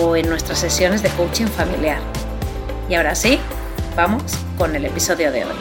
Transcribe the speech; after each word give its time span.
o 0.00 0.16
en 0.16 0.28
nuestras 0.28 0.58
sesiones 0.58 1.02
de 1.02 1.10
coaching 1.10 1.46
familiar. 1.46 2.00
Y 2.88 2.94
ahora 2.94 3.14
sí, 3.14 3.38
vamos 3.96 4.22
con 4.56 4.74
el 4.74 4.84
episodio 4.84 5.30
de 5.32 5.44
hoy. 5.44 5.56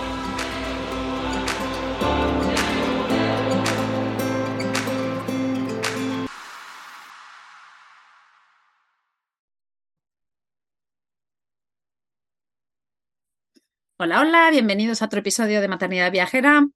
Hola, 13.98 14.22
hola, 14.22 14.50
bienvenidos 14.50 15.02
a 15.02 15.06
otro 15.06 15.20
episodio 15.20 15.62
de 15.62 15.68
Maternidad 15.68 16.12
Viajera. 16.12 16.68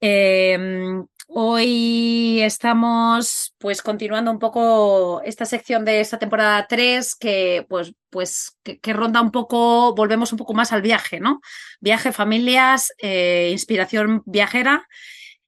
Em, 0.00 1.06
hoy 1.28 2.40
estamos 2.42 3.54
pues 3.58 3.82
continuando 3.82 4.30
un 4.30 4.38
poco 4.38 5.22
esta 5.22 5.44
sección 5.44 5.84
de 5.84 6.00
esta 6.00 6.18
temporada 6.18 6.66
3 6.68 7.14
que 7.14 7.66
pues, 7.68 7.92
pues 8.10 8.58
que, 8.62 8.92
ronda 8.92 9.20
un 9.20 9.30
poco, 9.30 9.94
volvemos 9.94 10.32
un 10.32 10.38
poco 10.38 10.54
más 10.54 10.72
al 10.72 10.82
viaje, 10.82 11.20
¿no? 11.20 11.40
Viaje, 11.80 12.12
familias, 12.12 12.92
eh, 12.98 13.48
inspiración 13.52 14.22
viajera. 14.26 14.86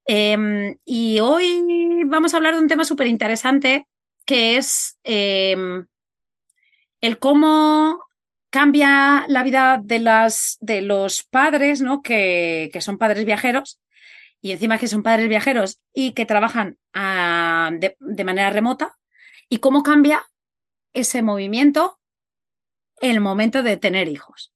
Em, 0.07 0.77
y 0.85 1.21
hoy 1.21 2.05
vamos 2.07 2.33
a 2.33 2.37
hablar 2.39 2.55
de 2.55 2.61
un 2.61 2.69
tema 2.69 2.85
súper 2.85 3.07
interesante 3.09 3.87
que 4.25 4.57
es 4.57 4.99
em, 5.05 5.87
el 7.01 7.19
cómo 7.19 8.01
cambia 8.51 9.25
la 9.29 9.43
vida 9.43 9.81
de, 9.83 9.99
las, 9.99 10.57
de 10.61 10.83
los 10.83 11.23
padres, 11.25 11.81
¿no? 11.81 12.03
Que, 12.03 12.71
que 12.73 12.81
son 12.81 12.99
padres 12.99 13.25
viajeros 13.25 13.81
y 14.41 14.53
encima 14.53 14.79
que 14.79 14.89
son 14.89 15.03
padres 15.03 15.29
viajeros 15.29 15.81
y 15.93 16.13
que 16.13 16.27
trabajan 16.27 16.79
ah, 16.95 17.71
de, 17.73 18.25
manera 18.25 18.51
remota, 18.51 18.97
y 19.49 19.59
cómo 19.59 19.83
cambia 19.83 20.25
ese 20.93 21.23
movimiento 21.23 21.99
el 23.01 23.21
momento 23.21 23.63
de 23.63 23.77
tener 23.77 24.09
hijos. 24.09 24.53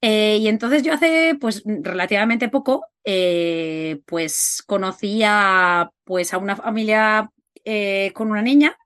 Eh, 0.00 0.38
y 0.40 0.48
entonces 0.48 0.82
yo 0.82 0.92
hace 0.92 1.36
pues 1.40 1.62
relativamente 1.64 2.48
poco 2.48 2.86
eh, 3.04 4.00
pues 4.04 4.62
conocí 4.66 5.22
a, 5.24 5.90
pues, 6.04 6.34
a 6.34 6.38
una 6.38 6.56
familia 6.56 7.30
eh, 7.64 8.12
con 8.14 8.30
una 8.30 8.42
niña 8.42 8.76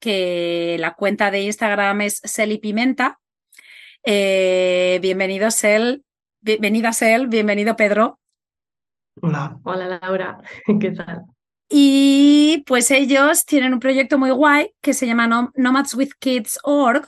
que 0.00 0.76
la 0.78 0.94
cuenta 0.94 1.30
de 1.30 1.42
Instagram 1.42 2.00
es 2.02 2.20
Sel 2.24 2.58
Pimenta. 2.60 3.18
bienvenido 4.04 5.50
Sel, 5.50 6.04
bienvenida 6.40 6.92
Sel, 6.92 7.26
bienvenido 7.26 7.76
Pedro. 7.76 8.18
Hola. 9.22 9.58
Hola 9.64 9.98
Laura, 10.00 10.40
¿qué 10.80 10.90
tal? 10.90 11.24
Y 11.68 12.64
pues 12.66 12.90
ellos 12.90 13.44
tienen 13.44 13.74
un 13.74 13.80
proyecto 13.80 14.18
muy 14.18 14.30
guay 14.30 14.72
que 14.80 14.94
se 14.94 15.06
llama 15.06 15.50
Nomads 15.54 15.94
with 15.94 16.10
Kids.org. 16.18 17.06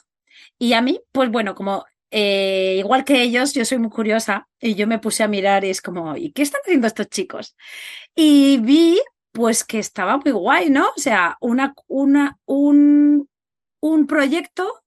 Y 0.59 0.75
a 0.75 0.83
mí, 0.83 1.01
pues 1.13 1.31
bueno, 1.31 1.55
como 1.55 1.87
eh, 2.11 2.77
igual 2.79 3.05
que 3.05 3.23
ellos, 3.23 3.55
yo 3.55 3.65
soy 3.65 3.79
muy 3.79 3.91
curiosa 3.91 4.49
y 4.61 4.75
yo 4.75 4.87
me 4.87 4.99
puse 4.99 5.23
a 5.23 5.29
mirar 5.29 5.65
y 5.65 5.71
es 5.71 5.81
como, 5.81 6.17
¿y 6.17 6.33
qué 6.33 6.43
están 6.43 6.61
haciendo 6.63 6.87
estos 6.87 7.09
chicos? 7.09 7.57
Y 8.15 8.59
vi 8.59 9.01
pues 9.33 9.65
que 9.65 9.79
estaba 9.79 10.19
muy 10.19 10.33
guay, 10.33 10.71
¿no? 10.71 10.89
O 10.89 11.01
sea, 11.01 11.37
una, 11.41 11.73
una, 11.87 12.37
un, 12.45 13.29
un 13.81 14.07
proyecto 14.07 14.83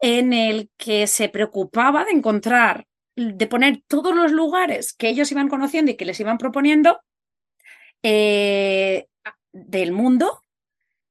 en 0.00 0.32
el 0.32 0.68
que 0.76 1.06
se 1.06 1.28
preocupaba 1.28 2.04
de 2.04 2.10
encontrar 2.10 2.86
de 3.16 3.46
poner 3.46 3.82
todos 3.86 4.14
los 4.14 4.32
lugares 4.32 4.92
que 4.92 5.08
ellos 5.08 5.30
iban 5.32 5.48
conociendo 5.48 5.90
y 5.90 5.96
que 5.96 6.04
les 6.04 6.18
iban 6.20 6.38
proponiendo 6.38 7.00
eh, 8.02 9.06
del 9.52 9.92
mundo 9.92 10.42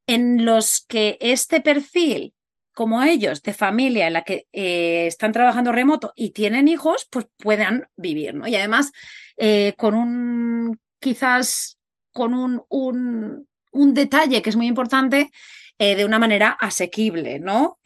en 0.08 0.46
los 0.46 0.84
que 0.88 1.18
este 1.22 1.62
perfil, 1.62 2.34
como 2.74 3.04
ellos, 3.04 3.44
de 3.44 3.54
familia 3.54 4.08
en 4.08 4.14
la 4.14 4.24
que 4.24 4.48
eh, 4.52 5.06
están 5.08 5.32
trabajando 5.32 5.72
remoto 5.72 6.12
y 6.16 6.32
tienen 6.32 6.68
hijos, 6.68 7.08
pues 7.12 7.28
puedan 7.38 7.88
vivir, 7.96 8.34
¿no? 8.34 8.48
Y 8.48 8.56
además, 8.56 8.92
eh, 9.38 9.74
con 9.78 9.94
un, 9.94 10.80
quizás, 11.00 11.78
con 12.12 12.34
un, 12.34 12.64
un, 12.68 13.48
un, 13.72 13.94
detalle 13.94 14.42
que 14.42 14.50
es 14.50 14.56
muy 14.56 14.68
importante, 14.68 15.32
de 15.78 16.06
una 16.06 16.20
manera 16.20 16.52
asequible, 16.62 17.40
¿no? 17.40 17.80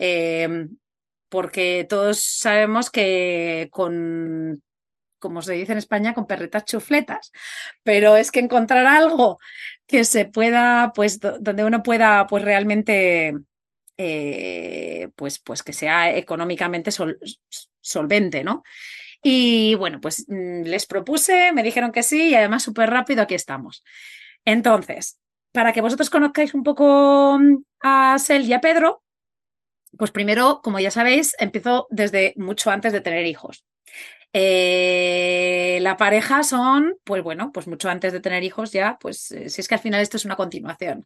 Porque 1.35 1.85
todos 1.89 2.17
sabemos 2.17 2.89
que 2.89 3.67
con, 3.69 4.63
como 5.19 5.41
se 5.41 5.51
dice 5.51 5.73
en 5.73 5.79
España, 5.79 6.13
con 6.13 6.27
perretas 6.27 6.63
chufletas, 6.63 7.33
pero 7.83 8.15
es 8.15 8.31
que 8.31 8.39
encontrar 8.39 8.85
algo 8.85 9.37
que 9.85 10.05
se 10.05 10.23
pueda, 10.23 10.93
pues, 10.95 11.19
donde 11.19 11.65
uno 11.65 11.83
pueda, 11.83 12.25
pues, 12.27 12.41
realmente, 12.41 13.33
eh, 13.97 15.09
pues, 15.17 15.39
pues, 15.39 15.61
que 15.61 15.73
sea 15.73 16.15
económicamente 16.15 16.89
solvente, 17.81 18.45
¿no? 18.45 18.63
Y 19.21 19.75
bueno, 19.75 19.99
pues 19.99 20.23
mm, 20.29 20.61
les 20.61 20.85
propuse, 20.85 21.51
me 21.51 21.63
dijeron 21.63 21.91
que 21.91 22.03
sí 22.03 22.29
y 22.29 22.35
además 22.35 22.63
súper 22.63 22.91
rápido 22.91 23.23
aquí 23.23 23.35
estamos. 23.35 23.83
Entonces, 24.45 25.19
para 25.51 25.73
que 25.73 25.81
vosotros 25.81 26.09
conozcáis 26.09 26.53
un 26.53 26.63
poco 26.63 27.37
mm, 27.37 27.57
a 27.81 28.19
Sel 28.19 28.45
y 28.45 28.53
a 28.53 28.61
Pedro, 28.61 29.03
pues 29.97 30.11
primero, 30.11 30.61
como 30.63 30.79
ya 30.79 30.91
sabéis, 30.91 31.35
empezó 31.39 31.87
desde 31.89 32.33
mucho 32.37 32.71
antes 32.71 32.93
de 32.93 33.01
tener 33.01 33.25
hijos. 33.25 33.65
Eh, 34.37 35.79
la 35.81 35.95
pareja 35.95 36.43
son, 36.43 36.97
pues 37.05 37.23
bueno, 37.23 37.51
pues 37.53 37.67
mucho 37.67 37.89
antes 37.89 38.11
de 38.11 38.19
tener 38.19 38.43
hijos 38.43 38.73
ya, 38.73 38.97
pues 38.99 39.31
eh, 39.31 39.49
si 39.49 39.61
es 39.61 39.67
que 39.69 39.75
al 39.75 39.81
final 39.81 40.01
esto 40.01 40.17
es 40.17 40.25
una 40.25 40.35
continuación. 40.35 41.05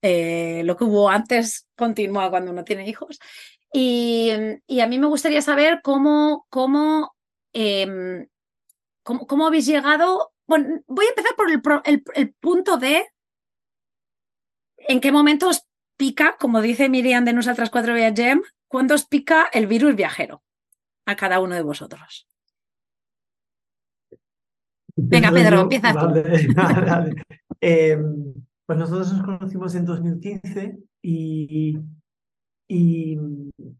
Eh, 0.00 0.62
lo 0.64 0.78
que 0.78 0.84
hubo 0.84 1.10
antes 1.10 1.68
continúa 1.76 2.30
cuando 2.30 2.52
uno 2.52 2.64
tiene 2.64 2.88
hijos. 2.88 3.18
Y, 3.72 4.30
a 4.30 4.86
mí 4.86 4.98
me 4.98 5.06
gustaría 5.08 5.42
saber 5.42 5.80
cómo, 5.82 6.46
cómo, 6.48 7.14
em, 7.52 8.26
cómo, 9.02 9.46
habéis 9.46 9.66
llegado. 9.66 10.32
Bueno, 10.46 10.80
voy 10.86 11.06
a 11.06 11.10
empezar 11.10 11.36
por 11.36 11.50
el, 11.84 12.02
el 12.14 12.32
punto 12.34 12.78
de 12.78 13.06
en 14.88 15.00
qué 15.00 15.12
momento 15.12 15.48
os 15.48 15.66
pica, 16.00 16.36
como 16.40 16.62
dice 16.62 16.88
Miriam 16.88 17.26
de 17.26 17.34
Nosotras 17.34 17.68
Cuatro 17.68 17.94
Gem, 17.94 18.40
¿cuándo 18.68 18.94
os 18.94 19.04
pica 19.04 19.50
el 19.52 19.66
virus 19.66 19.94
viajero? 19.94 20.42
A 21.04 21.14
cada 21.14 21.40
uno 21.40 21.54
de 21.54 21.62
vosotros. 21.62 22.26
Venga, 24.96 25.30
Pedro, 25.30 25.60
empieza 25.60 25.92
tú. 25.92 26.06
Em, 27.60 28.32
pues 28.66 28.78
nosotros 28.78 29.12
nos 29.12 29.22
conocimos 29.22 29.74
en 29.74 29.84
2015 29.84 30.78
y, 31.02 31.78
y, 32.66 33.18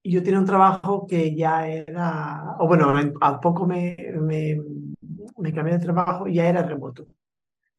yo 0.04 0.22
tenía 0.22 0.40
un 0.40 0.44
trabajo 0.44 1.06
que 1.06 1.34
ya 1.34 1.66
era, 1.66 2.56
o 2.58 2.66
bueno, 2.66 2.92
a 3.22 3.40
poco 3.40 3.66
me, 3.66 3.96
me, 4.20 4.60
me 5.38 5.52
cambié 5.54 5.78
de 5.78 5.84
trabajo 5.84 6.28
y 6.28 6.34
ya 6.34 6.46
era 6.46 6.62
remoto 6.62 7.06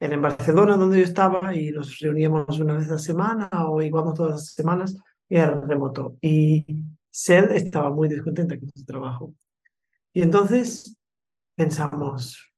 en 0.02 0.22
Barcelona 0.22 0.78
donde 0.78 1.00
yo 1.00 1.04
estaba 1.06 1.56
y 1.56 1.72
nos 1.72 2.00
reuníamos 2.00 2.60
una 2.60 2.74
vez 2.74 2.90
a 2.90 2.94
la 2.94 3.00
semana 3.00 3.50
o 3.68 3.82
íbamos 3.82 4.16
todas 4.16 4.32
las 4.32 4.54
semanas 4.54 4.98
y 5.30 5.36
era 5.38 5.62
remoto. 5.62 6.18
Y 6.22 6.66
Sel 7.10 7.52
estaba 7.52 7.90
muy 7.90 8.10
descontenta 8.10 8.60
con 8.60 8.70
su 8.70 8.84
trabajo. 8.84 9.34
Y 10.14 10.22
entonces 10.22 10.98
pensamos, 11.56 12.52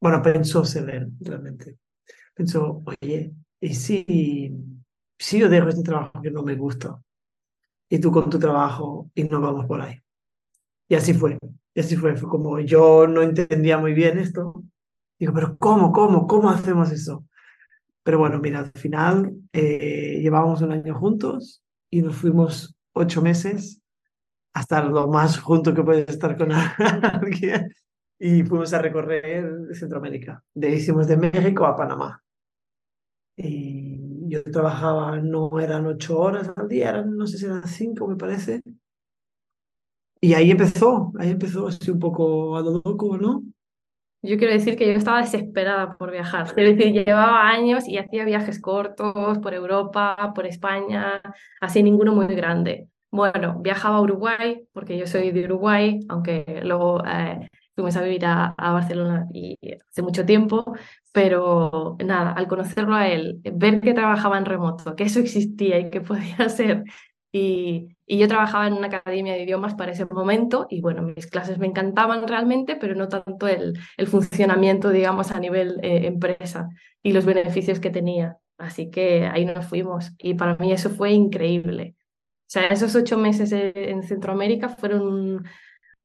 bueno, 0.00 0.22
pensó 0.22 0.64
Sel 0.64 1.12
realmente. 1.20 1.78
Pensó, 2.34 2.82
oye, 2.84 3.34
¿y 3.60 3.74
si, 3.74 4.54
si 5.18 5.38
yo 5.38 5.48
dejo 5.48 5.68
este 5.68 5.82
trabajo 5.82 6.20
que 6.22 6.30
no 6.30 6.42
me 6.42 6.54
gusta? 6.54 7.00
y 7.92 7.98
tú 7.98 8.10
con 8.10 8.30
tu 8.30 8.38
trabajo 8.38 9.10
y 9.14 9.24
nos 9.24 9.42
vamos 9.42 9.66
por 9.66 9.82
ahí. 9.82 10.02
Y 10.88 10.94
así 10.94 11.12
fue, 11.12 11.36
y 11.74 11.80
así 11.80 11.94
fue, 11.94 12.16
fue 12.16 12.26
como 12.26 12.58
yo 12.58 13.06
no 13.06 13.20
entendía 13.20 13.76
muy 13.76 13.92
bien 13.92 14.18
esto. 14.18 14.64
Digo, 15.22 15.34
pero 15.34 15.56
¿cómo, 15.56 15.92
cómo, 15.92 16.26
cómo 16.26 16.50
hacemos 16.50 16.90
eso? 16.90 17.24
Pero 18.02 18.18
bueno, 18.18 18.40
mira, 18.40 18.58
al 18.58 18.72
final 18.72 19.32
eh, 19.52 20.18
llevábamos 20.20 20.62
un 20.62 20.72
año 20.72 20.98
juntos 20.98 21.62
y 21.90 22.02
nos 22.02 22.16
fuimos 22.16 22.74
ocho 22.92 23.22
meses 23.22 23.80
hasta 24.52 24.82
lo 24.82 25.06
más 25.06 25.38
junto 25.38 25.72
que 25.74 25.84
puede 25.84 26.10
estar 26.10 26.36
con 26.36 26.50
alguien 26.50 27.72
y 28.18 28.42
fuimos 28.42 28.72
a 28.72 28.82
recorrer 28.82 29.72
Centroamérica. 29.76 30.42
De 30.54 30.74
hicimos 30.74 31.06
de 31.06 31.16
México 31.16 31.66
a 31.66 31.76
Panamá. 31.76 32.20
Y 33.36 34.28
yo 34.28 34.42
trabajaba, 34.42 35.18
no 35.20 35.60
eran 35.60 35.86
ocho 35.86 36.18
horas 36.18 36.50
al 36.56 36.66
día, 36.66 36.88
eran, 36.88 37.16
no 37.16 37.28
sé 37.28 37.38
si 37.38 37.44
eran 37.44 37.68
cinco, 37.68 38.08
me 38.08 38.16
parece. 38.16 38.60
Y 40.20 40.34
ahí 40.34 40.50
empezó, 40.50 41.12
ahí 41.16 41.30
empezó 41.30 41.68
así 41.68 41.92
un 41.92 42.00
poco 42.00 42.56
a 42.56 42.60
lo 42.60 42.82
loco, 42.84 43.16
¿no? 43.18 43.44
Yo 44.22 44.38
quiero 44.38 44.52
decir 44.52 44.76
que 44.76 44.86
yo 44.86 44.92
estaba 44.92 45.20
desesperada 45.20 45.96
por 45.96 46.12
viajar. 46.12 46.46
Es 46.56 46.76
decir, 46.76 46.92
llevaba 46.92 47.48
años 47.48 47.88
y 47.88 47.98
hacía 47.98 48.24
viajes 48.24 48.60
cortos 48.60 49.38
por 49.38 49.52
Europa, 49.52 50.32
por 50.34 50.46
España, 50.46 51.20
así 51.60 51.82
ninguno 51.82 52.14
muy 52.14 52.26
grande. 52.34 52.88
Bueno, 53.10 53.58
viajaba 53.60 53.96
a 53.96 54.00
Uruguay, 54.00 54.66
porque 54.72 54.96
yo 54.96 55.06
soy 55.06 55.32
de 55.32 55.44
Uruguay, 55.44 56.00
aunque 56.08 56.60
luego 56.62 57.02
eh, 57.04 57.48
fuimos 57.74 57.96
a 57.96 58.02
vivir 58.02 58.24
a, 58.24 58.54
a, 58.56 58.72
Barcelona 58.72 59.26
y 59.32 59.58
hace 59.90 60.02
mucho 60.02 60.24
tiempo, 60.24 60.72
pero 61.12 61.96
nada, 62.04 62.32
al 62.32 62.48
conocerlo 62.48 62.94
a 62.94 63.08
él, 63.08 63.40
ver 63.52 63.80
que 63.80 63.92
trabajaba 63.92 64.38
en 64.38 64.46
remoto, 64.46 64.96
que 64.96 65.04
eso 65.04 65.20
existía 65.20 65.78
y 65.78 65.90
que 65.90 66.00
podía 66.00 66.36
hacer 66.38 66.84
y, 67.32 67.96
yo 68.18 68.28
trabajaba 68.28 68.66
en 68.66 68.74
una 68.74 68.88
academia 68.88 69.34
de 69.34 69.42
idiomas 69.42 69.74
para 69.74 69.92
ese 69.92 70.06
momento 70.06 70.66
y 70.70 70.80
bueno, 70.80 71.02
mis 71.02 71.26
clases 71.26 71.58
me 71.58 71.66
encantaban 71.66 72.26
realmente, 72.28 72.76
pero 72.76 72.94
no 72.94 73.08
tanto 73.08 73.48
el, 73.48 73.78
el 73.96 74.06
funcionamiento, 74.06 74.90
digamos, 74.90 75.30
a 75.30 75.40
nivel 75.40 75.78
eh, 75.82 76.06
empresa 76.06 76.68
y 77.02 77.12
los 77.12 77.24
beneficios 77.24 77.80
que 77.80 77.90
tenía. 77.90 78.38
Así 78.58 78.90
que 78.90 79.26
ahí 79.26 79.44
nos 79.44 79.66
fuimos 79.66 80.12
y 80.18 80.34
para 80.34 80.56
mí 80.56 80.72
eso 80.72 80.90
fue 80.90 81.12
increíble. 81.12 81.96
O 81.98 82.50
sea, 82.52 82.66
esos 82.66 82.94
ocho 82.94 83.16
meses 83.18 83.50
en 83.52 84.02
Centroamérica 84.02 84.68
fueron 84.68 85.02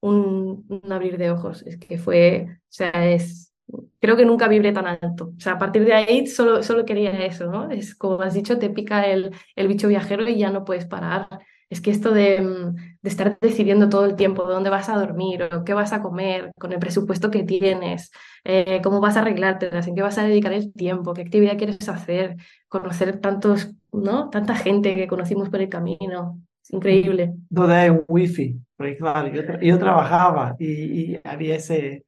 un, 0.02 0.66
un 0.70 0.92
abrir 0.92 1.18
de 1.18 1.32
ojos. 1.32 1.64
Es 1.64 1.78
que 1.78 1.98
fue, 1.98 2.48
o 2.50 2.58
sea, 2.70 2.92
es, 3.10 3.54
creo 4.00 4.16
que 4.16 4.26
nunca 4.26 4.48
vibré 4.48 4.72
tan 4.72 4.88
alto. 4.88 5.34
O 5.38 5.40
sea, 5.40 5.54
a 5.54 5.58
partir 5.60 5.86
de 5.86 5.94
ahí 5.94 6.28
solo, 6.28 6.64
solo 6.64 6.86
quería 6.86 7.12
eso, 7.26 7.48
¿no? 7.52 7.70
Es 7.72 7.96
como 7.96 8.22
has 8.22 8.34
dicho, 8.34 8.58
te 8.60 8.70
pica 8.70 9.06
el, 9.08 9.32
el 9.56 9.68
bicho 9.68 9.88
viajero 9.88 10.28
y 10.28 10.38
ya 10.38 10.52
no 10.52 10.64
puedes 10.66 10.86
parar. 10.86 11.28
Es 11.70 11.82
que 11.82 11.92
esto 11.92 12.12
de, 12.12 12.42
mm, 12.42 12.76
de, 13.02 13.10
estar 13.10 13.38
decidiendo 13.42 13.90
todo 13.90 14.06
el 14.06 14.16
tiempo 14.16 14.44
dónde 14.44 14.70
vas 14.70 14.90
a 14.90 14.98
dormir 14.98 15.44
o 15.44 15.64
qué 15.66 15.74
vas 15.74 15.92
a 15.94 16.02
comer, 16.02 16.52
con 16.58 16.72
el 16.72 16.80
presupuesto 16.80 17.30
que 17.30 17.44
tienes, 17.44 18.12
eh, 18.46 18.80
cómo 18.84 19.02
vas 19.02 19.18
a 19.18 19.22
arreglarte, 19.22 19.70
en 19.76 19.96
qué 19.96 20.02
vas 20.02 20.18
a 20.18 20.24
dedicar 20.24 20.54
el 20.54 20.72
tiempo, 20.74 21.14
qué 21.14 21.22
actividad 21.24 21.58
quieres 21.58 21.88
hacer, 21.90 22.38
conocer 22.70 23.20
tantos, 23.20 23.72
¿no? 23.92 24.30
Tanta 24.30 24.56
gente 24.56 24.96
que 24.96 25.08
conocimos 25.08 25.50
por 25.50 25.62
el 25.62 25.70
camino. 25.70 26.40
Es 26.64 26.72
increíble. 26.74 27.34
Donde 27.50 27.76
hay 27.76 27.92
wifi, 28.08 28.60
porque 28.76 28.98
claro, 28.98 29.28
yo, 29.30 29.42
yo 29.62 29.80
trabajaba 29.80 30.56
y, 30.60 31.14
y 31.14 31.22
había 31.24 31.56
ese, 31.56 32.06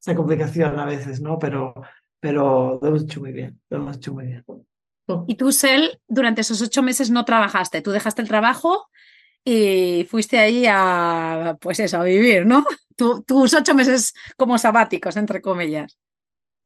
esa 0.00 0.14
complicación 0.14 0.78
a 0.78 0.84
veces, 0.84 1.20
¿no? 1.20 1.38
Pero, 1.38 1.74
pero 2.20 2.78
lo 2.80 2.88
hemos 2.88 3.02
hecho 3.04 3.20
muy 3.20 3.32
bien, 3.32 3.60
lo 3.70 3.78
hemos 3.78 3.96
hecho 3.96 4.14
muy 4.14 4.26
bien. 4.26 4.44
Y 5.26 5.36
tú, 5.36 5.52
Sel, 5.52 6.00
durante 6.08 6.40
esos 6.40 6.60
ocho 6.62 6.82
meses 6.82 7.10
no 7.10 7.24
trabajaste, 7.24 7.80
tú 7.80 7.92
dejaste 7.92 8.22
el 8.22 8.28
trabajo 8.28 8.88
y 9.48 10.04
fuiste 10.10 10.38
ahí 10.38 10.64
a, 10.68 11.56
pues 11.60 11.78
eso, 11.78 11.98
a 11.98 12.02
vivir, 12.02 12.44
¿no? 12.44 12.64
tus 12.96 13.54
ocho 13.54 13.74
meses 13.74 14.12
como 14.36 14.58
sabáticos, 14.58 15.16
entre 15.16 15.40
comillas. 15.40 15.96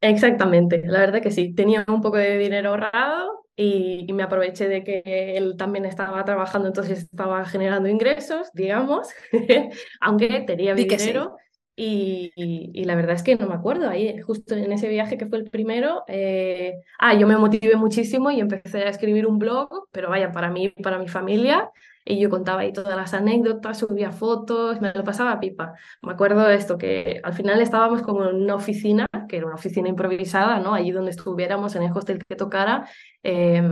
Exactamente, 0.01 0.83
la 0.87 1.01
verdad 1.01 1.21
que 1.21 1.31
sí. 1.31 1.53
Tenía 1.53 1.85
un 1.89 2.01
poco 2.01 2.17
de 2.17 2.39
dinero 2.39 2.71
ahorrado 2.71 3.45
y, 3.55 4.07
y, 4.09 4.13
me 4.15 4.23
aproveché 4.23 4.67
de 4.67 4.83
que 4.83 5.03
él 5.37 5.57
también 5.59 5.85
estaba 5.85 6.25
trabajando, 6.25 6.69
entonces 6.69 7.01
estaba 7.01 7.45
generando 7.45 7.87
ingresos, 7.87 8.49
digamos, 8.55 9.09
aunque 10.01 10.41
tenía 10.47 10.75
mi 10.75 10.85
dinero. 10.85 11.37
Sí. 11.37 11.51
Y, 11.83 12.85
la 12.85 12.95
verdad 12.95 13.15
es 13.15 13.23
que 13.23 13.37
no 13.37 13.47
me 13.47 13.55
acuerdo, 13.55 13.89
ahí 13.89 14.21
justo 14.21 14.55
en 14.55 14.73
ese 14.73 14.89
viaje 14.89 15.19
que 15.19 15.27
fue 15.27 15.39
el 15.39 15.51
primero, 15.51 16.05
eh, 16.09 16.75
ah, 16.99 17.15
yo 17.15 17.27
me 17.27 17.37
motivé 17.37 17.77
muchísimo 17.77 18.31
y 18.31 18.41
empecé 18.41 18.85
a 18.85 18.91
escribir 18.91 19.27
un 19.27 19.39
blog, 19.39 19.89
pero 19.91 20.11
vaya, 20.11 20.33
para 20.33 20.51
mí, 20.51 20.71
para 20.71 20.99
mi 20.99 21.09
familia, 21.09 21.71
y 22.05 22.19
yo 22.19 22.31
contaba 22.31 22.63
ahí 22.63 22.73
todas 22.73 22.97
las 22.97 23.15
anécdotas, 23.15 23.79
subía 23.79 24.11
fotos, 24.13 24.81
me 24.81 24.93
lo 24.93 25.05
pasaba 25.05 25.39
pipa. 25.41 25.75
Me 26.03 26.13
acuerdo 26.13 26.43
de 26.43 26.55
esto, 26.57 26.79
que 26.79 27.21
al 27.23 27.35
final 27.35 27.61
estábamos 27.61 28.03
como 28.03 28.29
en 28.29 28.37
una 28.37 28.55
oficina, 28.55 29.07
que 29.29 29.37
era 29.37 29.47
una 29.47 29.55
oficina 29.57 29.89
improvisada, 29.89 30.59
¿no? 30.61 30.75
Allí 30.75 30.91
donde 30.93 31.11
estuviéramos, 31.11 31.77
en 31.77 31.83
el 31.85 31.93
hostel 31.93 32.23
que 32.27 32.37
tocara, 32.37 32.89
eh, 33.23 33.63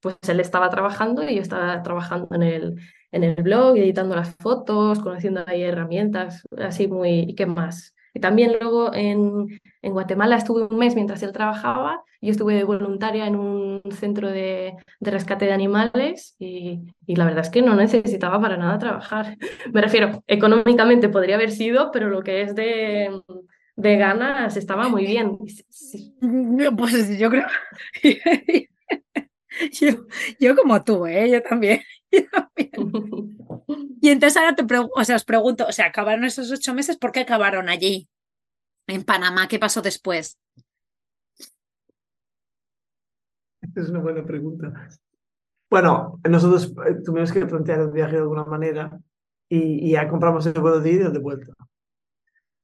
pues 0.00 0.16
él 0.28 0.40
estaba 0.40 0.70
trabajando 0.70 1.22
y 1.28 1.36
yo 1.36 1.42
estaba 1.42 1.82
trabajando 1.82 2.28
en 2.34 2.42
el, 2.42 2.80
en 3.12 3.24
el 3.24 3.42
blog, 3.42 3.76
editando 3.76 4.16
las 4.16 4.34
fotos, 4.36 5.00
conociendo 5.00 5.44
ahí 5.46 5.62
herramientas, 5.62 6.42
así 6.58 6.88
muy, 6.88 7.20
¿y 7.20 7.34
qué 7.34 7.46
más? 7.46 7.93
Y 8.14 8.20
también 8.20 8.56
luego 8.60 8.94
en, 8.94 9.60
en 9.82 9.92
Guatemala 9.92 10.36
estuve 10.36 10.68
un 10.70 10.78
mes 10.78 10.94
mientras 10.94 11.22
él 11.22 11.32
trabajaba, 11.32 12.02
yo 12.22 12.30
estuve 12.30 12.54
de 12.54 12.64
voluntaria 12.64 13.26
en 13.26 13.36
un 13.36 13.82
centro 13.90 14.30
de, 14.30 14.74
de 15.00 15.10
rescate 15.10 15.44
de 15.44 15.52
animales 15.52 16.36
y, 16.38 16.80
y, 17.06 17.16
la 17.16 17.26
verdad 17.26 17.44
es 17.44 17.50
que 17.50 17.60
no 17.60 17.74
necesitaba 17.74 18.40
para 18.40 18.56
nada 18.56 18.78
trabajar. 18.78 19.36
Me 19.72 19.82
refiero, 19.82 20.22
económicamente 20.26 21.10
podría 21.10 21.34
haber 21.34 21.50
sido, 21.50 21.90
pero 21.92 22.08
lo 22.08 22.22
que 22.22 22.42
es 22.42 22.54
de, 22.54 23.20
de 23.76 23.96
ganas 23.96 24.56
estaba 24.56 24.88
muy 24.88 25.04
bien. 25.06 25.38
Pues 26.78 27.18
yo 27.18 27.30
creo... 27.30 27.46
Yo, 29.70 30.06
yo 30.40 30.56
como 30.56 30.82
tú, 30.82 31.06
¿eh? 31.06 31.30
yo 31.30 31.40
también. 31.40 31.80
Y 34.00 34.10
entonces 34.10 34.36
ahora 34.36 34.54
te 34.54 34.64
o 34.94 35.04
sea, 35.04 35.16
os 35.16 35.24
pregunto, 35.24 35.66
o 35.66 35.72
sea, 35.72 35.86
acabaron 35.86 36.24
esos 36.24 36.50
ocho 36.52 36.74
meses, 36.74 36.98
¿por 36.98 37.10
qué 37.10 37.20
acabaron 37.20 37.70
allí? 37.70 38.06
En 38.86 39.02
Panamá, 39.02 39.48
¿qué 39.48 39.58
pasó 39.58 39.80
después? 39.80 40.38
Es 43.74 43.88
una 43.88 44.00
buena 44.00 44.22
pregunta. 44.22 44.90
Bueno, 45.70 46.20
nosotros 46.28 46.74
eh, 46.86 46.96
tuvimos 47.02 47.32
que 47.32 47.46
plantear 47.46 47.80
el 47.80 47.92
viaje 47.92 48.16
de 48.16 48.22
alguna 48.22 48.44
manera 48.44 49.00
y, 49.48 49.88
y 49.88 49.92
ya 49.92 50.06
compramos 50.06 50.44
el 50.46 50.60
vuelo 50.60 50.80
de 50.80 50.92
ida 50.92 51.08
y 51.08 51.12
de 51.12 51.18
vuelta. 51.18 51.54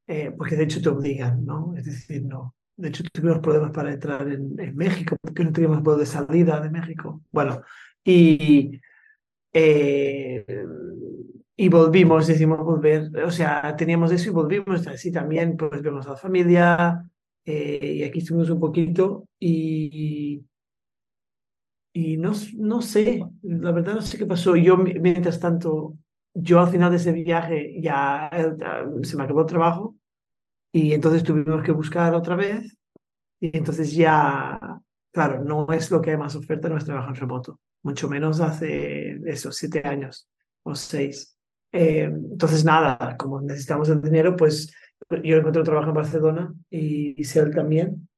Eh, 0.06 0.34
porque 0.36 0.56
de 0.56 0.64
hecho 0.64 0.82
te 0.82 0.90
obligan, 0.90 1.44
¿no? 1.44 1.74
Es 1.76 1.86
decir, 1.86 2.22
no. 2.22 2.54
De 2.76 2.88
hecho, 2.88 3.02
tuvimos 3.12 3.38
problemas 3.38 3.70
para 3.72 3.92
entrar 3.92 4.28
en, 4.28 4.58
en 4.60 4.76
México 4.76 5.16
porque 5.20 5.44
no 5.44 5.52
teníamos 5.52 5.82
vuelo 5.82 6.00
de 6.00 6.06
salida 6.06 6.60
de 6.60 6.68
México. 6.70 7.22
Bueno, 7.30 7.62
y 8.04 8.80
eh, 9.52 10.44
y 11.56 11.68
volvimos, 11.68 12.26
decimos 12.26 12.60
volver, 12.60 13.10
o 13.24 13.30
sea, 13.30 13.76
teníamos 13.76 14.12
eso 14.12 14.30
y 14.30 14.32
volvimos, 14.32 14.86
así 14.86 15.12
también, 15.12 15.56
pues 15.56 15.82
vemos 15.82 16.06
a 16.06 16.10
la 16.10 16.16
familia, 16.16 17.04
eh, 17.44 17.96
y 17.96 18.02
aquí 18.02 18.20
estuvimos 18.20 18.48
un 18.50 18.60
poquito, 18.60 19.28
y, 19.38 20.42
y 21.92 22.16
no, 22.16 22.32
no 22.56 22.82
sé, 22.82 23.22
la 23.42 23.72
verdad 23.72 23.94
no 23.96 24.02
sé 24.02 24.16
qué 24.18 24.26
pasó. 24.26 24.56
Yo, 24.56 24.76
mientras 24.76 25.40
tanto, 25.40 25.98
yo 26.34 26.60
al 26.60 26.68
final 26.70 26.90
de 26.90 26.96
ese 26.96 27.12
viaje 27.12 27.80
ya, 27.80 28.30
se 29.02 29.16
me 29.16 29.24
acabó 29.24 29.40
el 29.40 29.46
trabajo, 29.46 29.96
y 30.72 30.92
entonces 30.92 31.24
tuvimos 31.24 31.62
que 31.62 31.72
buscar 31.72 32.14
otra 32.14 32.36
vez, 32.36 32.76
y 33.40 33.56
entonces 33.56 33.94
ya, 33.94 34.80
claro, 35.12 35.44
no 35.44 35.66
es 35.72 35.90
lo 35.90 36.00
que 36.00 36.12
hay 36.12 36.16
más 36.16 36.36
oferta, 36.36 36.68
no 36.68 36.78
es 36.78 36.84
trabajo 36.84 37.10
en 37.10 37.16
remoto 37.16 37.60
mucho 37.82 38.08
menos 38.08 38.40
hace 38.40 39.20
esos 39.26 39.56
siete 39.56 39.82
años 39.84 40.28
o 40.62 40.74
seis. 40.74 41.36
Eh, 41.72 42.04
entonces, 42.04 42.64
nada, 42.64 43.16
como 43.16 43.40
necesitamos 43.40 43.88
el 43.88 44.00
dinero, 44.02 44.36
pues 44.36 44.72
yo 45.22 45.36
encontré 45.36 45.62
trabajo 45.62 45.88
en 45.88 45.94
Barcelona 45.94 46.54
y, 46.68 47.14
y 47.20 47.38
él 47.38 47.50
también. 47.54 48.08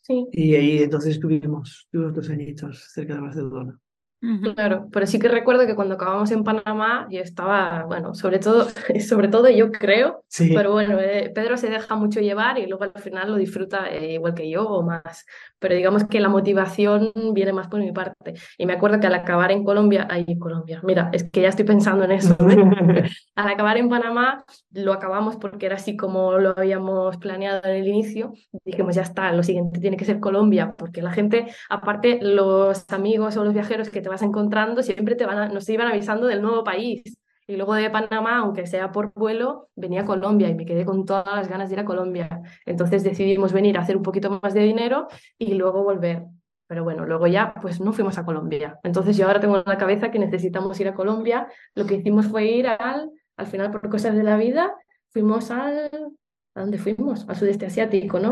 Sí. 0.00 0.26
Y 0.32 0.54
ahí 0.54 0.82
entonces 0.82 1.14
estuvimos, 1.14 1.86
tuvimos 1.90 2.14
dos 2.14 2.30
añitos 2.30 2.90
cerca 2.92 3.14
de 3.14 3.20
Barcelona. 3.20 3.78
Claro, 4.20 4.88
pero 4.92 5.06
sí 5.06 5.18
que 5.18 5.28
recuerdo 5.28 5.66
que 5.66 5.74
cuando 5.74 5.94
acabamos 5.94 6.30
en 6.30 6.44
Panamá 6.44 7.06
yo 7.10 7.20
estaba, 7.20 7.84
bueno, 7.84 8.14
sobre 8.14 8.38
todo, 8.38 8.66
sobre 9.08 9.28
todo 9.28 9.48
yo 9.48 9.72
creo, 9.72 10.24
sí. 10.28 10.52
pero 10.54 10.72
bueno, 10.72 10.98
eh, 11.00 11.32
Pedro 11.34 11.56
se 11.56 11.70
deja 11.70 11.96
mucho 11.96 12.20
llevar 12.20 12.58
y 12.58 12.66
luego 12.66 12.84
al 12.84 13.02
final 13.02 13.30
lo 13.30 13.36
disfruta 13.36 13.88
eh, 13.88 14.14
igual 14.14 14.34
que 14.34 14.50
yo 14.50 14.68
o 14.68 14.82
más, 14.82 15.24
pero 15.58 15.74
digamos 15.74 16.04
que 16.04 16.20
la 16.20 16.28
motivación 16.28 17.12
viene 17.32 17.54
más 17.54 17.68
por 17.68 17.80
mi 17.80 17.92
parte. 17.92 18.34
Y 18.58 18.66
me 18.66 18.74
acuerdo 18.74 19.00
que 19.00 19.06
al 19.06 19.14
acabar 19.14 19.52
en 19.52 19.64
Colombia, 19.64 20.06
ay, 20.10 20.38
Colombia, 20.38 20.80
mira, 20.82 21.08
es 21.14 21.30
que 21.30 21.40
ya 21.40 21.48
estoy 21.48 21.64
pensando 21.64 22.04
en 22.04 22.12
eso, 22.12 22.36
¿eh? 22.40 23.08
al 23.36 23.48
acabar 23.48 23.78
en 23.78 23.88
Panamá 23.88 24.44
lo 24.72 24.92
acabamos 24.92 25.36
porque 25.36 25.64
era 25.64 25.76
así 25.76 25.96
como 25.96 26.36
lo 26.38 26.50
habíamos 26.58 27.16
planeado 27.16 27.62
en 27.64 27.76
el 27.76 27.88
inicio, 27.88 28.34
dijimos 28.66 28.94
ya 28.94 29.02
está, 29.02 29.32
lo 29.32 29.42
siguiente 29.42 29.80
tiene 29.80 29.96
que 29.96 30.04
ser 30.04 30.20
Colombia, 30.20 30.74
porque 30.76 31.00
la 31.00 31.10
gente, 31.10 31.46
aparte 31.70 32.18
los 32.20 32.84
amigos 32.90 33.38
o 33.38 33.44
los 33.44 33.54
viajeros 33.54 33.88
que 33.88 34.02
te 34.02 34.09
vas 34.10 34.22
encontrando, 34.22 34.82
siempre 34.82 35.14
te 35.14 35.24
van 35.24 35.54
nos 35.54 35.68
iban 35.68 35.88
avisando 35.88 36.26
del 36.26 36.42
nuevo 36.42 36.62
país. 36.62 37.02
Y 37.46 37.56
luego 37.56 37.74
de 37.74 37.90
Panamá, 37.90 38.38
aunque 38.38 38.66
sea 38.66 38.92
por 38.92 39.12
vuelo, 39.12 39.70
venía 39.74 40.02
a 40.02 40.04
Colombia 40.04 40.48
y 40.48 40.54
me 40.54 40.64
quedé 40.64 40.84
con 40.84 41.04
todas 41.04 41.34
las 41.34 41.48
ganas 41.48 41.68
de 41.68 41.74
ir 41.74 41.80
a 41.80 41.84
Colombia. 41.84 42.42
Entonces 42.64 43.02
decidimos 43.02 43.52
venir 43.52 43.76
a 43.76 43.80
hacer 43.80 43.96
un 43.96 44.04
poquito 44.04 44.38
más 44.40 44.54
de 44.54 44.60
dinero 44.60 45.08
y 45.36 45.54
luego 45.54 45.82
volver. 45.82 46.22
Pero 46.68 46.84
bueno, 46.84 47.06
luego 47.06 47.26
ya 47.26 47.52
pues 47.60 47.80
no 47.80 47.92
fuimos 47.92 48.18
a 48.18 48.24
Colombia. 48.24 48.78
Entonces 48.84 49.16
yo 49.16 49.26
ahora 49.26 49.40
tengo 49.40 49.56
en 49.56 49.64
la 49.66 49.78
cabeza 49.78 50.12
que 50.12 50.20
necesitamos 50.20 50.78
ir 50.78 50.86
a 50.86 50.94
Colombia. 50.94 51.48
Lo 51.74 51.86
que 51.86 51.96
hicimos 51.96 52.28
fue 52.28 52.44
ir 52.44 52.68
al, 52.68 53.10
al 53.36 53.46
final 53.48 53.72
por 53.72 53.88
cosas 53.88 54.14
de 54.14 54.22
la 54.22 54.36
vida, 54.36 54.72
fuimos 55.08 55.50
al... 55.50 55.90
¿A 56.54 56.60
dónde 56.60 56.78
fuimos? 56.78 57.28
Al 57.28 57.34
sudeste 57.36 57.66
asiático, 57.66 58.20
¿no? 58.20 58.30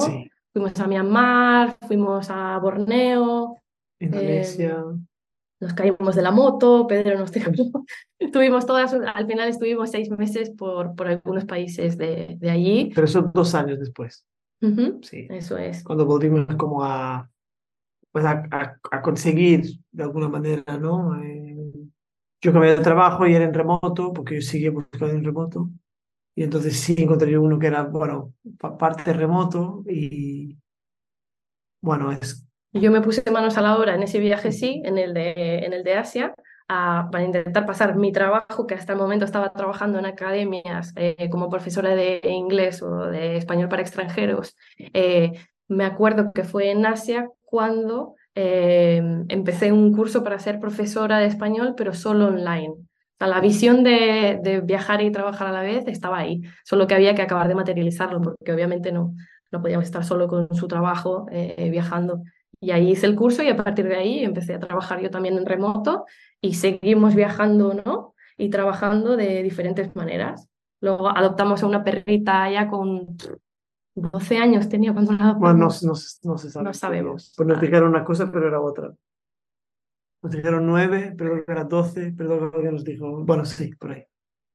Fuimos 0.52 0.78
a 0.78 0.86
Myanmar, 0.86 1.76
fuimos 1.86 2.30
a 2.30 2.58
Borneo. 2.58 3.56
Indonesia. 3.98 4.84
Eh, 4.88 5.07
nos 5.60 5.74
caímos 5.74 6.14
de 6.14 6.22
la 6.22 6.30
moto, 6.30 6.86
Pedro 6.86 7.18
nos 7.18 7.32
Estuvimos 8.18 8.66
todas, 8.66 8.92
al 8.94 9.26
final 9.26 9.48
estuvimos 9.48 9.90
seis 9.90 10.10
meses 10.10 10.50
por, 10.50 10.94
por 10.94 11.08
algunos 11.08 11.44
países 11.44 11.98
de, 11.98 12.36
de 12.38 12.50
allí. 12.50 12.92
Pero 12.94 13.06
eso 13.06 13.30
dos 13.34 13.54
años 13.54 13.78
después. 13.78 14.24
Sí. 15.02 15.28
Eso 15.30 15.56
es. 15.56 15.84
Cuando 15.84 16.04
volvimos 16.04 16.46
como 16.56 16.82
a, 16.82 17.30
pues 18.10 18.24
a, 18.24 18.78
a, 18.90 19.02
conseguir 19.02 19.80
de 19.92 20.02
alguna 20.02 20.28
manera, 20.28 20.76
¿no? 20.78 21.22
Eh, 21.22 21.72
yo 22.40 22.52
cambié 22.52 22.76
de 22.76 22.82
trabajo 22.82 23.26
y 23.26 23.34
era 23.34 23.44
en 23.44 23.54
remoto, 23.54 24.12
porque 24.12 24.36
yo 24.36 24.42
seguía 24.42 24.70
buscando 24.70 25.14
en 25.14 25.24
remoto. 25.24 25.70
Y 26.34 26.44
entonces 26.44 26.78
sí 26.78 26.94
encontré 26.98 27.36
uno 27.36 27.58
que 27.58 27.66
era, 27.66 27.82
bueno, 27.84 28.34
parte 28.78 29.12
remoto 29.12 29.84
y, 29.88 30.56
bueno, 31.80 32.12
es... 32.12 32.47
Yo 32.72 32.90
me 32.90 33.00
puse 33.00 33.22
manos 33.30 33.56
a 33.56 33.62
la 33.62 33.76
obra 33.76 33.94
en 33.94 34.02
ese 34.02 34.18
viaje, 34.18 34.52
sí, 34.52 34.82
en 34.84 34.98
el 34.98 35.14
de, 35.14 35.32
en 35.64 35.72
el 35.72 35.84
de 35.84 35.94
Asia, 35.94 36.34
a, 36.68 37.08
para 37.10 37.24
intentar 37.24 37.64
pasar 37.64 37.96
mi 37.96 38.12
trabajo, 38.12 38.66
que 38.66 38.74
hasta 38.74 38.92
el 38.92 38.98
momento 38.98 39.24
estaba 39.24 39.52
trabajando 39.52 39.98
en 39.98 40.06
academias 40.06 40.92
eh, 40.96 41.28
como 41.30 41.48
profesora 41.48 41.94
de 41.94 42.20
inglés 42.24 42.82
o 42.82 43.06
de 43.06 43.36
español 43.36 43.68
para 43.68 43.82
extranjeros. 43.82 44.54
Eh, 44.76 45.32
me 45.66 45.84
acuerdo 45.84 46.32
que 46.32 46.44
fue 46.44 46.70
en 46.70 46.84
Asia 46.84 47.28
cuando 47.44 48.16
eh, 48.34 49.02
empecé 49.28 49.72
un 49.72 49.94
curso 49.94 50.22
para 50.22 50.38
ser 50.38 50.60
profesora 50.60 51.18
de 51.18 51.26
español, 51.26 51.74
pero 51.76 51.94
solo 51.94 52.26
online. 52.26 52.68
O 52.68 53.18
sea, 53.18 53.28
la 53.28 53.40
visión 53.40 53.82
de, 53.82 54.38
de, 54.42 54.60
viajar 54.60 55.02
y 55.02 55.10
trabajar 55.10 55.48
a 55.48 55.52
la 55.52 55.62
vez 55.62 55.86
estaba 55.88 56.18
ahí, 56.18 56.42
solo 56.64 56.86
que 56.86 56.94
había 56.94 57.14
que 57.14 57.22
acabar 57.22 57.48
de 57.48 57.54
materializarlo, 57.54 58.20
porque 58.20 58.52
obviamente 58.52 58.92
no, 58.92 59.14
no 59.50 59.62
podíamos 59.62 59.86
estar 59.86 60.04
solo 60.04 60.28
con 60.28 60.54
su 60.54 60.68
trabajo 60.68 61.26
eh, 61.30 61.68
viajando. 61.70 62.22
Y 62.60 62.72
ahí 62.72 62.90
hice 62.90 63.06
el 63.06 63.14
curso 63.14 63.42
y 63.42 63.48
a 63.48 63.56
partir 63.56 63.86
de 63.86 63.96
ahí 63.96 64.24
empecé 64.24 64.54
a 64.54 64.60
trabajar 64.60 65.00
yo 65.00 65.10
también 65.10 65.38
en 65.38 65.46
remoto 65.46 66.06
y 66.40 66.54
seguimos 66.54 67.14
viajando, 67.14 67.74
¿no? 67.74 68.14
Y 68.36 68.50
trabajando 68.50 69.16
de 69.16 69.42
diferentes 69.42 69.94
maneras. 69.94 70.48
Luego 70.80 71.08
adoptamos 71.08 71.62
a 71.62 71.66
una 71.66 71.84
perrita 71.84 72.50
ya 72.50 72.68
con 72.68 73.16
12 73.94 74.38
años 74.38 74.68
tenía 74.68 74.92
cuando 74.92 75.12
la 75.12 75.32
Bueno, 75.34 75.58
no, 75.58 75.68
no, 75.68 75.94
no, 76.22 76.38
se 76.38 76.50
sabe. 76.50 76.64
No 76.64 76.74
sabemos. 76.74 77.34
Pues 77.36 77.48
nos 77.48 77.60
dijeron 77.60 77.90
una 77.90 78.04
cosa, 78.04 78.30
pero 78.30 78.48
era 78.48 78.60
otra. 78.60 78.92
Nos 80.22 80.32
dijeron 80.32 80.66
9, 80.66 81.14
pero 81.16 81.44
era 81.46 81.64
12, 81.64 82.14
pero 82.16 82.50
que 82.50 82.72
nos 82.72 82.84
dijo, 82.84 83.24
bueno, 83.24 83.44
sí, 83.44 83.74
por 83.76 83.92
ahí. 83.92 84.04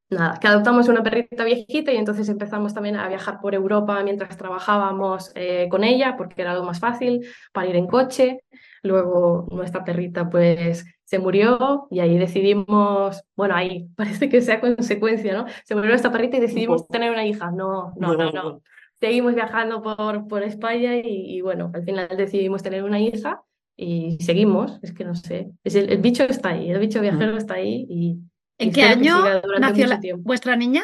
Nada, 0.09 0.37
que 0.39 0.47
adoptamos 0.47 0.87
una 0.89 1.01
perrita 1.01 1.43
viejita 1.43 1.91
y 1.91 1.97
entonces 1.97 2.29
empezamos 2.29 2.73
también 2.73 2.97
a 2.97 3.07
viajar 3.07 3.39
por 3.41 3.55
Europa 3.55 4.01
mientras 4.03 4.37
trabajábamos 4.37 5.31
eh, 5.35 5.67
con 5.69 5.83
ella, 5.83 6.15
porque 6.17 6.41
era 6.41 6.53
lo 6.53 6.63
más 6.63 6.79
fácil 6.79 7.25
para 7.51 7.67
ir 7.67 7.75
en 7.75 7.87
coche. 7.87 8.41
Luego 8.83 9.47
nuestra 9.51 9.83
perrita 9.83 10.29
pues 10.29 10.85
se 11.03 11.19
murió 11.19 11.87
y 11.89 11.99
ahí 11.99 12.17
decidimos, 12.17 13.23
bueno, 13.35 13.55
ahí 13.55 13.87
parece 13.95 14.29
que 14.29 14.41
sea 14.41 14.59
consecuencia, 14.59 15.33
¿no? 15.33 15.45
Se 15.63 15.73
murió 15.73 15.89
nuestra 15.89 16.11
perrita 16.11 16.37
y 16.37 16.41
decidimos 16.41 16.87
tener 16.87 17.11
una 17.11 17.25
hija. 17.25 17.49
No, 17.51 17.93
no, 17.97 18.13
no, 18.15 18.31
no 18.31 18.61
seguimos 19.03 19.35
viajando 19.35 19.81
por, 19.81 20.29
por 20.29 20.43
España 20.43 20.95
y, 20.95 21.41
bueno, 21.41 21.71
al 21.73 21.83
final 21.83 22.07
decidimos 22.15 22.63
tener 22.63 22.85
una 22.85 23.01
hija 23.01 23.43
y 23.75 24.17
seguimos, 24.21 24.79
es 24.81 24.93
que 24.93 25.03
no 25.03 25.13
sé, 25.13 25.51
es 25.65 25.75
el, 25.75 25.97
bicho 25.97 26.23
está 26.23 26.51
ahí, 26.51 26.71
el 26.71 26.79
bicho 26.79 27.01
viajero 27.01 27.35
está 27.35 27.55
ahí 27.55 27.85
y... 27.89 28.19
¿En 28.63 28.71
qué 28.71 28.83
año 28.83 29.23
nació 29.59 30.17
vuestra 30.17 30.55
niña? 30.55 30.83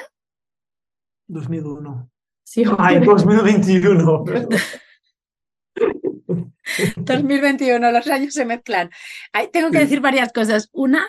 2001. 1.27 2.11
Sí, 2.43 2.63
Ay, 2.77 2.99
2021. 2.99 4.25
2021, 6.97 7.91
los 7.91 8.07
años 8.07 8.33
se 8.33 8.45
mezclan. 8.45 8.89
tengo 9.53 9.71
que 9.71 9.79
decir 9.79 10.01
varias 10.01 10.33
cosas. 10.33 10.69
Una, 10.71 11.07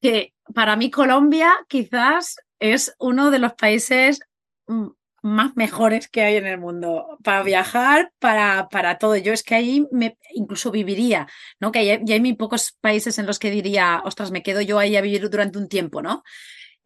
que 0.00 0.34
para 0.54 0.76
mí 0.76 0.90
Colombia 0.90 1.54
quizás 1.68 2.36
es 2.58 2.94
uno 2.98 3.30
de 3.30 3.38
los 3.38 3.54
países 3.54 4.20
mm, 4.66 4.88
más 5.26 5.56
mejores 5.56 6.08
que 6.08 6.22
hay 6.22 6.36
en 6.36 6.46
el 6.46 6.58
mundo 6.58 7.18
para 7.22 7.42
viajar, 7.42 8.12
para, 8.18 8.68
para 8.70 8.98
todo. 8.98 9.16
Yo 9.16 9.32
es 9.32 9.42
que 9.42 9.54
ahí 9.54 9.86
me, 9.90 10.16
incluso 10.32 10.70
viviría, 10.70 11.26
¿no? 11.60 11.72
Que 11.72 11.80
hay, 11.80 11.90
hay 11.90 12.20
muy 12.20 12.34
pocos 12.34 12.76
países 12.80 13.18
en 13.18 13.26
los 13.26 13.38
que 13.38 13.50
diría, 13.50 14.02
ostras, 14.04 14.30
me 14.30 14.42
quedo 14.42 14.60
yo 14.60 14.78
ahí 14.78 14.96
a 14.96 15.00
vivir 15.00 15.28
durante 15.28 15.58
un 15.58 15.68
tiempo, 15.68 16.00
¿no? 16.00 16.22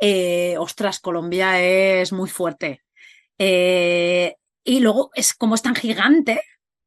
Eh, 0.01 0.57
ostras, 0.59 0.99
Colombia 1.01 1.61
es 1.61 2.13
muy 2.13 2.29
fuerte. 2.29 2.83
Eh, 3.39 4.37
y 4.65 4.81
luego 4.81 5.11
es 5.15 5.35
como 5.35 5.55
es 5.55 5.63
tan 5.63 5.75
gigante, 5.75 6.41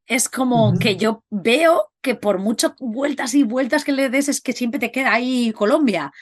es 0.06 0.28
como 0.28 0.78
que 0.78 0.96
yo 0.96 1.24
veo 1.30 1.92
que 2.02 2.14
por 2.14 2.38
muchas 2.38 2.72
vueltas 2.78 3.34
y 3.34 3.42
vueltas 3.42 3.84
que 3.84 3.92
le 3.92 4.10
des 4.10 4.28
es 4.28 4.40
que 4.40 4.52
siempre 4.52 4.80
te 4.80 4.92
queda 4.92 5.14
ahí 5.14 5.52
Colombia. 5.52 6.12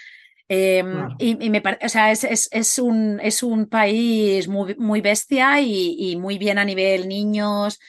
Em, 0.54 1.08
y, 1.18 1.48
me 1.48 1.62
parece, 1.62 1.86
o 1.86 1.88
sea, 1.88 2.10
es, 2.12 2.24
es, 2.52 2.78
un, 2.78 3.18
es 3.22 3.42
un 3.42 3.70
país 3.70 4.48
muy, 4.48 4.74
muy 4.74 5.00
bestia 5.00 5.62
y, 5.62 6.14
muy 6.16 6.36
bien 6.36 6.58
a 6.58 6.64
nivel 6.66 7.08
niños, 7.08 7.80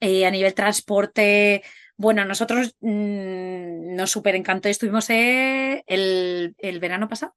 eh, 0.00 0.26
a 0.26 0.30
nivel 0.32 0.52
transporte. 0.52 1.62
Bueno, 1.96 2.24
nosotros 2.24 2.74
mm, 2.80 3.94
nos 3.94 4.10
súper 4.10 4.34
encantó. 4.34 4.68
Estuvimos 4.68 5.08
eh, 5.10 5.84
el, 5.86 6.56
el 6.58 6.80
verano 6.80 7.08
pasado. 7.08 7.36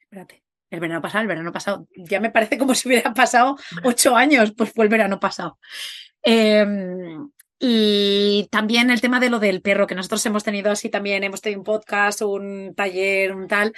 Espérate. 0.00 0.42
El 0.68 0.80
verano 0.80 1.00
pasado, 1.00 1.22
el 1.22 1.28
verano 1.28 1.50
pasado. 1.50 1.88
Ya 1.96 2.20
me 2.20 2.30
parece 2.30 2.58
como 2.58 2.74
si 2.74 2.88
hubiera 2.88 3.14
pasado 3.14 3.56
ocho 3.84 4.14
años, 4.16 4.52
pues 4.54 4.70
fue 4.70 4.84
el 4.84 4.90
verano 4.90 5.18
pasado. 5.18 5.58
Em, 6.22 7.30
y 7.58 8.48
también 8.50 8.90
el 8.90 9.00
tema 9.00 9.18
de 9.18 9.30
lo 9.30 9.38
del 9.38 9.62
perro, 9.62 9.86
que 9.86 9.94
nosotros 9.94 10.24
hemos 10.26 10.44
tenido 10.44 10.70
así 10.70 10.90
también, 10.90 11.24
hemos 11.24 11.40
tenido 11.40 11.60
un 11.60 11.64
podcast, 11.64 12.20
un 12.22 12.74
taller, 12.74 13.34
un 13.34 13.48
tal, 13.48 13.72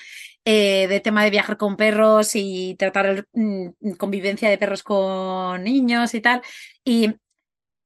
eh, 0.44 0.88
de 0.88 1.00
tema 1.00 1.23
de 1.23 1.30
viajar 1.30 1.56
con 1.56 1.76
perros 1.76 2.35
y 2.35 2.75
tratar 2.76 3.26
mm, 3.32 3.92
convivencia 3.99 4.50
de 4.50 4.58
perros 4.58 4.82
con 4.82 5.62
niños 5.62 6.14
y 6.14 6.20
tal. 6.20 6.42
Y 6.85 7.14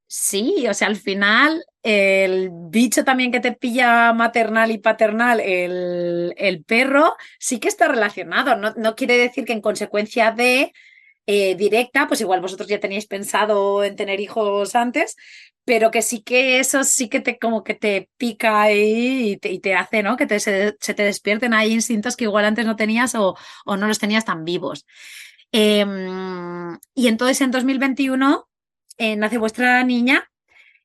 sí, 0.07 0.67
o 0.69 0.75
sea, 0.75 0.89
al 0.89 0.97
final 0.97 1.65
el 1.83 2.51
bicho 2.53 3.05
también 3.05 3.33
que 3.33 3.41
te 3.41 3.53
pilla 3.53 4.13
maternal 4.15 4.71
y 4.71 4.79
paternal, 4.79 5.41
el, 5.41 6.35
el 6.39 6.65
perro, 6.65 7.17
sí 7.39 7.59
que 7.59 7.69
está 7.69 7.89
relacionado. 7.89 8.57
No, 8.57 8.73
no 8.77 8.95
quiere 8.97 9.19
decir 9.19 9.45
que 9.45 9.53
en 9.53 9.61
consecuencia 9.61 10.31
de... 10.33 10.73
Eh, 11.27 11.55
directa, 11.55 12.09
pues 12.09 12.21
igual 12.21 12.41
vosotros 12.41 12.69
ya 12.69 12.81
teníais 12.81 13.07
pensado 13.07 13.85
en 13.85 13.95
tener 13.95 14.19
hijos 14.19 14.75
antes, 14.75 15.17
pero 15.65 15.93
que 15.93 16.03
sí 16.03 16.23
que 16.23 16.59
eso 16.59 16.83
sí 16.83 17.09
que 17.09 17.21
te 17.21 17.39
como 17.39 17.63
que 17.63 17.75
te 17.75 18.11
pica 18.17 18.63
ahí 18.63 19.39
y 19.43 19.61
te, 19.61 19.75
hace, 19.75 20.03
¿no? 20.03 20.17
Que 20.17 20.27
te, 20.27 20.41
se, 20.41 20.73
te 20.73 21.03
despierten 21.03 21.55
ahí 21.55 21.73
instintos 21.73 22.17
que 22.17 22.25
igual 22.25 22.45
antes 22.45 22.67
no 22.67 22.75
tenías 22.77 23.15
o, 23.15 23.37
no 23.67 23.87
los 23.87 23.99
tenías 24.01 24.25
tan 24.25 24.45
vivos. 24.45 24.85
Em, 25.53 26.79
y 26.95 27.09
entonces 27.09 27.41
en 27.41 27.51
2021 27.53 28.49
eh, 28.99 29.17
nace 29.17 29.39
vuestra 29.39 29.85
niña 29.85 30.32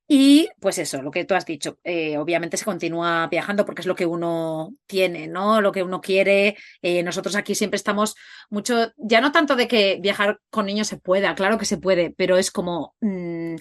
y 0.08 0.50
pues 0.60 0.78
eso, 0.78 1.02
lo 1.02 1.12
que 1.12 1.26
tú 1.26 1.36
has 1.36 1.46
dicho, 1.46 1.80
eh, 1.84 2.18
obviamente 2.18 2.58
se 2.58 2.66
continúa 2.66 3.28
viajando 3.28 3.66
porque 3.66 3.82
es 3.82 3.88
lo 3.88 3.96
que 3.96 4.06
uno 4.06 4.74
tiene, 4.86 5.28
¿no? 5.28 5.60
Lo 5.62 5.72
que 5.72 5.84
uno 5.84 6.00
quiere. 6.02 6.56
Eh, 6.82 7.04
nosotros 7.04 7.36
aquí 7.36 7.56
siempre 7.56 7.76
estamos 7.76 8.16
mucho, 8.50 8.94
ya 8.98 9.20
no 9.22 9.32
tanto 9.32 9.56
de 9.56 9.68
que 9.68 10.00
viajar 10.02 10.40
con 10.50 10.66
niños 10.66 10.88
se 10.88 10.98
pueda, 10.98 11.36
claro 11.36 11.58
que 11.58 11.66
se 11.66 11.78
puede, 11.78 12.12
pero 12.18 12.38
es 12.38 12.52
como... 12.52 12.96
Mm, 13.02 13.56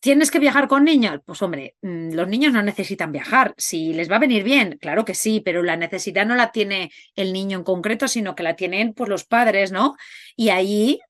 ¿Tienes 0.00 0.30
que 0.30 0.38
viajar 0.38 0.68
con 0.68 0.84
niños? 0.84 1.20
Pues 1.24 1.42
hombre, 1.42 1.74
mm, 1.82 2.12
los 2.12 2.28
niños 2.28 2.52
no 2.52 2.62
necesitan 2.62 3.10
viajar. 3.10 3.54
Si 3.56 3.92
les 3.92 4.10
va 4.10 4.16
a 4.16 4.20
venir 4.20 4.44
bien, 4.44 4.78
claro 4.80 5.04
que 5.04 5.14
sí, 5.14 5.40
pero 5.40 5.62
la 5.62 5.76
necesidad 5.76 6.24
no 6.24 6.36
la 6.36 6.52
tiene 6.52 6.92
el 7.16 7.32
niño 7.32 7.58
en 7.58 7.64
concreto, 7.64 8.06
sino 8.06 8.34
que 8.36 8.44
la 8.44 8.54
tienen 8.54 8.94
pues 8.94 9.08
los 9.08 9.24
padres, 9.24 9.72
¿no? 9.72 9.96
Y 10.36 10.50
ahí, 10.50 11.00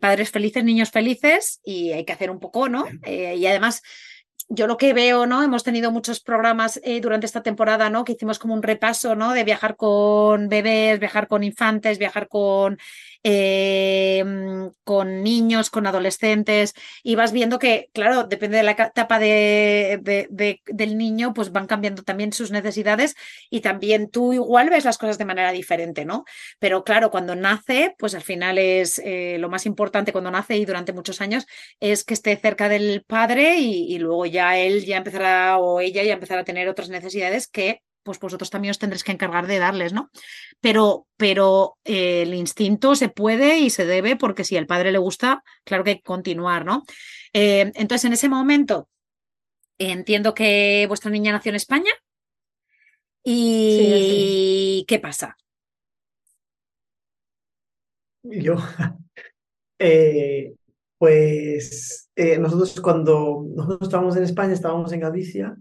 padres 0.00 0.30
felices, 0.30 0.64
niños 0.64 0.90
felices, 0.90 1.60
y 1.62 1.92
hay 1.92 2.04
que 2.06 2.12
hacer 2.12 2.30
un 2.30 2.40
poco, 2.40 2.68
¿no? 2.68 2.86
Eh, 3.04 3.36
y 3.36 3.46
además, 3.46 3.82
yo 4.48 4.66
lo 4.66 4.78
que 4.78 4.94
veo, 4.94 5.26
¿no? 5.26 5.42
Hemos 5.42 5.62
tenido 5.62 5.90
muchos 5.90 6.20
programas 6.20 6.80
eh, 6.82 7.00
durante 7.02 7.26
esta 7.26 7.42
temporada, 7.42 7.90
¿no? 7.90 8.04
Que 8.04 8.12
hicimos 8.12 8.38
como 8.38 8.54
un 8.54 8.62
repaso, 8.62 9.14
¿no? 9.14 9.32
De 9.32 9.44
viajar 9.44 9.76
con 9.76 10.48
bebés, 10.48 10.98
viajar 10.98 11.28
con 11.28 11.44
infantes, 11.44 11.98
viajar 11.98 12.28
con 12.28 12.78
eh, 13.22 14.24
con 14.84 15.22
niños, 15.22 15.70
con 15.70 15.86
adolescentes, 15.86 16.74
y 17.02 17.14
vas 17.14 17.32
viendo 17.32 17.58
que, 17.58 17.90
claro, 17.92 18.24
depende 18.24 18.58
de 18.58 18.62
la 18.62 18.72
etapa 18.72 19.18
de, 19.18 20.00
del 20.66 20.98
niño, 20.98 21.34
pues 21.34 21.52
van 21.52 21.66
cambiando 21.66 22.02
también 22.02 22.32
sus 22.32 22.50
necesidades 22.50 23.14
y 23.50 23.60
también 23.60 24.10
tú 24.10 24.32
igual 24.32 24.70
ves 24.70 24.84
las 24.84 24.98
cosas 24.98 25.18
de 25.18 25.24
manera 25.24 25.52
diferente, 25.52 26.04
¿no? 26.04 26.24
Pero 26.58 26.84
claro, 26.84 27.10
cuando 27.10 27.34
nace, 27.36 27.94
pues 27.98 28.14
al 28.14 28.22
final 28.22 28.58
es 28.58 29.00
eh, 29.04 29.36
lo 29.38 29.48
más 29.48 29.66
importante 29.66 30.12
cuando 30.12 30.30
nace 30.30 30.56
y 30.56 30.64
durante 30.64 30.92
muchos 30.92 31.20
años 31.20 31.46
es 31.80 32.04
que 32.04 32.14
esté 32.14 32.36
cerca 32.36 32.68
del 32.68 33.04
padre 33.06 33.58
y, 33.58 33.94
y 33.94 33.98
luego 33.98 34.26
ya 34.26 34.58
él 34.58 34.84
ya 34.84 34.96
empezará 34.98 35.58
o 35.58 35.80
ella 35.80 36.02
ya 36.02 36.14
empezará 36.14 36.42
a 36.42 36.44
tener 36.44 36.68
otras 36.68 36.88
necesidades 36.88 37.48
que 37.48 37.82
pues 38.08 38.20
vosotros 38.20 38.48
también 38.48 38.70
os 38.70 38.78
tendréis 38.78 39.04
que 39.04 39.12
encargar 39.12 39.46
de 39.46 39.58
darles, 39.58 39.92
¿no? 39.92 40.10
Pero, 40.62 41.06
pero 41.18 41.76
eh, 41.84 42.22
el 42.22 42.32
instinto 42.32 42.94
se 42.94 43.10
puede 43.10 43.58
y 43.58 43.68
se 43.68 43.84
debe, 43.84 44.16
porque 44.16 44.44
si 44.44 44.56
al 44.56 44.66
padre 44.66 44.92
le 44.92 44.96
gusta, 44.96 45.44
claro 45.62 45.84
que 45.84 45.90
hay 45.90 45.96
que 45.96 46.04
continuar, 46.04 46.64
¿no? 46.64 46.84
Eh, 47.34 47.70
entonces, 47.74 48.06
en 48.06 48.14
ese 48.14 48.30
momento, 48.30 48.88
entiendo 49.76 50.32
que 50.32 50.86
vuestra 50.88 51.10
niña 51.10 51.32
nació 51.32 51.50
en 51.50 51.56
España. 51.56 51.90
¿Y 53.22 54.86
qué 54.88 54.98
pasa? 54.98 55.36
Yo, 58.22 58.54
eh, 59.78 60.54
pues 60.96 62.08
nosotros 62.38 62.80
cuando 62.80 63.44
nosotros 63.54 63.82
estábamos 63.82 64.16
en 64.16 64.22
España, 64.22 64.54
estábamos 64.54 64.90
en 64.94 65.00
Galicia 65.00 65.58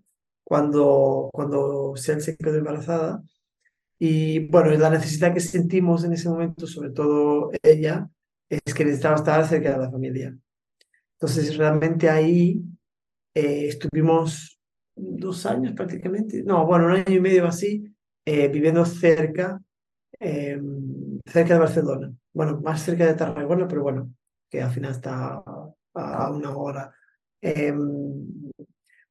cuando, 0.47 1.29
cuando 1.33 1.93
se, 1.97 2.21
se 2.21 2.37
quedó 2.37 2.55
embarazada. 2.55 3.21
Y 3.99 4.47
bueno, 4.47 4.71
la 4.77 4.89
necesidad 4.89 5.33
que 5.33 5.41
sentimos 5.41 6.05
en 6.05 6.13
ese 6.13 6.29
momento, 6.29 6.65
sobre 6.67 6.91
todo 6.91 7.51
ella, 7.61 8.09
es 8.49 8.73
que 8.73 8.85
necesitaba 8.85 9.17
estar 9.17 9.45
cerca 9.45 9.73
de 9.73 9.77
la 9.77 9.91
familia. 9.91 10.37
Entonces, 11.15 11.57
realmente 11.57 12.09
ahí 12.09 12.61
eh, 13.33 13.67
estuvimos 13.67 14.57
dos 14.95 15.45
años 15.45 15.73
prácticamente, 15.73 16.41
no, 16.43 16.65
bueno, 16.65 16.85
un 16.85 16.93
año 16.93 17.13
y 17.13 17.19
medio 17.19 17.45
así, 17.45 17.93
eh, 18.25 18.47
viviendo 18.47 18.85
cerca, 18.85 19.61
em, 20.17 21.19
cerca 21.25 21.55
de 21.55 21.59
Barcelona. 21.59 22.13
Bueno, 22.33 22.61
más 22.61 22.83
cerca 22.83 23.05
de 23.05 23.15
Tarragona, 23.15 23.67
pero 23.67 23.83
bueno, 23.83 24.13
que 24.49 24.61
al 24.61 24.71
final 24.71 24.91
está 24.91 25.43
a, 25.93 26.31
una 26.31 26.55
hora. 26.55 26.93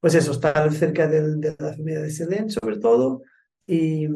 Pues 0.07 0.15
eso, 0.15 0.31
estar 0.31 0.73
cerca 0.73 1.09
de, 1.09 1.57
la 1.59 1.73
familia 1.75 2.01
de 2.01 2.13
Selén, 2.13 2.49
sobre 2.49 2.79
todo, 2.79 3.25
y, 3.67 4.07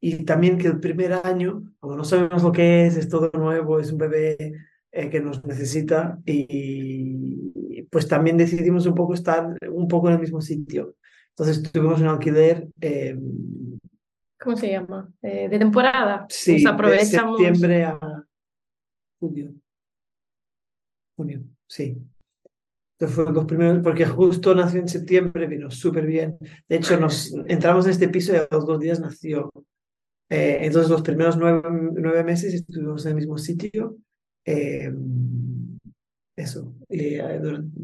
y 0.00 0.24
también 0.24 0.56
que 0.56 0.68
el 0.68 0.80
primer 0.80 1.12
año, 1.12 1.64
como 1.78 1.96
no 1.96 2.02
sabemos 2.02 2.42
lo 2.42 2.50
que 2.50 2.86
es, 2.86 2.96
es 2.96 3.10
todo 3.10 3.30
nuevo, 3.34 3.78
es 3.78 3.92
un 3.92 3.98
bebé 3.98 4.54
eh, 4.90 5.10
que 5.10 5.20
nos 5.20 5.44
necesita, 5.44 6.18
y, 6.24 7.84
pues 7.90 8.08
también 8.08 8.38
decidimos 8.38 8.86
un 8.86 8.94
poco 8.94 9.12
estar 9.12 9.54
un 9.70 9.86
poco 9.86 10.08
en 10.08 10.14
el 10.14 10.20
mismo 10.20 10.40
sitio. 10.40 10.96
Entonces 11.36 11.70
tuvimos 11.70 12.00
un 12.00 12.06
alquiler. 12.06 12.68
Eh, 12.80 13.18
¿Cómo 14.40 14.56
se 14.56 14.70
llama? 14.70 15.12
Eh, 15.20 15.50
de 15.50 15.58
temporada. 15.58 16.24
Sí, 16.30 16.66
aprovechamos. 16.66 17.38
de 17.38 17.44
septiembre 17.44 17.84
a 17.84 18.24
junio. 19.20 19.52
Junio, 21.16 21.42
sí 21.66 21.98
fue 23.06 23.32
los 23.32 23.44
primeros, 23.44 23.82
porque 23.82 24.04
justo 24.06 24.54
nació 24.54 24.80
en 24.80 24.88
septiembre, 24.88 25.46
vino 25.46 25.70
súper 25.70 26.06
bien. 26.06 26.36
De 26.68 26.76
hecho, 26.76 26.98
nos 26.98 27.32
entramos 27.46 27.84
en 27.84 27.92
este 27.92 28.08
piso 28.08 28.32
y 28.32 28.36
a 28.36 28.48
los 28.50 28.66
dos 28.66 28.80
días 28.80 28.98
nació. 28.98 29.52
Eh, 30.28 30.58
entonces, 30.62 30.90
los 30.90 31.02
primeros 31.02 31.36
nueve, 31.36 31.62
nueve, 31.70 32.24
meses 32.24 32.52
estuvimos 32.52 33.04
en 33.04 33.10
el 33.10 33.16
mismo 33.16 33.38
sitio. 33.38 33.96
Eh, 34.44 34.92
eso, 36.38 36.72
y 36.88 37.18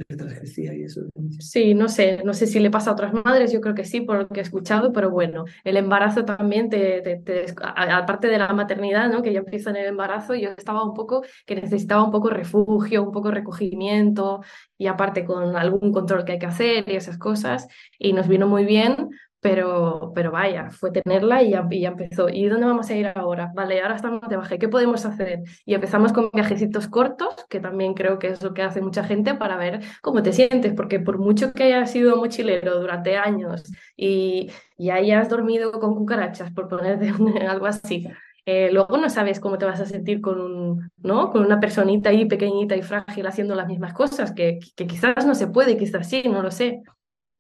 mientras 0.09 0.39
crecía 0.39 0.75
y 0.75 0.83
eso. 0.83 1.03
Sí, 1.39 1.75
no 1.75 1.89
sé, 1.89 2.23
no 2.25 2.35
sé 2.35 2.47
si 2.47 2.61
le 2.61 2.71
pasa 2.71 2.91
a 2.91 2.93
otras 2.93 3.13
madres, 3.13 3.53
yo 3.53 3.61
creo 3.61 3.75
que 3.75 3.85
sí, 3.85 4.01
por 4.01 4.17
lo 4.17 4.29
que 4.29 4.41
he 4.41 4.43
escuchado, 4.43 4.93
pero 4.93 5.11
bueno, 5.11 5.45
el 5.65 5.77
embarazo 5.77 6.25
también, 6.25 6.71
te, 6.71 7.01
te, 7.03 7.47
aparte 7.63 8.29
de 8.29 8.39
la 8.39 8.53
maternidad, 8.53 9.11
¿no? 9.11 9.23
que 9.23 9.33
ya 9.33 9.41
empieza 9.41 9.71
en 9.71 9.77
el 9.77 9.87
embarazo, 9.87 10.35
yo 10.35 10.51
estaba 10.51 10.85
un 10.85 10.95
poco, 10.95 11.23
que 11.47 11.57
necesitaba 11.57 12.05
un 12.05 12.11
poco 12.11 12.31
refugio, 12.31 13.03
un 13.03 13.13
poco 13.13 13.31
recogimiento, 13.31 14.43
y 14.79 14.87
aparte 14.87 15.25
con 15.25 15.57
algún 15.57 15.93
control 15.93 16.25
que 16.25 16.33
hay 16.33 16.39
que 16.39 16.47
hacer 16.47 16.85
y 16.89 16.97
esas 16.97 17.19
cosas, 17.19 17.69
y 17.99 18.13
nos 18.13 18.29
vino 18.29 18.47
muy 18.47 18.65
bien, 18.65 19.11
pero, 19.45 20.13
pero 20.15 20.31
vaya, 20.31 20.71
fue 20.71 20.91
tenerla 20.91 21.43
y 21.43 21.51
ya, 21.51 21.69
empezó. 21.89 22.31
¿Y 22.31 22.47
dónde 22.49 22.65
vamos 22.65 22.89
a 22.89 22.95
ir 22.95 23.13
ahora? 23.15 23.53
Vale, 23.55 23.83
ahora 23.83 23.97
estamos 23.97 24.27
de 24.27 24.39
baja, 24.39 24.57
¿qué 24.57 24.71
podemos 24.71 25.05
hacer? 25.05 25.41
Y 25.67 25.75
empezamos 25.75 26.15
con 26.15 26.31
viajecitos 26.33 26.89
cortos, 26.89 27.29
que 27.51 27.61
también 27.61 27.93
creo 27.93 28.19
que 28.19 28.29
es 28.29 28.43
lo 28.43 28.55
que 28.55 28.63
hace 28.63 28.81
mucha 28.81 29.05
gente 29.05 29.35
para 29.35 29.59
ver 29.59 29.81
cómo 30.01 30.23
te 30.23 30.33
sientes, 30.33 30.73
porque 30.73 30.99
por 30.99 31.19
mucho 31.19 31.53
que 31.53 31.65
hayas 31.65 31.91
sido 31.91 32.17
mochilero 32.17 32.81
durante 32.81 33.19
años 33.19 33.65
y, 33.99 34.51
y 34.79 34.89
hayas 34.89 35.29
dormido 35.29 35.73
con 35.73 35.95
cucarachas, 35.95 36.51
por 36.51 36.67
ponerte 36.67 37.11
algo 37.47 37.67
así, 37.67 38.09
eh, 38.47 38.71
luego 38.73 38.97
no 38.97 39.11
sabes 39.11 39.41
cómo 39.41 39.59
te 39.59 39.67
vas 39.67 39.81
a 39.81 39.87
sentir 39.87 40.23
con, 40.23 40.41
un, 40.41 40.91
¿no? 41.03 41.31
con 41.31 41.45
una 41.45 41.61
personita 41.61 42.09
ahí 42.09 42.25
pequeñita 42.25 42.77
y 42.77 42.83
frágil 42.83 43.27
haciendo 43.27 43.55
las 43.55 43.69
mismas 43.69 43.93
cosas, 43.93 44.33
que, 44.33 44.59
que 44.75 44.87
quizás 44.87 45.27
no 45.27 45.35
se 45.35 45.49
puede, 45.49 45.77
quizás 45.77 46.09
sí, 46.09 46.23
no 46.25 46.43
lo 46.43 46.51
sé. 46.51 46.83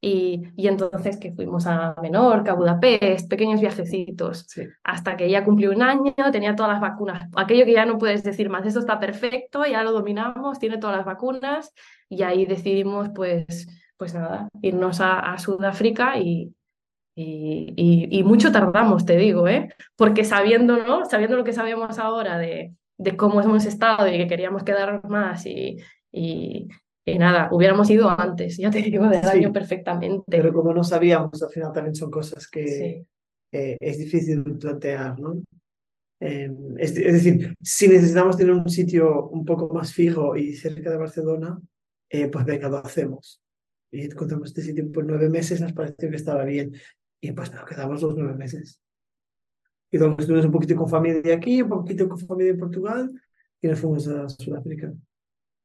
Y, 0.06 0.52
entonces 0.58 1.16
que 1.16 1.32
fuimos 1.32 1.66
a 1.66 1.96
Menorca, 2.02 2.52
a 2.52 2.54
Budapest, 2.54 3.26
pequeños 3.30 3.62
viajecitos, 3.62 4.46
hasta 4.82 5.16
que 5.16 5.30
ya 5.30 5.42
cumplió 5.46 5.70
un 5.70 5.80
año, 5.80 6.14
tenía 6.30 6.54
todas 6.54 6.72
las 6.72 6.80
vacunas. 6.82 7.26
Aquello 7.34 7.64
que 7.64 7.72
ya 7.72 7.86
no 7.86 7.96
puedes 7.96 8.22
decir 8.22 8.50
más, 8.50 8.66
eso 8.66 8.80
está 8.80 9.00
perfecto, 9.00 9.64
ya 9.64 9.82
lo 9.82 9.92
dominamos, 9.92 10.58
tiene 10.58 10.76
todas 10.76 10.98
las 10.98 11.06
vacunas, 11.06 11.72
y 12.10 12.22
ahí 12.22 12.44
decidimos, 12.44 13.08
pues, 13.14 13.66
pues 13.96 14.12
nada, 14.12 14.50
irnos 14.60 15.00
a, 15.00 15.38
Sudáfrica 15.38 16.18
y, 16.18 16.54
y, 17.16 18.22
mucho 18.24 18.52
tardamos, 18.52 19.06
te 19.06 19.16
digo, 19.16 19.48
¿eh? 19.48 19.70
porque 19.96 20.24
sabiendo, 20.24 20.84
¿no? 20.84 21.06
sabiendo 21.06 21.36
lo 21.38 21.44
que 21.44 21.54
sabemos 21.54 21.98
ahora 21.98 22.36
de, 22.36 22.74
de 22.98 23.16
cómo 23.16 23.40
hemos 23.40 23.64
estado 23.64 24.06
y 24.08 24.18
que 24.18 24.28
queríamos 24.28 24.64
quedarnos 24.64 25.04
más 25.04 25.46
y, 25.46 25.78
y, 26.12 26.68
y 27.06 27.18
nada, 27.18 27.50
hubiéramos 27.52 27.90
ido 27.90 28.08
antes, 28.08 28.56
ya 28.56 28.70
te 28.70 28.80
digo, 28.80 29.06
del 29.08 29.24
año 29.24 29.52
perfectamente. 29.52 30.24
Pero 30.26 30.52
como 30.52 30.72
no 30.72 30.82
sabíamos, 30.82 31.42
al 31.42 31.50
final 31.50 31.72
también 31.72 31.94
son 31.94 32.10
cosas 32.10 32.48
que 32.48 33.04
eh, 33.52 33.76
es 33.78 33.98
difícil 33.98 34.42
plantear, 34.58 35.18
¿no? 35.20 35.42
Em, 36.20 36.78
es, 36.78 36.94
decir, 36.94 37.54
si 37.60 37.88
necesitamos 37.88 38.38
tener 38.38 38.54
un 38.54 38.68
sitio 38.70 39.28
un 39.28 39.44
poco 39.44 39.72
más 39.74 39.92
fijo 39.92 40.34
y 40.36 40.54
cerca 40.54 40.90
de 40.90 40.96
Barcelona, 40.96 41.60
eh, 42.08 42.28
pues 42.28 42.44
venga, 42.46 42.70
lo 42.70 42.78
hacemos. 42.78 43.42
Y 43.90 44.06
encontramos 44.06 44.48
este 44.48 44.62
sitio 44.62 44.90
por 44.90 45.04
nueve 45.04 45.28
meses, 45.28 45.60
nos 45.60 45.74
pareció 45.74 46.08
que 46.08 46.16
estaba 46.16 46.44
bien. 46.44 46.72
Y 47.20 47.32
pues 47.32 47.52
nos 47.52 47.64
quedamos 47.64 48.00
los 48.00 48.16
nueve 48.16 48.34
meses. 48.34 48.80
Y 49.90 49.98
luego 49.98 50.16
estuvimos 50.18 50.46
un 50.46 50.52
poquito 50.52 50.76
con 50.76 50.88
familia 50.88 51.34
aquí, 51.34 51.60
un 51.60 51.68
poquito 51.68 52.08
con 52.08 52.18
familia 52.18 52.52
en 52.52 52.58
Portugal, 52.58 53.12
y 53.60 53.68
nos 53.68 53.78
fuimos 53.78 54.08
a 54.08 54.28
Sudáfrica. 54.28 54.92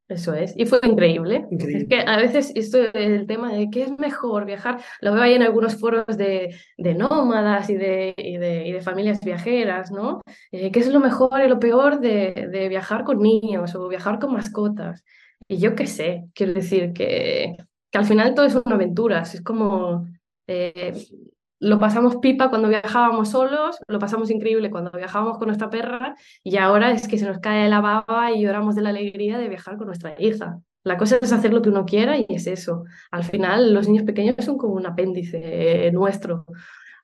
Eso 0.09 0.33
es, 0.33 0.55
y 0.57 0.65
fue 0.65 0.79
increíble. 0.81 1.45
Es 1.51 1.87
que 1.87 1.99
a 1.99 2.17
veces 2.17 2.51
esto 2.55 2.79
el 2.95 3.27
tema 3.27 3.53
de 3.53 3.69
qué 3.69 3.83
es 3.83 3.99
mejor 3.99 4.45
viajar, 4.45 4.81
lo 5.01 5.13
veo 5.13 5.21
ahí 5.21 5.35
en 5.35 5.43
algunos 5.43 5.79
foros 5.79 6.17
de, 6.17 6.55
de 6.77 6.95
nómadas 6.95 7.69
y 7.69 7.75
de, 7.75 8.15
y 8.17 8.37
de, 8.37 8.65
y 8.65 8.71
de, 8.71 8.81
familias 8.81 9.21
viajeras, 9.21 9.91
¿no? 9.91 10.21
Eh, 10.51 10.71
¿Qué 10.71 10.79
es 10.79 10.87
lo 10.87 10.99
mejor 10.99 11.39
y 11.45 11.47
lo 11.47 11.59
peor 11.59 11.99
de, 11.99 12.49
de, 12.51 12.69
viajar 12.69 13.03
con 13.03 13.19
niños 13.19 13.75
o 13.75 13.87
viajar 13.87 14.17
con 14.17 14.33
mascotas? 14.33 15.03
Y 15.47 15.59
yo 15.59 15.75
qué 15.75 15.85
sé, 15.85 16.25
quiero 16.33 16.53
decir 16.53 16.91
que, 16.91 17.55
que 17.91 17.97
al 17.99 18.05
final 18.05 18.33
todo 18.33 18.47
es 18.47 18.55
una 18.55 18.75
aventura, 18.75 19.21
es 19.21 19.41
como... 19.43 20.07
Eh, 20.47 21.05
lo 21.59 21.77
pasamos 21.77 22.17
pipa 22.17 22.49
cuando 22.49 22.69
viajábamos 22.69 23.29
solos, 23.29 23.79
lo 23.87 23.99
pasamos 23.99 24.31
increíble 24.31 24.69
cuando 24.71 24.91
viajábamos 24.91 25.37
con 25.37 25.47
nuestra 25.47 25.69
perra 25.69 26.15
y 26.43 26.57
ahora 26.57 26.91
es 26.91 27.07
que 27.07 27.17
se 27.17 27.25
nos 27.25 27.39
cae 27.39 27.69
la 27.69 27.81
baba 27.81 28.31
y 28.31 28.41
lloramos 28.41 28.75
de 28.75 28.81
la 28.81 28.89
alegría 28.89 29.37
de 29.37 29.49
viajar 29.49 29.77
con 29.77 29.87
nuestra 29.87 30.15
hija. 30.19 30.59
La 30.83 30.97
cosa 30.97 31.17
es 31.21 31.33
hacer 31.33 31.53
lo 31.53 31.61
que 31.61 31.69
uno 31.69 31.85
quiera 31.85 32.17
y 32.17 32.25
es 32.29 32.47
eso. 32.47 32.85
Al 33.11 33.25
final 33.25 33.73
los 33.73 33.87
niños 33.87 34.05
pequeños 34.05 34.37
son 34.39 34.57
como 34.57 34.75
un 34.75 34.85
apéndice 34.85 35.91
nuestro. 35.91 36.45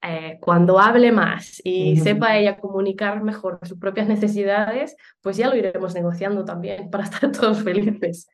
Eh, 0.02 0.38
cuando 0.40 0.80
hable 0.80 1.12
más 1.12 1.60
y 1.64 1.98
sepa 1.98 2.38
ella 2.38 2.58
comunicar 2.58 3.24
mejor 3.24 3.60
sus 3.64 3.80
propias 3.80 4.08
necesidades, 4.08 4.96
pues 5.22 5.36
ya 5.36 5.50
lo 5.50 5.56
iremos 5.56 5.96
negociando 5.96 6.46
también 6.46 6.90
para 6.90 7.06
estar 7.06 7.32
todos 7.32 7.64
felices. 7.64 8.30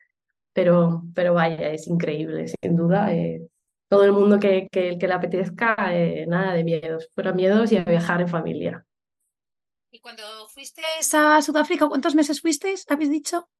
Pero, 0.52 1.02
pero 1.14 1.34
vaya, 1.34 1.70
es 1.70 1.88
increíble, 1.88 2.46
sin 2.48 2.76
duda. 2.76 3.12
Eh, 3.12 3.48
todo 3.92 4.04
el 4.04 4.12
mundo 4.12 4.40
que, 4.40 4.68
que, 4.72 4.96
que 4.96 5.06
le 5.06 5.12
apetezca, 5.12 5.76
eh, 5.90 6.24
nada 6.26 6.54
de 6.54 6.64
miedos, 6.64 7.10
fuera 7.14 7.34
miedos 7.34 7.70
y 7.72 7.76
a 7.76 7.84
viajar 7.84 8.22
en 8.22 8.28
familia. 8.28 8.86
¿Y 9.90 10.00
cuando 10.00 10.22
fuisteis 10.48 11.12
a 11.12 11.42
Sudáfrica, 11.42 11.86
cuántos 11.86 12.14
meses 12.14 12.40
fuisteis, 12.40 12.86
habéis 12.88 13.10
dicho? 13.10 13.50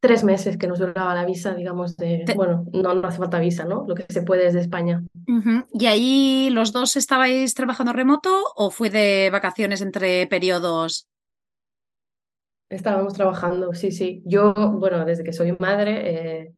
tres 0.00 0.22
meses 0.22 0.58
que 0.58 0.66
nos 0.66 0.80
duraba 0.80 1.14
la 1.14 1.24
visa, 1.24 1.54
digamos, 1.54 1.96
de, 1.96 2.26
bueno, 2.36 2.66
no, 2.74 2.94
no 2.94 3.08
hace 3.08 3.16
falta 3.16 3.38
visa, 3.38 3.64
¿no? 3.64 3.86
Lo 3.88 3.94
que 3.94 4.04
se 4.10 4.20
puede 4.20 4.44
desde 4.44 4.60
España. 4.60 5.02
¿Y 5.72 5.86
ahí 5.86 6.50
los 6.50 6.72
dos 6.72 6.96
estabais 6.96 7.54
trabajando 7.54 7.94
remoto 7.94 8.44
o 8.54 8.70
fue 8.70 8.90
de 8.90 9.30
vacaciones 9.32 9.80
entre 9.80 10.26
periodos? 10.26 11.08
Estábamos 12.68 13.14
trabajando, 13.14 13.72
sí, 13.72 13.92
sí. 13.92 14.22
Yo, 14.26 14.52
bueno, 14.52 15.06
desde 15.06 15.24
que 15.24 15.32
soy 15.32 15.56
madre, 15.58 15.92
eh, 16.04 16.54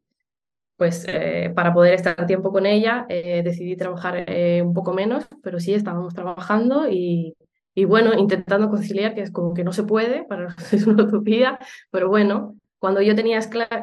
pues 0.77 1.05
eh, 1.09 1.53
para 1.55 1.73
poder 1.73 1.95
estar 1.95 2.27
tiempo 2.27 2.53
con 2.53 2.67
ella, 2.67 3.07
eh, 3.09 3.43
decidí 3.43 3.77
trabajar 3.77 4.27
un 4.63 4.75
poco 4.75 4.93
menos, 4.93 5.27
pero 5.43 5.61
sí 5.61 5.75
estábamos 5.75 6.15
trabajando 6.15 6.89
y, 6.89 7.37
y 7.75 7.85
bueno, 7.85 8.15
intentando 8.15 8.69
conciliar, 8.69 9.15
que 9.15 9.23
es 9.23 9.31
como 9.31 9.55
que 9.55 9.65
no 9.65 9.73
se 9.73 9.85
puede, 9.85 10.25
para 10.25 10.55
es 10.73 10.87
una 10.87 11.05
utopía, 11.05 11.59
pero 11.91 12.09
bueno, 12.09 12.57
cuando 12.79 13.01
yo, 13.03 13.15
tenía 13.15 13.41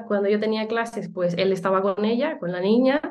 cuando 0.07 0.29
yo 0.29 0.39
tenía 0.39 0.67
clases, 0.67 1.09
pues 1.09 1.35
él 1.37 1.51
estaba 1.51 1.81
con 1.81 2.05
ella, 2.05 2.37
con 2.39 2.51
la 2.51 2.61
niña, 2.61 3.01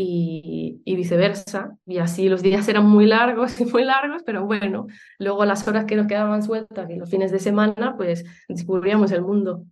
y, 0.00 0.80
y, 0.84 0.96
viceversa. 0.96 1.76
Y 1.84 1.98
así 1.98 2.28
los 2.28 2.42
días 2.42 2.68
eran 2.68 2.86
muy 2.86 3.06
largos 3.06 3.60
y 3.60 3.64
muy 3.64 3.84
largos, 3.84 4.22
pero 4.24 4.46
bueno, 4.46 4.86
luego 5.18 5.44
las 5.44 5.66
horas 5.66 5.86
que 5.86 5.96
nos 5.96 6.06
quedaban 6.06 6.42
sueltas 6.42 6.88
y 6.90 6.96
los 6.96 7.10
fines 7.10 7.32
de 7.32 7.40
semana, 7.40 7.96
pues 7.96 8.24
descubríamos 8.48 9.10
el 9.10 9.22
mundo. 9.22 9.64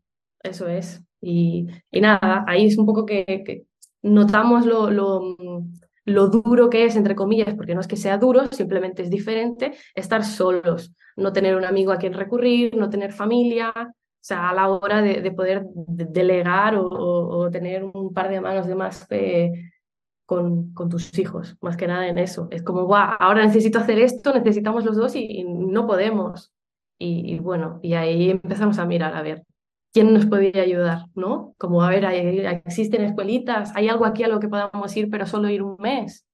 Eso 0.42 0.68
es. 0.68 1.05
Y, 1.20 1.66
y 1.90 2.00
nada, 2.00 2.44
ahí 2.46 2.66
es 2.66 2.78
un 2.78 2.86
poco 2.86 3.06
que, 3.06 3.64
notamos 4.02 4.66
lo, 4.66 4.90
lo, 4.90 6.28
duro 6.28 6.70
que 6.70 6.84
es, 6.84 6.96
entre 6.96 7.16
comillas, 7.16 7.54
porque 7.54 7.74
no 7.74 7.80
es 7.80 7.88
que 7.88 7.96
sea 7.96 8.18
duro, 8.18 8.46
simplemente 8.52 9.02
es 9.02 9.10
diferente 9.10 9.74
estar 9.94 10.24
solos, 10.24 10.94
no 11.16 11.32
tener 11.32 11.56
un 11.56 11.64
amigo 11.64 11.92
a 11.92 11.98
quien 11.98 12.12
recurrir, 12.12 12.76
no 12.76 12.90
tener 12.90 13.12
familia, 13.12 13.72
o 13.76 14.28
sea, 14.28 14.50
a 14.50 14.54
la 14.54 14.68
hora 14.68 15.02
de, 15.02 15.22
de 15.22 15.30
poder 15.32 15.64
delegar 15.72 16.74
o, 16.76 17.48
tener 17.50 17.84
un 17.84 18.12
par 18.12 18.28
de 18.28 18.40
manos 18.40 18.66
de 18.66 18.74
más 18.74 19.06
con, 20.26 20.72
con, 20.74 20.88
tus 20.88 21.16
hijos, 21.18 21.56
más 21.60 21.76
que 21.76 21.86
nada 21.86 22.08
en 22.08 22.18
eso. 22.18 22.48
Es 22.50 22.62
como, 22.62 22.84
guau, 22.84 23.16
ahora 23.20 23.46
necesito 23.46 23.78
hacer 23.78 23.98
esto, 24.00 24.34
necesitamos 24.34 24.84
los 24.84 24.96
dos 24.96 25.14
y, 25.14 25.44
no 25.44 25.86
podemos. 25.86 26.52
Y, 26.98 27.38
bueno, 27.38 27.78
y 27.82 27.94
ahí 27.94 28.30
empezamos 28.30 28.78
a 28.78 28.86
mirar, 28.86 29.14
a 29.14 29.22
ver, 29.22 29.44
¿quién 29.96 30.12
nos 30.12 30.26
podría 30.26 30.60
ayudar? 30.60 31.06
¿No? 31.14 31.54
Como, 31.56 31.82
a 31.82 31.88
ver, 31.88 32.04
existen 32.66 33.02
escuelitas, 33.02 33.72
hay 33.74 33.88
algo 33.88 34.04
aquí 34.04 34.24
a 34.24 34.28
lo 34.28 34.40
que 34.40 34.48
podamos 34.48 34.94
ir, 34.94 35.08
pero 35.08 35.26
solo 35.26 35.48
ir 35.48 35.62
un 35.62 35.76
mes. 35.78 36.26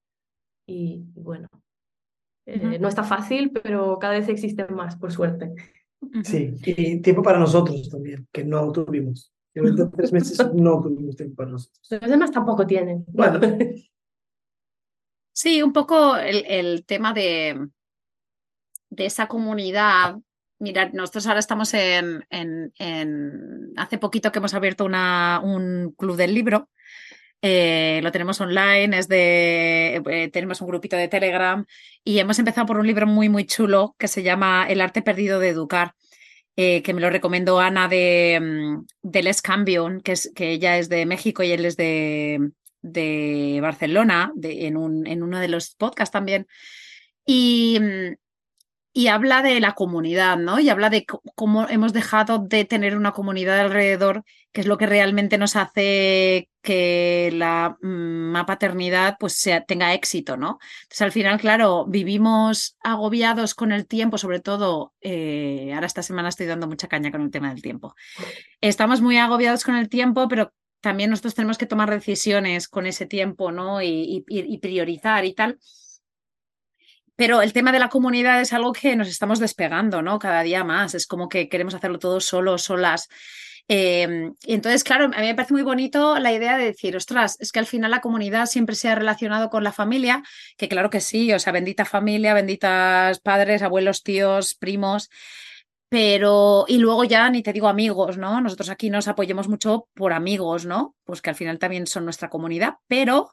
Y 0.66 1.04
bueno, 1.14 1.48
eh, 2.44 2.80
no 2.80 2.88
está 2.88 3.04
fácil, 3.04 3.52
pero 3.52 4.00
cada 4.00 4.14
vez 4.14 4.28
existen 4.28 4.74
más, 4.74 4.96
por 4.96 5.12
suerte. 5.12 5.52
Sí, 6.24 6.56
y 6.66 7.00
tiempo 7.02 7.22
para 7.22 7.38
nosotros 7.38 7.88
también, 7.88 8.26
que 8.32 8.42
no 8.42 8.72
tuvimos. 8.72 9.32
En 9.54 9.90
tres 9.92 10.12
meses 10.12 10.36
no 10.54 10.82
tuvimos 10.82 11.14
tiempo 11.14 11.36
para 11.36 11.50
nosotros. 11.50 11.86
Los 11.88 12.10
demás 12.10 12.32
tampoco 12.32 12.66
tienen. 12.66 13.04
Bueno. 13.06 13.38
Sí, 15.30 15.62
un 15.62 15.72
poco 15.72 16.16
el, 16.16 16.44
el 16.48 16.84
tema 16.84 17.12
de, 17.12 17.68
de 18.90 19.06
esa 19.06 19.28
comunidad. 19.28 20.16
Mira, 20.62 20.90
nosotros 20.92 21.26
ahora 21.26 21.40
estamos 21.40 21.74
en, 21.74 22.24
en, 22.30 22.72
en, 22.78 23.72
hace 23.76 23.98
poquito 23.98 24.30
que 24.30 24.38
hemos 24.38 24.54
abierto 24.54 24.84
una, 24.84 25.40
un 25.42 25.92
club 25.98 26.16
del 26.16 26.34
libro. 26.34 26.70
Eh, 27.42 27.98
lo 28.04 28.12
tenemos 28.12 28.40
online, 28.40 28.96
es 28.96 29.08
de, 29.08 30.00
eh, 30.08 30.28
tenemos 30.28 30.60
un 30.60 30.68
grupito 30.68 30.94
de 30.94 31.08
Telegram 31.08 31.66
y 32.04 32.20
hemos 32.20 32.38
empezado 32.38 32.64
por 32.68 32.78
un 32.78 32.86
libro 32.86 33.08
muy, 33.08 33.28
muy 33.28 33.44
chulo 33.44 33.96
que 33.98 34.06
se 34.06 34.22
llama 34.22 34.66
El 34.68 34.80
arte 34.80 35.02
perdido 35.02 35.40
de 35.40 35.48
educar. 35.48 35.94
Eh, 36.54 36.82
que 36.82 36.94
me 36.94 37.00
lo 37.00 37.10
recomendó 37.10 37.58
Ana 37.58 37.88
de, 37.88 38.38
mm, 38.40 38.86
de 39.02 39.22
Les 39.24 39.42
Cambion, 39.42 40.00
que, 40.00 40.12
es, 40.12 40.30
que 40.32 40.52
ella 40.52 40.78
es 40.78 40.88
de 40.88 41.06
México 41.06 41.42
y 41.42 41.50
él 41.50 41.64
es 41.64 41.76
de, 41.76 42.52
de 42.82 43.58
Barcelona, 43.60 44.32
en, 44.40 44.76
un, 44.76 45.08
en 45.08 45.24
uno 45.24 45.40
de 45.40 45.48
los 45.48 45.74
podcasts 45.74 46.12
también. 46.12 46.46
Y, 47.26 47.80
mm, 47.80 48.21
y 48.94 49.06
habla 49.06 49.42
de 49.42 49.58
la 49.60 49.72
comunidad, 49.72 50.36
¿no? 50.36 50.60
Y 50.60 50.68
habla 50.68 50.90
de 50.90 51.06
cómo 51.06 51.66
hemos 51.68 51.92
dejado 51.94 52.38
de 52.38 52.64
tener 52.66 52.96
una 52.96 53.12
comunidad 53.12 53.58
alrededor, 53.58 54.24
que 54.52 54.60
es 54.60 54.66
lo 54.66 54.76
que 54.76 54.86
realmente 54.86 55.38
nos 55.38 55.56
hace 55.56 56.50
que 56.60 57.30
la 57.32 57.78
mm, 57.80 58.44
paternidad 58.46 59.16
pues 59.18 59.48
tenga 59.66 59.94
éxito, 59.94 60.36
¿no? 60.36 60.58
Entonces 60.82 61.02
al 61.02 61.12
final, 61.12 61.40
claro, 61.40 61.86
vivimos 61.86 62.76
agobiados 62.82 63.54
con 63.54 63.72
el 63.72 63.86
tiempo, 63.86 64.18
sobre 64.18 64.40
todo, 64.40 64.92
eh, 65.00 65.72
ahora 65.74 65.86
esta 65.86 66.02
semana 66.02 66.28
estoy 66.28 66.46
dando 66.46 66.68
mucha 66.68 66.86
caña 66.88 67.10
con 67.10 67.22
el 67.22 67.30
tema 67.30 67.48
del 67.48 67.62
tiempo. 67.62 67.94
Estamos 68.60 69.00
muy 69.00 69.16
agobiados 69.16 69.64
con 69.64 69.74
el 69.74 69.88
tiempo, 69.88 70.28
pero 70.28 70.52
también 70.82 71.10
nosotros 71.10 71.34
tenemos 71.34 71.56
que 71.56 71.66
tomar 71.66 71.90
decisiones 71.90 72.68
con 72.68 72.86
ese 72.86 73.06
tiempo, 73.06 73.52
¿no? 73.52 73.80
y 73.80 74.58
priorizar 74.60 75.24
y 75.24 75.32
tal. 75.32 75.58
Pero 77.22 77.40
el 77.40 77.52
tema 77.52 77.70
de 77.70 77.78
la 77.78 77.88
comunidad 77.88 78.40
es 78.40 78.52
algo 78.52 78.72
que 78.72 78.96
nos 78.96 79.06
estamos 79.06 79.38
despegando, 79.38 80.02
¿no? 80.02 80.18
Cada 80.18 80.42
día 80.42 80.64
más. 80.64 80.96
Es 80.96 81.06
como 81.06 81.28
que 81.28 81.48
queremos 81.48 81.72
hacerlo 81.72 82.00
todos 82.00 82.24
solos, 82.24 82.62
solas. 82.64 83.08
Eh, 83.68 84.32
y 84.44 84.54
entonces, 84.54 84.82
claro, 84.82 85.04
a 85.04 85.20
mí 85.20 85.26
me 85.28 85.36
parece 85.36 85.54
muy 85.54 85.62
bonito 85.62 86.18
la 86.18 86.32
idea 86.32 86.58
de 86.58 86.64
decir, 86.64 86.96
ostras, 86.96 87.36
es 87.38 87.52
que 87.52 87.60
al 87.60 87.66
final 87.66 87.92
la 87.92 88.00
comunidad 88.00 88.46
siempre 88.46 88.74
se 88.74 88.88
ha 88.88 88.96
relacionado 88.96 89.50
con 89.50 89.62
la 89.62 89.70
familia, 89.70 90.24
que 90.56 90.68
claro 90.68 90.90
que 90.90 91.00
sí, 91.00 91.32
o 91.32 91.38
sea, 91.38 91.52
bendita 91.52 91.84
familia, 91.84 92.34
benditas 92.34 93.20
padres, 93.20 93.62
abuelos, 93.62 94.02
tíos, 94.02 94.56
primos, 94.56 95.08
pero, 95.88 96.64
y 96.66 96.78
luego 96.78 97.04
ya 97.04 97.30
ni 97.30 97.44
te 97.44 97.52
digo 97.52 97.68
amigos, 97.68 98.18
¿no? 98.18 98.40
Nosotros 98.40 98.68
aquí 98.68 98.90
nos 98.90 99.06
apoyamos 99.06 99.46
mucho 99.46 99.86
por 99.94 100.12
amigos, 100.12 100.66
¿no? 100.66 100.96
Pues 101.04 101.22
que 101.22 101.30
al 101.30 101.36
final 101.36 101.60
también 101.60 101.86
son 101.86 102.04
nuestra 102.04 102.28
comunidad, 102.28 102.78
pero... 102.88 103.30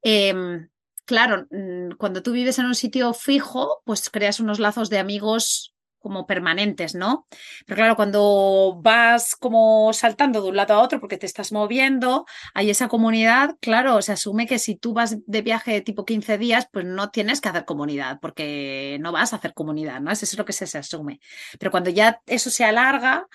Eh, 0.00 0.68
claro, 1.06 1.46
mm, 1.50 1.92
cuando 1.98 2.22
tú 2.22 2.32
vives 2.32 2.58
en 2.58 2.66
un 2.66 2.74
sitio 2.74 3.14
fijo, 3.14 3.82
pues 3.84 4.10
creas 4.10 4.40
unos 4.40 4.58
lazos 4.58 4.90
de 4.90 4.98
amigos 4.98 5.76
como 6.06 6.24
permanentes, 6.26 6.94
¿no? 6.94 7.26
Pero 7.66 7.76
claro, 7.78 7.96
cuando 7.96 8.78
vas 8.80 9.34
como 9.34 9.92
saltando 9.92 10.40
de 10.40 10.50
un 10.50 10.56
lado 10.56 10.74
a 10.74 10.80
otro 10.80 11.00
porque 11.00 11.18
te 11.18 11.26
estás 11.26 11.50
moviendo, 11.50 12.26
hay 12.54 12.70
esa 12.70 12.86
comunidad, 12.86 13.56
claro, 13.60 14.00
se 14.02 14.12
asume 14.12 14.46
que 14.46 14.60
si 14.60 14.76
tú 14.76 14.92
vas 14.92 15.16
de 15.26 15.42
viaje 15.42 15.72
de 15.72 15.80
tipo 15.80 16.04
15 16.04 16.38
días, 16.38 16.68
pues 16.72 16.84
no 16.84 17.10
tienes 17.10 17.40
que 17.40 17.48
hacer 17.48 17.64
comunidad 17.64 18.18
porque 18.20 18.98
no 19.00 19.10
vas 19.10 19.32
a 19.32 19.36
hacer 19.36 19.52
comunidad, 19.52 20.00
¿no? 20.00 20.12
Eso 20.12 20.24
es 20.26 20.38
lo 20.38 20.44
que 20.44 20.52
se, 20.52 20.78
asume. 20.78 21.18
Pero 21.58 21.72
cuando 21.72 21.90
ya 21.90 22.20
eso 22.26 22.50
se 22.50 22.64
alarga, 22.64 23.26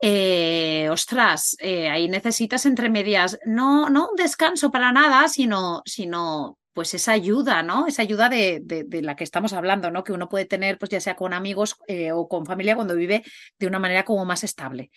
eh, 0.00 0.88
ostras, 0.90 1.56
eh, 1.60 1.88
ahí 1.88 2.08
necesitas 2.08 2.66
entre 2.66 2.90
medias, 2.90 3.38
no, 3.46 3.88
no 3.90 4.08
un 4.10 4.16
descanso 4.16 4.72
para 4.72 4.90
nada, 4.90 5.28
sino, 5.28 5.82
sino 5.86 6.58
pues 6.72 6.94
esa 6.94 7.12
ayuda, 7.12 7.62
¿no? 7.62 7.86
Esa 7.86 8.02
ayuda 8.02 8.28
de, 8.28 8.60
de, 8.62 9.02
la 9.02 9.16
que 9.16 9.24
estamos 9.24 9.52
hablando, 9.52 9.90
¿no? 9.90 10.04
Que 10.04 10.12
uno 10.12 10.28
puede 10.28 10.44
tener, 10.44 10.78
pues 10.78 10.90
ya 10.90 11.00
sea 11.00 11.16
con 11.16 11.32
amigos 11.32 11.76
eh, 11.86 12.12
o 12.12 12.28
con 12.28 12.46
familia 12.46 12.76
cuando 12.76 12.94
vive 12.94 13.22
de 13.58 13.66
una 13.66 13.78
manera 13.78 14.04
como 14.04 14.24
más 14.24 14.44
estable 14.44 14.90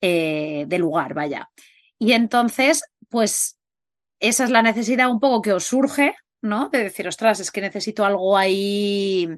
eh, 0.00 0.64
de 0.68 0.78
lugar, 0.78 1.14
vaya. 1.14 1.50
Y 1.98 2.12
entonces, 2.12 2.82
pues 3.08 3.58
esa 4.20 4.44
es 4.44 4.50
la 4.50 4.62
necesidad 4.62 5.10
un 5.10 5.20
poco 5.20 5.42
que 5.42 5.52
os 5.52 5.64
surge, 5.64 6.14
¿no? 6.40 6.68
De 6.68 6.84
decir, 6.84 7.08
ostras, 7.08 7.40
es 7.40 7.50
que 7.50 7.60
necesito 7.60 8.04
algo 8.04 8.36
ahí 8.36 9.28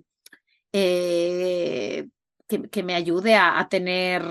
eh, 0.72 2.06
que, 2.46 2.68
que, 2.68 2.82
me 2.82 2.94
ayude 2.94 3.34
a, 3.34 3.58
a 3.58 3.68
tener 3.68 4.22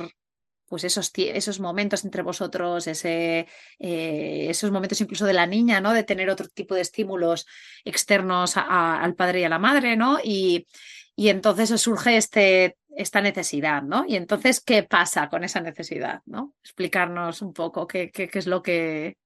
pues 0.70 0.84
esos, 0.84 1.12
esos 1.16 1.60
momentos 1.60 2.06
entre 2.06 2.22
vosotros, 2.22 2.88
ese, 2.88 3.48
eh, 3.80 4.48
esos 4.50 4.72
momentos 4.72 5.02
incluso 5.02 5.26
de 5.26 5.34
la 5.34 5.48
niña, 5.48 5.82
¿no? 5.82 5.94
De 5.94 6.04
tener 6.04 6.30
otro 6.30 6.48
tipo 6.48 6.76
de 6.76 6.82
estímulos 6.82 7.48
externos 7.84 8.54
al 8.56 9.16
padre 9.16 9.42
y 9.42 9.44
a 9.44 9.50
la 9.50 9.60
madre, 9.60 9.98
¿no? 9.98 10.20
Y, 10.24 10.68
y 11.16 11.30
entonces 11.30 11.70
surge 11.82 12.16
este, 12.16 12.78
esta 12.96 13.20
necesidad, 13.20 13.82
¿no? 13.82 14.06
Y 14.08 14.16
entonces, 14.16 14.62
¿qué 14.62 14.84
pasa 14.84 15.28
con 15.28 15.44
esa 15.44 15.60
necesidad, 15.60 16.22
¿no? 16.26 16.54
Explicarnos 16.64 17.42
un 17.42 17.54
poco 17.54 17.88
qué, 17.88 18.12
qué, 18.12 18.30
es 18.32 18.48
lo 18.48 18.62
que, 18.62 19.18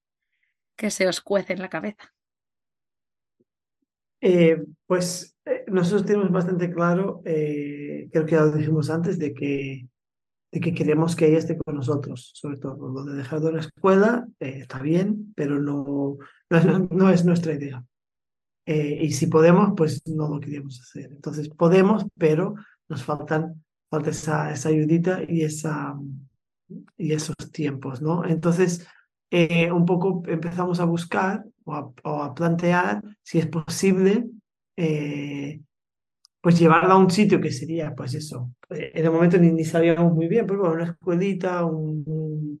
que, 0.76 0.90
se 0.90 1.06
os 1.06 1.20
cuece 1.20 1.52
en 1.52 1.60
la 1.60 1.68
cabeza. 1.68 2.12
Eh, 4.22 4.62
pues 4.86 5.36
eh, 5.44 5.64
nosotros 5.66 6.06
tenemos 6.06 6.32
bastante 6.32 6.72
claro, 6.72 7.20
creo 7.22 8.24
que 8.24 8.32
ya 8.32 8.40
lo 8.40 8.52
dijimos 8.52 8.88
antes, 8.88 9.18
de 9.18 9.34
que 9.34 9.86
de 10.54 10.60
que 10.60 10.72
queremos 10.72 11.16
que 11.16 11.26
ella 11.26 11.38
esté 11.38 11.58
con 11.58 11.74
nosotros, 11.74 12.30
sobre 12.32 12.58
todo. 12.58 12.88
Lo 12.88 13.04
de 13.04 13.16
dejar 13.16 13.40
de 13.40 13.50
la 13.50 13.58
escuela 13.58 14.28
eh, 14.38 14.58
está 14.60 14.78
bien, 14.78 15.32
pero 15.34 15.58
no, 15.58 16.18
no, 16.48 17.10
es, 17.10 17.24
nuestra 17.24 17.54
idea. 17.54 17.84
Eh, 18.64 19.00
y 19.02 19.10
si 19.10 19.26
podemos, 19.26 19.72
pues 19.76 20.06
no 20.06 20.28
lo 20.28 20.38
queremos 20.38 20.80
hacer. 20.80 21.10
Entonces 21.10 21.48
podemos, 21.48 22.06
pero 22.16 22.54
nos 22.88 23.02
faltan, 23.02 23.64
falta 23.90 24.10
esa, 24.10 24.52
esa 24.52 24.68
ayudita 24.68 25.22
y, 25.28 25.42
esa, 25.42 25.98
y 26.96 27.12
esos 27.12 27.34
tiempos, 27.50 28.00
¿no? 28.00 28.24
Entonces, 28.24 28.86
eh, 29.32 29.72
un 29.72 29.84
poco 29.84 30.22
empezamos 30.28 30.78
a 30.78 30.84
buscar 30.84 31.44
o 31.64 31.74
a, 31.74 31.92
o 32.04 32.22
a 32.22 32.32
plantear 32.32 33.02
si 33.24 33.40
es 33.40 33.48
posible 33.48 34.30
pues 36.44 36.58
llevarla 36.58 36.92
a 36.92 36.98
un 36.98 37.10
sitio 37.10 37.40
que 37.40 37.50
sería, 37.50 37.94
pues 37.94 38.12
eso, 38.12 38.52
en 38.68 39.02
el 39.02 39.10
momento 39.10 39.38
ni, 39.38 39.50
ni 39.50 39.64
sabíamos 39.64 40.12
muy 40.12 40.28
bien, 40.28 40.46
pero 40.46 40.60
bueno, 40.60 40.74
una 40.74 40.84
escuelita, 40.84 41.64
un, 41.64 42.60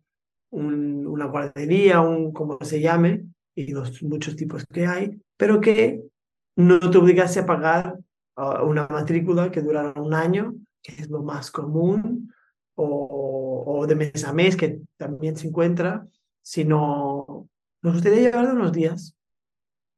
una 0.50 1.26
guardería, 1.26 2.00
un 2.00 2.32
como 2.32 2.56
se 2.62 2.80
llame, 2.80 3.26
y 3.54 3.72
los 3.72 4.02
muchos 4.02 4.36
tipos 4.36 4.64
que 4.64 4.86
hay, 4.86 5.20
pero 5.36 5.60
que 5.60 6.02
no 6.56 6.80
te 6.80 6.96
obligase 6.96 7.40
a 7.40 7.46
pagar 7.46 7.98
ah, 8.36 8.62
una 8.62 8.88
matrícula 8.88 9.50
que 9.50 9.60
durará 9.60 10.00
un 10.00 10.14
año, 10.14 10.54
que 10.82 10.92
es 10.92 11.10
lo 11.10 11.22
más 11.22 11.50
común, 11.50 12.32
o, 12.76 13.64
o, 13.66 13.86
de 13.86 13.96
mes 13.96 14.24
a 14.24 14.32
mes, 14.32 14.56
que 14.56 14.80
también 14.96 15.36
se 15.36 15.48
encuentra, 15.48 16.08
sino 16.40 17.50
nos 17.82 17.92
gustaría 17.92 18.30
llevar 18.30 18.46
de 18.46 18.52
unos 18.54 18.72
días. 18.72 19.14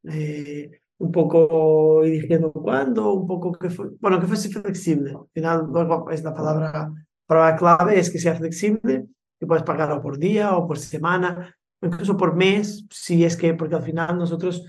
Eh, 0.03 0.81
un 0.99 1.13
poco 1.13 2.05
ir 2.05 2.23
diciendo 2.23 2.53
cuándo, 2.53 3.13
un 3.13 3.27
poco 3.27 3.53
que 3.53 3.71
fue, 3.71 3.91
bueno, 4.01 4.21
que 4.21 4.27
fuese 4.27 4.49
flexible. 4.49 5.11
Al 5.13 5.29
final, 5.33 5.71
es 6.11 6.23
la 6.23 6.35
palabra, 6.35 6.93
palabra 7.27 7.57
clave, 7.57 7.99
es 7.99 8.11
que 8.11 8.19
sea 8.19 8.35
flexible, 8.35 9.07
que 9.39 9.47
puedes 9.47 9.65
pagarlo 9.65 10.01
por 10.01 10.19
día 10.19 10.57
o 10.57 10.67
por 10.67 10.79
semana, 10.79 11.55
incluso 11.83 12.17
por 12.17 12.35
mes, 12.35 12.87
si 12.91 13.25
es 13.25 13.37
que, 13.37 13.55
porque 13.55 13.75
al 13.75 13.83
final 13.83 14.19
nosotros 14.19 14.65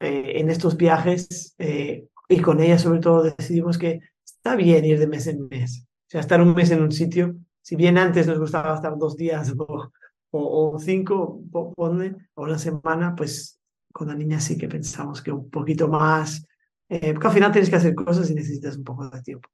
eh, 0.00 0.40
en 0.40 0.50
estos 0.50 0.76
viajes 0.76 1.54
eh, 1.58 2.08
y 2.28 2.40
con 2.40 2.60
ella 2.60 2.78
sobre 2.78 3.00
todo 3.00 3.22
decidimos 3.22 3.78
que 3.78 4.00
está 4.24 4.56
bien 4.56 4.84
ir 4.84 4.98
de 4.98 5.06
mes 5.06 5.26
en 5.26 5.48
mes. 5.48 5.86
O 5.86 6.10
sea, 6.10 6.20
estar 6.20 6.40
un 6.40 6.54
mes 6.54 6.70
en 6.70 6.82
un 6.82 6.92
sitio, 6.92 7.36
si 7.62 7.76
bien 7.76 7.98
antes 7.98 8.26
nos 8.26 8.38
gustaba 8.38 8.74
estar 8.74 8.96
dos 8.98 9.16
días 9.16 9.54
o, 9.58 9.90
o, 10.30 10.78
cinco, 10.78 11.40
ponle, 11.76 12.16
o 12.34 12.42
una 12.42 12.58
semana, 12.58 13.14
pues 13.14 13.53
con 13.94 14.08
la 14.08 14.14
niña 14.16 14.40
sí 14.40 14.58
que 14.58 14.66
pensamos 14.66 15.22
que 15.22 15.30
un 15.30 15.48
poquito 15.48 15.86
más, 15.86 16.44
eh, 16.88 17.12
porque 17.12 17.28
al 17.28 17.32
final 17.32 17.52
tienes 17.52 17.70
que 17.70 17.76
hacer 17.76 17.94
cosas 17.94 18.28
y 18.28 18.34
necesitas 18.34 18.76
un 18.76 18.82
poco 18.82 19.08
de 19.08 19.22
tiempo. 19.22 19.48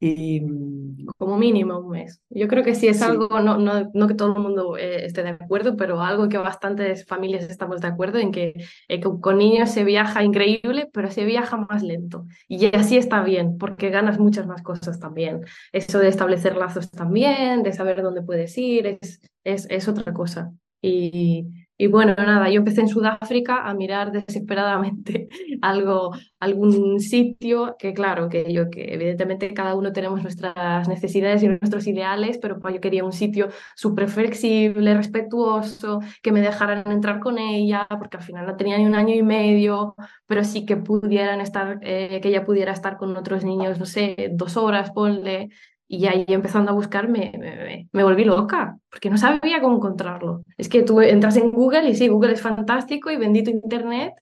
Y, 0.00 0.40
mm, 0.40 1.08
Como 1.18 1.36
mínimo 1.36 1.78
un 1.78 1.90
mes. 1.90 2.22
Yo 2.30 2.48
creo 2.48 2.64
que 2.64 2.74
sí 2.74 2.88
es 2.88 3.02
algo, 3.02 3.28
no, 3.38 3.58
no, 3.58 3.90
no, 3.92 4.08
que 4.08 4.14
todo 4.14 4.34
el 4.34 4.42
mundo 4.42 4.78
eh, 4.78 5.04
esté 5.04 5.22
de 5.22 5.28
acuerdo, 5.28 5.76
pero 5.76 6.00
algo 6.00 6.30
que 6.30 6.38
bastantes 6.38 7.04
familias 7.04 7.44
estamos 7.50 7.82
de 7.82 7.88
acuerdo 7.88 8.18
en 8.18 8.32
que, 8.32 8.54
eh, 8.88 9.00
que, 9.00 9.08
con 9.20 9.36
niños 9.36 9.70
se 9.70 9.84
viaja 9.84 10.24
increíble, 10.24 10.88
pero 10.92 11.10
se 11.10 11.26
viaja 11.26 11.58
más 11.58 11.82
lento. 11.82 12.24
Y 12.48 12.74
así 12.74 12.96
está 12.96 13.22
bien, 13.22 13.58
porque 13.58 13.90
ganas 13.90 14.18
muchas 14.18 14.46
más 14.46 14.62
cosas 14.62 14.98
también. 14.98 15.44
Eso 15.70 15.98
de 15.98 16.08
establecer 16.08 16.56
lazos 16.56 16.90
también, 16.90 17.62
de 17.62 17.74
saber 17.74 18.02
dónde 18.02 18.22
puedes 18.22 18.56
ir, 18.56 18.86
es, 18.86 19.20
es, 19.44 19.66
es 19.70 19.86
otra 19.86 20.14
cosa. 20.14 20.50
Y, 20.80 21.61
y 21.78 21.88
bueno, 21.88 22.14
nada, 22.16 22.48
yo 22.48 22.58
empecé 22.58 22.82
en 22.82 22.88
Sudáfrica 22.88 23.66
a 23.68 23.74
mirar 23.74 24.12
desesperadamente 24.12 25.28
algo, 25.62 26.12
algún 26.38 27.00
sitio 27.00 27.76
que 27.78 27.92
claro, 27.92 28.28
que 28.28 28.52
yo, 28.52 28.70
que 28.70 28.94
evidentemente 28.94 29.52
cada 29.52 29.74
uno 29.74 29.92
tenemos 29.92 30.22
nuestras 30.22 30.86
necesidades 30.88 31.42
y 31.42 31.48
nuestros 31.48 31.86
ideales, 31.86 32.38
pero 32.38 32.60
pues 32.60 32.74
yo 32.74 32.80
quería 32.80 33.04
un 33.04 33.12
sitio 33.12 33.48
súper 33.74 34.08
flexible, 34.08 34.94
respetuoso, 34.94 36.00
que 36.22 36.30
me 36.32 36.40
dejaran 36.40 36.84
entrar 36.90 37.18
con 37.20 37.38
ella, 37.38 37.86
porque 37.88 38.18
al 38.18 38.22
final 38.22 38.46
no 38.46 38.56
tenía 38.56 38.78
ni 38.78 38.84
un 38.86 38.94
año 38.94 39.14
y 39.14 39.22
medio, 39.22 39.96
pero 40.26 40.44
sí 40.44 40.64
que 40.64 40.76
pudieran 40.76 41.40
estar, 41.40 41.78
eh, 41.82 42.20
que 42.20 42.28
ella 42.28 42.44
pudiera 42.44 42.72
estar 42.72 42.96
con 42.96 43.16
otros 43.16 43.44
niños, 43.44 43.78
no 43.78 43.86
sé, 43.86 44.30
dos 44.32 44.56
horas, 44.56 44.90
ponle, 44.92 45.48
y 45.92 46.06
ahí 46.06 46.24
empezando 46.28 46.70
a 46.70 46.74
buscar 46.74 47.06
me, 47.06 47.86
volví 47.92 48.24
loca, 48.24 48.78
porque 48.90 49.10
no 49.10 49.18
sabía 49.18 49.60
cómo 49.60 49.76
encontrarlo. 49.76 50.42
Es 50.56 50.70
que 50.70 50.82
tú 50.82 51.02
entras 51.02 51.36
en 51.36 51.50
Google 51.50 51.90
y 51.90 51.94
sí, 51.94 52.08
Google 52.08 52.32
es 52.32 52.40
fantástico 52.40 53.10
y 53.10 53.18
bendito 53.18 53.50
Internet, 53.50 54.14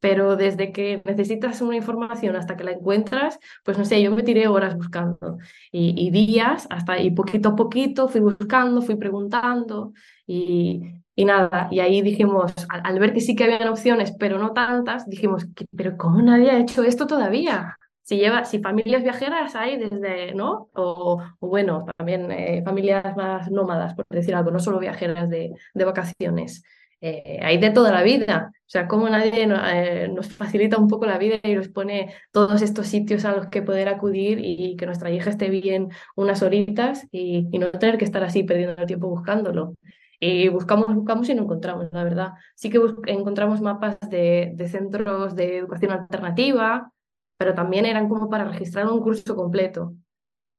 pero 0.00 0.36
desde 0.36 0.70
que 0.70 1.00
necesitas 1.06 1.62
una 1.62 1.76
información 1.76 2.36
hasta 2.36 2.58
que 2.58 2.64
la 2.64 2.72
encuentras, 2.72 3.38
pues 3.64 3.78
no 3.78 3.86
sé, 3.86 4.02
yo 4.02 4.14
me 4.14 4.22
tiré 4.22 4.48
horas 4.48 4.76
buscando 4.76 5.38
y, 5.72 6.10
días, 6.10 6.66
hasta 6.68 7.00
y 7.00 7.10
poquito 7.12 7.50
a 7.50 7.56
poquito 7.56 8.06
fui 8.06 8.20
buscando, 8.20 8.82
fui 8.82 8.96
preguntando 8.96 9.94
y, 10.26 10.82
y 11.14 11.24
nada, 11.24 11.68
y 11.70 11.80
ahí 11.80 12.02
dijimos, 12.02 12.52
al, 12.68 12.82
al, 12.84 12.98
ver 12.98 13.14
que 13.14 13.22
sí 13.22 13.34
que 13.34 13.44
habían 13.44 13.68
opciones, 13.68 14.12
pero 14.18 14.38
no 14.38 14.52
tantas, 14.52 15.08
dijimos, 15.08 15.46
pero 15.74 15.96
¿cómo 15.96 16.20
nadie 16.20 16.50
ha 16.50 16.58
hecho 16.58 16.82
esto 16.84 17.06
todavía? 17.06 17.78
Si 18.04 18.18
lleva, 18.18 18.44
si 18.44 18.60
familias 18.60 19.02
viajeras 19.02 19.56
hay 19.56 19.78
desde, 19.78 20.34
¿no? 20.34 20.68
O, 20.74 21.22
bueno, 21.40 21.86
también 21.96 22.30
eh, 22.30 22.62
familias 22.64 23.16
más 23.16 23.50
nómadas, 23.50 23.94
por 23.94 24.06
decir 24.10 24.34
algo, 24.34 24.50
no 24.50 24.60
solo 24.60 24.78
viajeras 24.78 25.28
de, 25.30 25.54
de 25.72 25.84
vacaciones. 25.84 26.62
Eh, 27.06 27.38
hay 27.42 27.58
de 27.58 27.70
toda 27.70 27.92
la 27.92 28.02
vida. 28.02 28.50
O 28.60 28.70
sea, 28.70 28.88
como 28.88 29.08
nadie 29.08 29.46
eh, 29.46 30.08
nos 30.08 30.28
facilita 30.28 30.78
un 30.78 30.88
poco 30.88 31.04
la 31.04 31.18
vida 31.18 31.38
y 31.42 31.54
nos 31.54 31.68
pone 31.68 32.14
todos 32.32 32.62
estos 32.62 32.86
sitios 32.86 33.26
a 33.26 33.36
los 33.36 33.48
que 33.48 33.60
poder 33.60 33.88
acudir 33.88 34.38
y, 34.40 34.76
que 34.76 34.86
nuestra 34.86 35.10
hija 35.10 35.28
esté 35.28 35.50
bien 35.50 35.88
unas 36.16 36.42
horitas 36.42 37.06
y, 37.12 37.42
no 37.58 37.70
tener 37.72 37.98
que 37.98 38.06
estar 38.06 38.24
así 38.24 38.42
perdiendo 38.42 38.76
el 38.80 38.86
tiempo 38.86 39.08
buscándolo. 39.08 39.74
Y 40.20 40.48
buscamos, 40.48 40.94
buscamos 40.94 41.28
y 41.28 41.34
no 41.34 41.42
encontramos, 41.42 41.88
la 41.92 42.04
verdad. 42.04 42.32
Sí 42.54 42.70
que 42.70 42.80
encontramos 43.06 43.60
mapas 43.60 43.98
de, 44.08 44.52
de 44.54 44.68
centros 44.68 45.34
de 45.36 45.58
educación 45.58 45.92
alternativa, 45.92 46.90
pero 47.36 47.54
también 47.54 47.86
eran 47.86 48.08
como 48.08 48.28
para 48.28 48.44
registrar 48.44 48.86
un 48.88 49.00
curso 49.00 49.34
completo. 49.36 49.94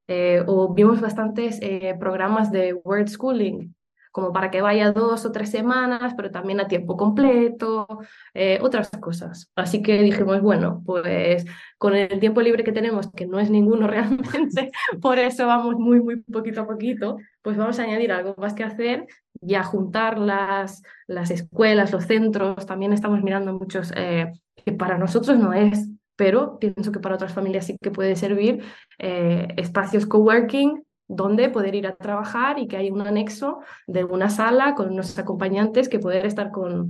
Eh, 0.07 0.43
o 0.45 0.73
vimos 0.73 1.01
bastantes 1.01 1.57
eh, 1.61 1.95
programas 1.99 2.51
de 2.51 2.73
word 2.73 3.07
schooling, 3.07 3.73
como 4.11 4.31
para 4.31 4.51
que 4.51 4.61
vaya 4.61 4.91
dos 4.91 5.25
o 5.25 5.31
tres 5.31 5.49
semanas, 5.49 6.13
pero 6.15 6.29
también 6.31 6.59
a 6.59 6.67
tiempo 6.67 6.95
completo, 6.95 7.87
eh, 8.33 8.59
otras 8.61 8.89
cosas. 8.91 9.49
Así 9.55 9.81
que 9.81 10.01
dijimos, 10.03 10.41
bueno, 10.41 10.83
pues 10.85 11.45
con 11.77 11.95
el 11.95 12.19
tiempo 12.19 12.41
libre 12.41 12.63
que 12.63 12.71
tenemos, 12.71 13.11
que 13.11 13.25
no 13.25 13.39
es 13.39 13.49
ninguno 13.49 13.87
realmente, 13.87 14.71
por 15.01 15.17
eso 15.19 15.47
vamos 15.47 15.75
muy, 15.77 16.01
muy 16.01 16.17
poquito 16.21 16.61
a 16.61 16.67
poquito, 16.67 17.17
pues 17.41 17.57
vamos 17.57 17.79
a 17.79 17.83
añadir 17.83 18.11
algo 18.11 18.35
más 18.37 18.53
que 18.53 18.63
hacer 18.63 19.07
y 19.41 19.55
a 19.55 19.63
juntar 19.63 20.19
las, 20.19 20.83
las 21.07 21.31
escuelas, 21.31 21.91
los 21.91 22.05
centros. 22.05 22.65
También 22.65 22.93
estamos 22.93 23.21
mirando 23.23 23.53
muchos 23.53 23.91
que 23.91 24.71
para 24.71 24.97
nosotros 24.97 25.37
no 25.37 25.53
es 25.53 25.89
pero 26.15 26.59
pienso 26.59 26.91
que 26.91 26.99
para 26.99 27.15
otras 27.15 27.33
familias 27.33 27.65
sí 27.65 27.77
que 27.81 27.91
puede 27.91 28.15
servir 28.15 28.63
eh, 28.99 29.47
espacios 29.57 30.05
coworking 30.05 30.83
donde 31.07 31.49
poder 31.49 31.75
ir 31.75 31.87
a 31.87 31.95
trabajar 31.95 32.59
y 32.59 32.67
que 32.67 32.77
hay 32.77 32.89
un 32.89 33.01
anexo 33.01 33.59
de 33.87 34.03
una 34.03 34.29
sala 34.29 34.75
con 34.75 34.91
unos 34.91 35.17
acompañantes 35.19 35.87
que 35.89 35.99
poder 35.99 36.25
estar 36.25 36.51
con, 36.51 36.89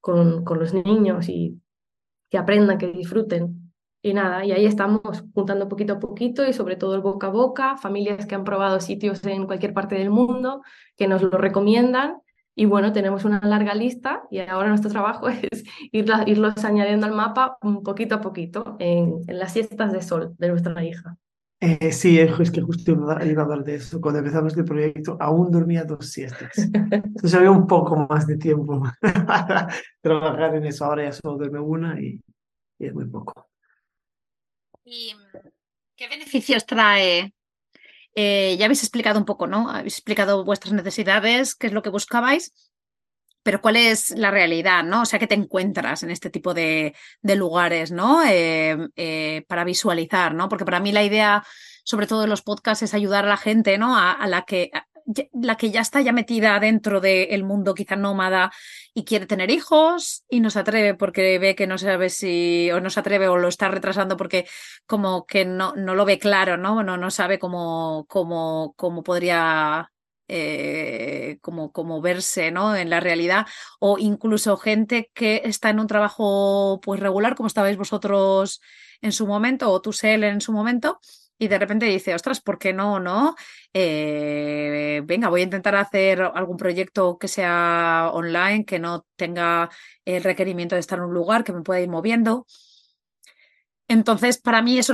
con, 0.00 0.44
con 0.44 0.58
los 0.58 0.72
niños 0.72 1.28
y 1.28 1.60
que 2.30 2.38
aprendan, 2.38 2.78
que 2.78 2.88
disfruten. 2.88 3.72
Y 4.02 4.14
nada, 4.14 4.46
y 4.46 4.52
ahí 4.52 4.64
estamos 4.64 5.24
juntando 5.34 5.68
poquito 5.68 5.94
a 5.94 6.00
poquito 6.00 6.46
y 6.46 6.54
sobre 6.54 6.76
todo 6.76 6.94
el 6.94 7.02
boca 7.02 7.26
a 7.26 7.30
boca, 7.30 7.76
familias 7.76 8.24
que 8.24 8.34
han 8.34 8.44
probado 8.44 8.80
sitios 8.80 9.22
en 9.26 9.44
cualquier 9.44 9.74
parte 9.74 9.96
del 9.96 10.08
mundo, 10.08 10.62
que 10.96 11.06
nos 11.06 11.20
lo 11.20 11.36
recomiendan 11.36 12.16
y 12.54 12.64
bueno, 12.66 12.92
tenemos 12.92 13.24
una 13.24 13.40
larga 13.40 13.74
lista 13.74 14.22
y 14.30 14.40
ahora 14.40 14.68
nuestro 14.68 14.90
trabajo 14.90 15.28
es 15.50 15.64
irlos 15.92 16.64
añadiendo 16.64 17.06
al 17.06 17.12
mapa 17.12 17.58
un 17.62 17.82
poquito 17.82 18.16
a 18.16 18.20
poquito 18.20 18.76
en, 18.78 19.22
las 19.28 19.52
siestas 19.52 19.92
de 19.92 20.02
sol 20.02 20.34
de 20.38 20.48
nuestra 20.48 20.84
hija. 20.84 21.16
Eh, 21.62 21.92
sí, 21.92 22.18
es 22.18 22.50
que 22.50 22.62
justo 22.62 22.92
iba 22.92 23.12
a 23.14 23.44
hablar 23.44 23.64
de 23.64 23.74
eso. 23.74 24.00
Cuando 24.00 24.20
empezamos 24.20 24.56
el 24.56 24.64
proyecto, 24.64 25.18
aún 25.20 25.50
dormía 25.50 25.84
dos 25.84 26.10
siestas. 26.10 26.50
Entonces 26.56 27.34
había 27.34 27.50
un 27.50 27.66
poco 27.66 28.06
más 28.08 28.26
de 28.26 28.38
tiempo 28.38 28.82
para 29.26 29.68
trabajar 30.00 30.54
en 30.54 30.64
eso. 30.64 30.86
Ahora 30.86 31.04
ya 31.04 31.12
solo 31.12 31.36
duerme 31.36 31.60
una 31.60 32.00
y, 32.00 32.18
y 32.78 32.86
es 32.86 32.94
muy 32.94 33.06
poco. 33.06 33.50
¿Y 34.84 35.14
qué 35.96 36.08
beneficios 36.08 36.64
trae 36.64 37.34
eh, 38.22 38.56
ya 38.58 38.66
habéis 38.66 38.82
explicado 38.82 39.18
un 39.18 39.24
poco, 39.24 39.46
¿no? 39.46 39.70
Habéis 39.70 39.94
explicado 39.94 40.44
vuestras 40.44 40.74
necesidades, 40.74 41.54
qué 41.54 41.68
es 41.68 41.72
lo 41.72 41.82
que 41.82 41.88
buscabais, 41.88 42.52
pero 43.42 43.62
cuál 43.62 43.76
es 43.76 44.10
la 44.10 44.30
realidad, 44.30 44.84
¿no? 44.84 45.02
O 45.02 45.04
sea, 45.06 45.18
¿qué 45.18 45.26
te 45.26 45.34
encuentras 45.34 46.02
en 46.02 46.10
este 46.10 46.28
tipo 46.28 46.52
de, 46.52 46.94
lugares, 47.22 47.92
¿no? 47.92 48.22
Eh, 48.24 48.76
eh, 48.96 49.44
para 49.48 49.64
visualizar, 49.64 50.34
¿no? 50.34 50.48
Porque 50.50 50.66
para 50.66 50.80
mí 50.80 50.92
la 50.92 51.02
idea, 51.02 51.42
sobre 51.84 52.06
todo 52.06 52.24
en 52.24 52.30
los 52.30 52.42
podcasts, 52.42 52.82
es 52.82 52.92
ayudar 52.92 53.24
a 53.24 53.28
la 53.28 53.36
gente, 53.38 53.78
¿no? 53.78 53.96
a 53.96 54.26
la 54.26 54.42
que 54.42 54.70
la 55.32 55.56
que 55.56 55.70
ya 55.70 55.80
está 55.80 56.00
ya 56.00 56.12
metida 56.12 56.58
dentro 56.60 57.00
del 57.00 57.44
mundo 57.44 57.74
quizá 57.74 57.96
nómada 57.96 58.50
y 58.94 59.04
quiere 59.04 59.26
tener 59.26 59.50
hijos 59.50 60.24
y 60.28 60.40
no 60.40 60.50
se 60.50 60.58
atreve 60.60 60.94
porque 60.94 61.38
ve 61.38 61.54
que 61.54 61.66
no 61.66 61.78
sabe 61.78 62.10
si 62.10 62.70
o 62.72 62.80
no 62.80 62.90
se 62.90 63.00
atreve 63.00 63.28
o 63.28 63.36
lo 63.36 63.48
está 63.48 63.68
retrasando 63.68 64.16
porque 64.16 64.46
como 64.86 65.26
que 65.26 65.44
no, 65.44 65.74
no 65.76 65.94
lo 65.94 66.04
ve 66.04 66.18
claro, 66.18 66.56
¿no? 66.56 66.82
No, 66.82 66.96
no 66.96 67.10
sabe 67.10 67.38
cómo, 67.38 68.06
cómo, 68.08 68.74
cómo 68.76 69.02
podría 69.02 69.90
eh, 70.32 71.38
como 71.40 72.00
verse 72.00 72.52
¿no? 72.52 72.76
en 72.76 72.88
la 72.88 73.00
realidad 73.00 73.46
o 73.80 73.98
incluso 73.98 74.56
gente 74.56 75.10
que 75.12 75.42
está 75.44 75.70
en 75.70 75.80
un 75.80 75.88
trabajo 75.88 76.80
pues 76.84 77.00
regular 77.00 77.34
como 77.34 77.48
estabais 77.48 77.76
vosotros 77.76 78.60
en 79.00 79.10
su 79.10 79.26
momento 79.26 79.72
o 79.72 79.80
tú 79.80 79.92
Sel 79.92 80.22
en 80.22 80.40
su 80.40 80.52
momento 80.52 81.00
y 81.40 81.48
de 81.48 81.58
repente 81.58 81.86
dice, 81.86 82.14
ostras, 82.14 82.42
¿por 82.42 82.58
qué 82.58 82.74
no? 82.74 83.00
¿No? 83.00 83.34
Eh, 83.72 85.00
venga, 85.04 85.30
voy 85.30 85.40
a 85.40 85.44
intentar 85.44 85.74
hacer 85.74 86.20
algún 86.20 86.58
proyecto 86.58 87.16
que 87.16 87.28
sea 87.28 88.10
online, 88.12 88.66
que 88.66 88.78
no 88.78 89.06
tenga 89.16 89.70
el 90.04 90.22
requerimiento 90.22 90.76
de 90.76 90.80
estar 90.80 90.98
en 90.98 91.06
un 91.06 91.14
lugar, 91.14 91.42
que 91.42 91.54
me 91.54 91.62
pueda 91.62 91.80
ir 91.80 91.88
moviendo. 91.88 92.46
Entonces, 93.88 94.38
para 94.38 94.60
mí 94.60 94.78
eso, 94.78 94.92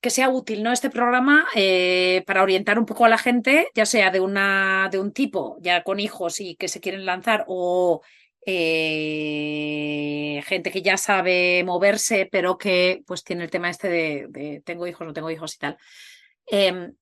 que 0.00 0.10
sea 0.10 0.30
útil, 0.30 0.62
¿no? 0.62 0.72
Este 0.72 0.90
programa 0.90 1.44
eh, 1.56 2.22
para 2.24 2.44
orientar 2.44 2.78
un 2.78 2.86
poco 2.86 3.04
a 3.04 3.08
la 3.08 3.18
gente, 3.18 3.68
ya 3.74 3.84
sea 3.84 4.12
de 4.12 4.20
una, 4.20 4.88
de 4.92 5.00
un 5.00 5.12
tipo, 5.12 5.58
ya 5.60 5.82
con 5.82 5.98
hijos 5.98 6.40
y 6.40 6.54
que 6.54 6.68
se 6.68 6.80
quieren 6.80 7.04
lanzar, 7.04 7.44
o 7.48 8.00
eh, 8.50 10.42
gente 10.46 10.70
que 10.70 10.80
ya 10.80 10.96
sabe 10.96 11.62
moverse, 11.64 12.26
pero 12.32 12.56
que 12.56 13.02
pues 13.06 13.22
tiene 13.22 13.44
el 13.44 13.50
tema 13.50 13.68
este 13.68 13.90
de, 13.90 14.62
tengo 14.64 14.86
hijos, 14.86 15.06
no 15.06 15.12
tengo 15.12 15.30
hijos 15.30 15.54
y 15.54 15.58
tal. 15.58 15.76
Em, 16.46 16.94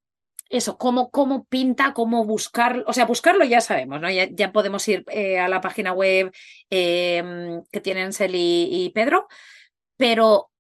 eso, 0.51 0.77
cómo, 0.77 1.11
cómo 1.13 1.45
pinta, 1.45 1.93
cómo 1.93 2.25
buscar, 2.25 2.83
o 2.89 2.93
sea, 2.93 3.07
buscarlo 3.07 3.45
ya 3.45 3.61
sabemos, 3.61 4.01
¿no? 4.01 4.11
Ya, 4.11 4.53
podemos 4.53 4.89
ir 4.89 5.05
eh, 5.09 5.39
a 5.39 5.49
la 5.49 5.61
página 5.61 5.93
web 5.93 6.33
em, 6.69 7.63
que 7.71 7.81
tienen 7.81 8.13
Celi 8.13 8.69
y 8.71 8.91
Pedro, 8.91 9.29
pero 9.97 10.51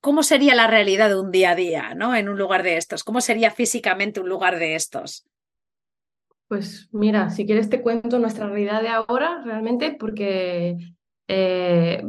¿cómo 0.00 0.22
sería 0.24 0.54
la 0.56 0.66
realidad 0.66 1.08
de 1.10 1.20
un 1.20 1.30
día 1.30 1.50
a 1.50 1.54
día, 1.54 1.94
¿no? 1.94 2.16
En 2.16 2.28
un 2.28 2.38
lugar 2.38 2.64
de 2.64 2.76
estos. 2.76 3.04
¿Cómo 3.04 3.20
sería 3.20 3.52
físicamente 3.52 4.20
un 4.20 4.28
lugar 4.28 4.58
de 4.58 4.74
estos? 4.74 5.29
Pues 6.50 6.88
mira, 6.90 7.30
si 7.30 7.46
quieres 7.46 7.70
te 7.70 7.80
cuento 7.80 8.18
nuestra 8.18 8.48
realidad 8.48 8.82
de 8.82 8.88
ahora 8.88 9.40
realmente, 9.44 9.96
porque 9.96 10.76
eh, 11.28 12.02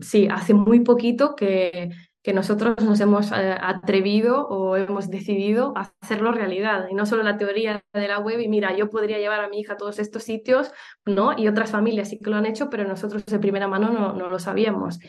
sí, 0.00 0.28
hace 0.30 0.54
muy 0.54 0.78
poquito 0.84 1.34
que, 1.34 1.90
que 2.22 2.32
nosotros 2.32 2.76
nos 2.84 3.00
hemos 3.00 3.32
eh, 3.32 3.56
atrevido 3.60 4.46
o 4.46 4.76
hemos 4.76 5.10
decidido 5.10 5.74
hacerlo 5.76 6.30
realidad. 6.30 6.86
Y 6.88 6.94
no 6.94 7.04
solo 7.04 7.24
la 7.24 7.36
teoría 7.36 7.82
de 7.92 8.06
la 8.06 8.20
web 8.20 8.38
y 8.38 8.46
mira, 8.46 8.76
yo 8.76 8.90
podría 8.90 9.18
llevar 9.18 9.40
a 9.40 9.48
mi 9.48 9.58
hija 9.58 9.72
a 9.72 9.76
todos 9.76 9.98
estos 9.98 10.22
sitios, 10.22 10.70
¿no? 11.04 11.36
Y 11.36 11.48
otras 11.48 11.72
familias 11.72 12.10
sí 12.10 12.20
que 12.20 12.30
lo 12.30 12.36
han 12.36 12.46
hecho, 12.46 12.70
pero 12.70 12.84
nosotros 12.84 13.26
de 13.26 13.40
primera 13.40 13.66
mano 13.66 13.90
no, 13.90 14.12
no 14.12 14.30
lo 14.30 14.38
sabíamos. 14.38 15.00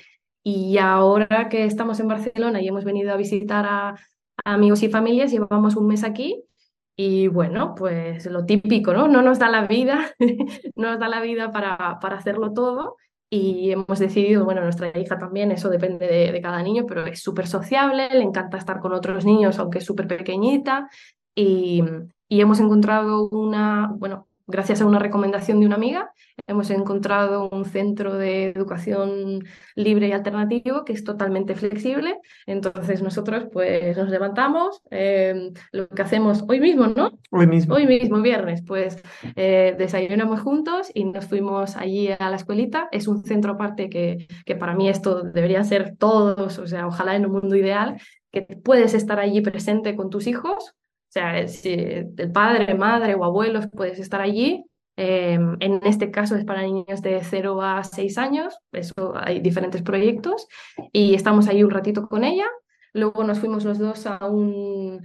Y 0.43 0.79
ahora 0.79 1.49
que 1.49 1.65
estamos 1.65 1.99
en 1.99 2.07
Barcelona 2.07 2.59
y 2.59 2.67
hemos 2.69 2.83
venido 2.83 3.13
a 3.13 3.17
visitar 3.17 3.63
a, 3.67 3.95
amigos 4.43 4.81
y 4.81 4.89
familias, 4.89 5.31
llevamos 5.31 5.75
un 5.75 5.85
mes 5.85 6.03
aquí 6.03 6.47
y 6.95 7.27
bueno, 7.27 7.73
pues 7.75 8.25
lo 8.25 8.45
típico, 8.45 8.93
¿no? 8.93 9.07
No 9.07 9.21
nos 9.21 9.39
da 9.39 9.49
la 9.49 9.65
vida, 9.65 10.11
no 10.75 10.91
nos 10.91 10.99
da 10.99 11.07
la 11.07 11.21
vida 11.21 11.51
para, 11.51 11.99
para 11.99 12.17
hacerlo 12.17 12.53
todo 12.53 12.97
y 13.33 13.71
hemos 13.71 13.97
decidido, 13.97 14.43
bueno, 14.43 14.61
nuestra 14.61 14.91
hija 14.99 15.17
también, 15.17 15.51
eso 15.51 15.69
depende 15.69 16.05
de, 16.05 16.41
cada 16.41 16.61
niño, 16.61 16.85
pero 16.85 17.05
es 17.05 17.23
súper 17.23 17.47
sociable, 17.47 18.09
le 18.09 18.23
encanta 18.23 18.57
estar 18.57 18.81
con 18.81 18.91
otros 18.91 19.23
niños, 19.23 19.57
aunque 19.57 19.77
es 19.77 19.85
súper 19.85 20.05
pequeñita 20.05 20.89
y, 21.33 21.81
y 22.27 22.41
hemos 22.41 22.59
encontrado 22.59 23.29
una, 23.29 23.89
bueno, 23.95 24.27
gracias 24.47 24.81
a 24.81 24.85
una 24.85 24.99
recomendación 24.99 25.61
de 25.61 25.65
una 25.65 25.75
amiga, 25.75 26.11
hemos 26.51 26.69
encontrado 26.69 27.49
un 27.49 27.65
centro 27.65 28.15
de 28.15 28.49
educación 28.49 29.43
libre 29.75 30.09
y 30.09 30.11
alternativo 30.11 30.85
que 30.85 30.93
es 30.93 31.03
totalmente 31.03 31.55
flexible. 31.55 32.19
Entonces 32.45 33.01
nosotros 33.01 33.45
pues 33.51 33.97
nos 33.97 34.09
levantamos, 34.09 34.81
em, 34.91 35.53
lo 35.71 35.87
que 35.87 36.01
hacemos 36.01 36.43
hoy 36.47 36.59
mismo, 36.59 36.87
¿no? 36.87 37.17
Hoy 37.31 37.47
mismo. 37.47 37.75
Hoy 37.75 37.87
mismo, 37.87 38.21
viernes, 38.21 38.61
pues 38.65 39.01
eh, 39.35 39.75
desayunamos 39.77 40.41
juntos 40.41 40.91
y 40.93 41.05
nos 41.05 41.25
fuimos 41.25 41.75
allí 41.77 42.09
a 42.17 42.29
la 42.29 42.35
escuelita. 42.35 42.89
Es 42.91 43.07
un 43.07 43.23
centro 43.23 43.53
aparte 43.53 43.89
que, 43.89 44.27
que 44.45 44.55
para 44.55 44.75
mí 44.75 44.89
esto 44.89 45.23
debería 45.23 45.63
ser 45.63 45.95
todos, 45.97 46.59
o 46.59 46.67
sea, 46.67 46.87
ojalá 46.87 47.15
en 47.15 47.25
un 47.25 47.33
mundo 47.33 47.55
ideal, 47.55 47.99
que 48.31 48.41
puedes 48.41 48.93
estar 48.93 49.19
allí 49.19 49.41
presente 49.41 49.95
con 49.95 50.09
tus 50.09 50.27
hijos 50.27 50.75
o 51.11 51.13
sea, 51.13 51.45
si 51.45 51.73
el 51.73 52.31
padre, 52.31 52.73
madre 52.73 53.15
o 53.15 53.25
abuelos 53.25 53.67
puedes 53.69 53.99
estar 53.99 54.21
allí. 54.21 54.63
Em, 54.97 55.57
en 55.59 55.79
este 55.83 56.11
caso 56.11 56.35
es 56.35 56.45
para 56.45 56.63
niños 56.63 57.01
de 57.01 57.21
0 57.23 57.61
a 57.61 57.83
6 57.83 58.17
años, 58.17 58.57
eso 58.71 59.13
hay 59.15 59.39
diferentes 59.39 59.81
proyectos 59.81 60.47
y 60.91 61.15
estamos 61.15 61.47
ahí 61.47 61.63
un 61.63 61.71
ratito 61.71 62.07
con 62.07 62.23
ella. 62.23 62.45
Luego 62.93 63.23
nos 63.23 63.39
fuimos 63.39 63.63
los 63.63 63.79
dos 63.79 64.05
a 64.05 64.27
un, 64.27 65.01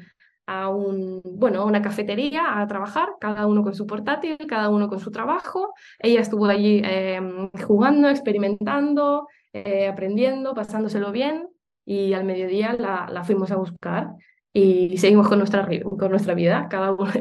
a 0.46 0.68
un, 0.68 1.20
bueno, 1.25 1.64
una 1.64 1.83
cafetería 1.83 2.61
a 2.61 2.66
trabajar, 2.66 3.11
cada 3.20 3.46
uno 3.46 3.62
con 3.62 3.75
su 3.75 3.87
portátil, 3.87 4.37
cada 4.49 4.70
uno 4.70 4.88
con 4.88 4.99
su 5.01 5.11
trabajo. 5.11 5.72
Ella 5.99 6.20
estuvo 6.20 6.46
allí 6.46 6.83
em, 6.85 7.51
jugando, 7.66 8.09
experimentando, 8.09 9.29
eh, 9.53 9.87
aprendiendo, 9.88 10.55
pasándoselo 10.55 11.12
bien 11.12 11.49
y 11.85 12.12
al 12.14 12.25
mediodía 12.25 12.72
la 12.75 13.22
fuimos 13.25 13.53
a 13.53 13.57
buscar 13.57 14.09
y 14.59 14.97
seguimos 14.97 15.29
con 15.29 15.38
nuestra, 15.38 15.69
con 15.83 16.11
nuestra 16.11 16.33
vida, 16.33 16.66
cada 16.71 16.92
uno 16.92 17.12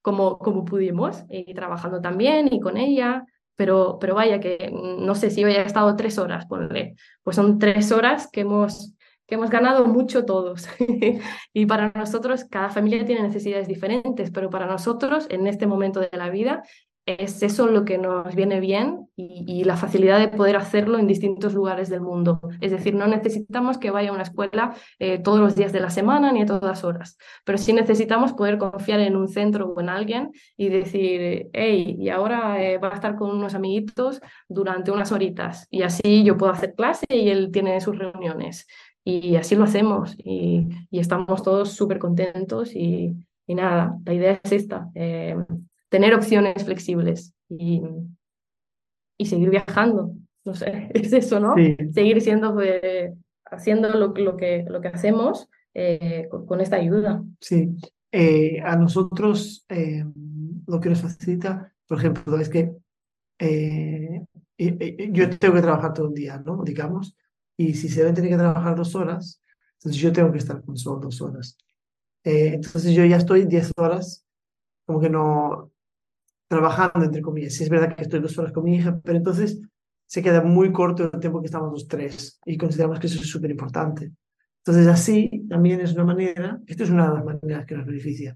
como, 0.00 0.38
como 0.38 0.64
pudimos, 0.64 1.24
y 1.28 1.52
trabajando 1.52 2.00
también 2.00 2.48
y 2.52 2.60
con 2.60 2.76
ella, 2.76 3.24
pero, 3.56 3.98
pero 4.00 4.14
vaya 4.14 4.38
que 4.38 4.72
no 4.72 5.16
sé 5.16 5.30
si 5.30 5.44
hoy 5.44 5.54
ha 5.54 5.62
estado 5.62 5.96
tres 5.96 6.18
horas, 6.18 6.46
ponle, 6.46 6.94
pues 7.24 7.34
son 7.34 7.58
tres 7.58 7.90
horas 7.90 8.28
que 8.30 8.42
hemos, 8.42 8.94
que 9.26 9.34
hemos 9.34 9.50
ganado 9.50 9.86
mucho 9.86 10.24
todos. 10.24 10.68
y 11.52 11.66
para 11.66 11.90
nosotros, 11.96 12.44
cada 12.44 12.70
familia 12.70 13.04
tiene 13.04 13.22
necesidades 13.22 13.66
diferentes, 13.66 14.30
pero 14.30 14.48
para 14.48 14.66
nosotros, 14.66 15.26
en 15.30 15.48
este 15.48 15.66
momento 15.66 15.98
de 15.98 16.10
la 16.12 16.30
vida, 16.30 16.62
es 17.06 17.42
eso 17.42 17.66
lo 17.66 17.84
que 17.84 17.98
nos 17.98 18.34
viene 18.34 18.60
bien 18.60 19.08
y, 19.16 19.64
la 19.64 19.76
facilidad 19.76 20.18
de 20.18 20.28
poder 20.28 20.56
hacerlo 20.56 20.98
en 20.98 21.06
distintos 21.06 21.54
lugares 21.54 21.88
del 21.88 22.00
mundo. 22.00 22.40
Es 22.60 22.70
decir, 22.70 22.94
no 22.94 23.06
necesitamos 23.06 23.78
que 23.78 23.90
vaya 23.90 24.10
a 24.10 24.12
una 24.12 24.22
escuela 24.22 24.74
eh, 24.98 25.18
todos 25.18 25.40
los 25.40 25.54
días 25.54 25.72
de 25.72 25.80
la 25.80 25.90
semana 25.90 26.32
ni 26.32 26.42
a 26.42 26.46
todas 26.46 26.84
horas, 26.84 27.16
pero 27.44 27.58
sí 27.58 27.72
necesitamos 27.72 28.32
poder 28.32 28.58
confiar 28.58 29.00
en 29.00 29.16
un 29.16 29.28
centro 29.28 29.68
o 29.68 29.80
en 29.80 29.88
alguien 29.88 30.32
y 30.56 30.68
decir, 30.68 31.50
hey, 31.52 31.96
y 31.98 32.08
ahora 32.08 32.62
eh, 32.62 32.78
va 32.78 32.88
a 32.88 32.94
estar 32.94 33.16
con 33.16 33.30
unos 33.30 33.54
amiguitos 33.54 34.20
durante 34.48 34.90
unas 34.90 35.12
horitas 35.12 35.66
y 35.70 35.82
así 35.82 36.24
yo 36.24 36.36
puedo 36.36 36.52
hacer 36.52 36.74
clase 36.74 37.06
y 37.10 37.28
él 37.28 37.50
tiene 37.52 37.80
sus 37.80 37.98
reuniones. 37.98 38.66
Y 39.04 39.36
así 39.36 39.54
lo 39.54 39.64
hacemos 39.64 40.14
y, 40.18 40.66
estamos 40.90 41.42
todos 41.42 41.72
súper 41.72 41.98
contentos 41.98 42.74
y, 42.74 43.14
nada, 43.46 43.98
la 44.04 44.14
idea 44.14 44.40
es 44.42 44.52
esta. 44.52 44.88
Eh, 44.94 45.36
tener 45.94 46.12
opciones 46.12 46.64
flexibles 46.64 47.32
y, 47.48 47.80
y 49.16 49.26
seguir 49.26 49.48
viajando. 49.48 50.16
No 50.44 50.52
sé, 50.52 50.90
es 50.94 51.12
eso, 51.12 51.38
¿no? 51.38 51.54
Seguir 51.92 52.20
siendo, 52.20 52.58
haciendo 53.44 53.88
lo, 53.90 54.08
lo, 54.08 54.36
que, 54.36 54.64
lo 54.68 54.80
que 54.80 54.88
hacemos 54.88 55.48
eh, 55.72 56.28
con, 56.48 56.60
esta 56.60 56.76
ayuda. 56.78 57.22
Sí, 57.40 57.76
eh, 58.10 58.60
a 58.60 58.74
nosotros 58.74 59.64
eh, 59.68 60.04
lo 60.66 60.80
que 60.80 60.88
nos 60.88 61.00
facilita, 61.00 61.72
por 61.86 61.98
ejemplo, 61.98 62.40
es 62.40 62.48
que 62.48 62.72
yo 65.12 65.30
tengo 65.38 65.54
que 65.54 65.62
trabajar 65.62 65.94
todo 65.94 66.08
el 66.08 66.14
día, 66.14 66.42
¿no? 66.44 66.64
Digamos, 66.64 67.16
y 67.56 67.74
si 67.74 67.88
se 67.88 68.00
deben 68.00 68.16
tener 68.16 68.30
que 68.30 68.36
trabajar 68.36 68.74
dos 68.74 68.96
horas, 68.96 69.40
entonces 69.74 70.02
yo 70.02 70.12
tengo 70.12 70.32
que 70.32 70.38
estar 70.38 70.60
con 70.60 70.76
solo 70.76 70.98
dos 70.98 71.20
horas. 71.22 71.56
entonces 72.24 72.92
yo 72.94 73.04
ya 73.04 73.18
estoy 73.18 73.44
diez 73.44 73.70
horas, 73.76 74.26
como 74.86 75.00
que 75.00 75.08
no, 75.08 75.70
trabajando, 76.54 77.04
entre 77.04 77.22
comillas. 77.22 77.54
Sí, 77.54 77.64
es 77.64 77.70
verdad 77.70 77.94
que 77.94 78.02
estoy 78.02 78.20
dos 78.20 78.38
horas 78.38 78.52
con 78.52 78.64
mi 78.64 78.76
hija, 78.76 79.00
pero 79.02 79.18
entonces 79.18 79.60
se 80.06 80.22
queda 80.22 80.42
muy 80.42 80.72
corto 80.72 81.10
el 81.12 81.20
tiempo 81.20 81.40
que 81.40 81.46
estamos 81.46 81.72
los 81.72 81.88
tres 81.88 82.38
y 82.44 82.56
consideramos 82.56 83.00
que 83.00 83.06
eso 83.06 83.20
es 83.20 83.28
súper 83.28 83.50
importante. 83.50 84.12
Entonces, 84.58 84.86
así 84.86 85.46
también 85.48 85.80
es 85.80 85.92
una 85.92 86.04
manera, 86.04 86.58
esto 86.66 86.84
es 86.84 86.90
una 86.90 87.08
de 87.08 87.14
las 87.14 87.24
maneras 87.24 87.66
que 87.66 87.76
nos 87.76 87.84
beneficia, 87.84 88.34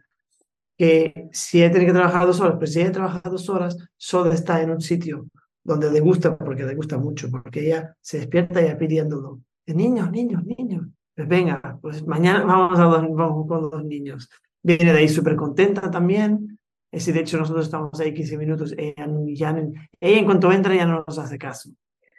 que 0.76 1.28
si 1.32 1.58
ella 1.62 1.70
tiene 1.70 1.86
que 1.86 1.92
trabajar 1.92 2.26
dos 2.26 2.40
horas, 2.40 2.56
pero 2.58 2.70
si 2.70 2.80
ella 2.80 2.92
trabaja 2.92 3.20
dos 3.24 3.48
horas, 3.48 3.76
solo 3.96 4.32
está 4.32 4.60
en 4.62 4.70
un 4.70 4.80
sitio 4.80 5.26
donde 5.64 5.90
le 5.90 6.00
gusta, 6.00 6.36
porque 6.36 6.64
le 6.64 6.74
gusta 6.74 6.98
mucho, 6.98 7.30
porque 7.30 7.66
ella 7.66 7.96
se 8.00 8.18
despierta 8.18 8.60
ya 8.60 8.76
pidiéndolo. 8.76 9.40
Niños, 9.66 10.10
niños, 10.10 10.44
niños. 10.44 10.86
Pues 11.14 11.28
venga, 11.28 11.78
pues 11.82 12.06
mañana 12.06 12.44
vamos, 12.44 12.78
a 12.78 12.86
vamos 12.86 13.46
con 13.46 13.70
los 13.70 13.84
niños. 13.84 14.28
Viene 14.62 14.92
de 14.92 14.98
ahí 14.98 15.08
súper 15.08 15.36
contenta 15.36 15.90
también, 15.90 16.57
si 16.92 17.12
de 17.12 17.20
hecho 17.20 17.38
nosotros 17.38 17.66
estamos 17.66 17.98
ahí 18.00 18.14
15 18.14 18.38
minutos, 18.38 18.74
ella, 18.76 19.06
ya, 19.26 19.50
ella 20.00 20.18
en 20.18 20.24
cuanto 20.24 20.50
entra 20.52 20.74
ya 20.74 20.86
no 20.86 21.04
nos 21.06 21.18
hace 21.18 21.38
caso. 21.38 21.70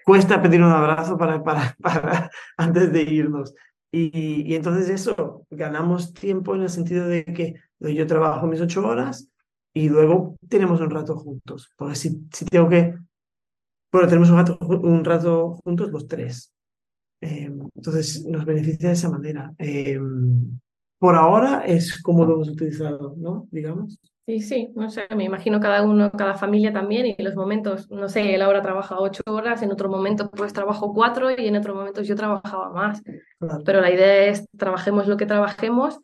Cuesta 0.06 0.42
pedir 0.42 0.62
un 0.62 0.72
abrazo 0.72 1.18
para, 1.18 1.44
para, 1.44 1.76
para 1.82 2.32
antes 2.58 2.92
de 2.92 3.02
irnos. 3.04 3.54
Y, 3.92 4.52
y, 4.52 4.56
entonces 4.56 4.90
eso, 4.90 5.46
ganamos 5.50 6.14
tiempo 6.14 6.56
en 6.56 6.62
el 6.62 6.70
sentido 6.70 7.08
de 7.08 7.26
que 7.26 7.56
yo 7.80 8.06
trabajo 8.06 8.46
mis 8.46 8.62
ocho 8.62 8.88
horas 8.88 9.32
y 9.74 9.90
luego 9.90 10.36
tenemos 10.48 10.80
un 10.82 10.92
rato 10.92 11.16
juntos. 11.16 11.72
Porque 11.76 11.96
si, 11.96 12.28
si 12.32 12.46
tengo 12.46 12.70
que, 12.70 12.96
bueno, 13.92 14.08
tenemos 14.08 14.30
un 14.30 14.38
rato, 14.38 14.58
un 14.62 15.04
rato 15.04 15.60
juntos 15.64 15.92
los 15.92 16.08
tres. 16.08 16.54
Eh, 17.22 17.52
entonces 17.76 18.26
nos 18.26 18.46
beneficia 18.46 18.90
de 18.90 18.94
esa 18.94 19.10
manera. 19.10 19.54
Eh, 19.58 20.00
por 21.00 21.16
ahora 21.16 21.66
es 21.66 22.02
como 22.02 22.26
lo 22.26 22.36
hemos 22.36 22.50
utilizado, 22.50 23.16
¿no? 23.18 23.48
Digamos. 23.52 24.00
Sí, 24.30 24.42
sí, 24.42 24.72
no 24.76 24.92
sé, 24.92 25.08
me 25.16 25.24
imagino 25.24 25.60
cada 25.60 25.82
uno, 25.82 26.12
cada 26.12 26.36
familia 26.36 26.72
también 26.72 27.08
y 27.08 27.16
los 27.24 27.36
momentos, 27.36 27.90
no 27.90 28.08
sé, 28.10 28.36
él 28.36 28.44
ahora 28.44 28.62
trabaja 28.62 29.00
ocho 29.00 29.24
horas, 29.26 29.64
en 29.64 29.72
otro 29.72 29.90
momento 29.90 30.30
pues 30.30 30.54
trabajo 30.54 30.94
cuatro 30.94 31.32
y 31.32 31.48
en 31.48 31.56
otro 31.56 31.74
momento 31.74 32.04
yo 32.04 32.16
trabajaba 32.16 32.70
más. 32.70 33.02
Pero 33.66 33.82
la 33.82 33.90
idea 33.92 34.26
es, 34.28 34.48
trabajemos 34.56 35.08
lo 35.08 35.18
que 35.18 35.26
trabajemos, 35.26 36.00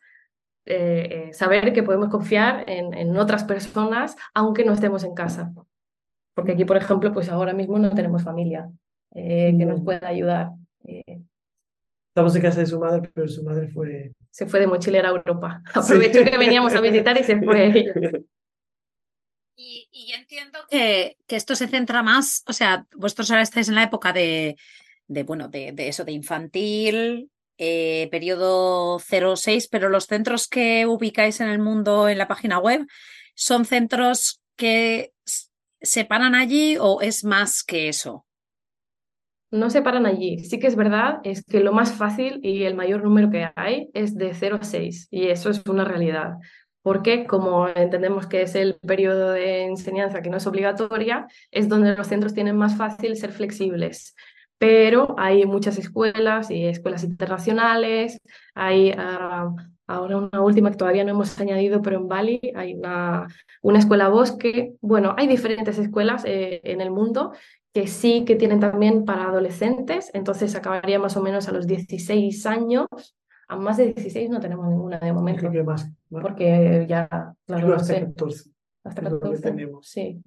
eh, 0.66 1.28
eh, 1.30 1.34
saber 1.34 1.72
que 1.74 1.84
podemos 1.84 2.10
confiar 2.10 2.68
en, 2.68 2.96
en, 2.96 3.16
otras 3.18 3.44
personas 3.44 4.16
aunque 4.34 4.66
no 4.66 4.74
estemos 4.74 5.04
en 5.04 5.14
casa. 5.14 5.54
Porque 6.34 6.54
aquí, 6.54 6.66
por 6.66 6.78
ejemplo, 6.78 7.14
pues 7.14 7.30
ahora 7.30 7.54
mismo 7.54 7.78
no 7.80 7.92
tenemos 7.92 8.24
familia. 8.24 8.72
eh, 9.14 9.56
que 9.58 9.66
nos 9.68 9.80
No. 9.80 9.86
pueda 9.86 10.08
ayudar. 10.08 10.52
Estamos 12.10 12.36
en 12.36 12.42
casa 12.42 12.62
de 12.62 12.66
su 12.66 12.80
madre, 12.80 13.12
pero 13.14 13.28
su 13.28 13.44
madre 13.44 13.68
fue... 13.68 14.15
se 14.36 14.46
fue 14.48 14.60
de 14.60 14.68
mochilera 14.68 15.08
a 15.08 15.12
Europa. 15.12 15.64
Aprovechó 15.74 16.26
que 16.26 16.38
veníamos 16.38 16.76
a 16.76 16.82
visitar 16.82 17.18
y 17.18 17.24
se 17.24 17.42
fue. 17.42 17.86
Y, 19.56 19.88
y 19.90 20.12
yo 20.12 20.18
entiendo 20.18 20.60
que, 20.70 21.16
que 21.26 21.38
esto 21.38 21.56
se 21.56 21.70
centra 21.70 22.04
más, 22.04 22.44
o 22.46 22.52
sea, 22.52 22.86
vosotros 22.98 23.32
ahora 23.32 23.44
estáis 23.44 23.70
en 23.70 23.76
la 23.76 23.84
época 23.84 24.12
de, 24.12 24.58
de 25.08 25.24
bueno, 25.24 25.48
de, 25.48 25.72
de 25.72 25.88
eso, 25.88 26.04
de 26.04 26.12
infantil, 26.12 27.32
eh, 27.58 28.10
periodo 28.12 29.00
06, 29.00 29.70
pero 29.70 29.88
los 29.88 30.08
centros 30.08 30.50
que 30.50 30.86
ubicáis 30.86 31.40
en 31.40 31.48
el 31.48 31.60
mundo 31.60 32.10
en 32.10 32.18
la 32.18 32.28
página 32.28 32.60
web 32.60 32.86
son 33.36 33.64
centros 33.64 34.42
que 34.58 35.14
se 35.82 36.04
paran 36.04 36.36
allí 36.36 36.76
o 36.78 37.00
es 37.00 37.24
más 37.24 37.64
que 37.64 37.88
eso. 37.88 38.25
No 39.56 39.70
se 39.70 39.82
paran 39.82 40.06
allí. 40.06 40.40
Sí 40.40 40.60
que 40.60 40.68
es 40.68 40.76
verdad, 40.76 41.20
es 41.24 41.44
que 41.46 41.62
lo 41.62 41.72
más 41.72 41.94
fácil 41.94 42.40
y 42.44 42.64
el 42.64 42.76
mayor 42.76 43.04
número 43.04 43.30
que 43.30 43.50
hay 43.56 43.90
es 43.94 44.16
de 44.16 44.34
0 44.34 44.60
a 44.62 44.64
6 44.64 45.08
y 45.12 45.28
eso 45.28 45.50
es 45.50 45.64
una 45.66 45.86
realidad. 45.86 46.34
Porque 46.82 47.26
como 47.26 47.68
entendemos 47.68 48.28
que 48.28 48.42
es 48.44 48.54
el 48.56 48.76
periodo 48.76 49.32
de 49.32 49.64
enseñanza 49.64 50.22
que 50.22 50.30
no 50.30 50.38
es 50.38 50.48
obligatoria, 50.48 51.28
es 51.52 51.70
donde 51.70 51.96
los 51.96 52.08
centros 52.08 52.34
tienen 52.34 52.58
más 52.58 52.78
fácil 52.78 53.16
ser 53.16 53.32
flexibles. 53.32 54.16
Pero 54.58 55.16
hay 55.18 55.46
muchas 55.46 55.78
escuelas 55.78 56.52
y 56.52 56.66
escuelas 56.66 57.04
internacionales, 57.04 58.20
hay 58.54 58.94
ah, 58.98 59.50
ahora 59.88 60.18
una 60.18 60.42
última 60.42 60.72
que 60.72 60.78
todavía 60.78 61.04
no 61.04 61.12
hemos 61.12 61.40
añadido, 61.40 61.82
pero 61.82 61.98
en 61.98 62.08
Bali 62.08 62.40
hay 62.56 62.74
una, 62.74 63.28
una 63.62 63.80
escuela 63.80 64.10
bosque. 64.10 64.74
Bueno, 64.82 65.16
hay 65.18 65.28
diferentes 65.28 65.78
escuelas 65.78 66.24
eh, 66.26 66.62
en 66.64 66.82
el 66.82 66.92
mundo 66.92 67.34
que 67.76 67.88
sí 67.88 68.24
que 68.24 68.38
tienen 68.38 68.62
también 68.62 69.04
para 69.04 69.28
adolescentes, 69.28 70.10
entonces 70.14 70.56
acabaría 70.56 70.98
más 70.98 71.18
o 71.18 71.22
menos 71.22 71.50
a 71.50 71.52
los 71.52 71.68
16 71.68 72.46
años. 72.46 72.88
A 73.50 73.58
más 73.58 73.76
de 73.76 73.88
16 73.88 74.30
no 74.30 74.40
tenemos 74.40 74.70
ninguna 74.70 74.98
de 74.98 75.12
momento, 75.12 75.42
Creo 75.42 75.52
que 75.52 75.64
más, 75.64 75.92
porque 76.10 76.86
ya, 76.88 77.10
claro, 77.10 77.36
creo 77.46 77.68
no 77.68 77.76
hasta 77.76 77.94
sé, 77.94 78.00
14. 78.06 78.50
hasta 78.86 79.02
es 79.02 79.12
lo 79.12 79.20
que 79.20 79.24
14. 79.24 79.42
tenemos. 79.42 79.88
Sí. 79.90 80.24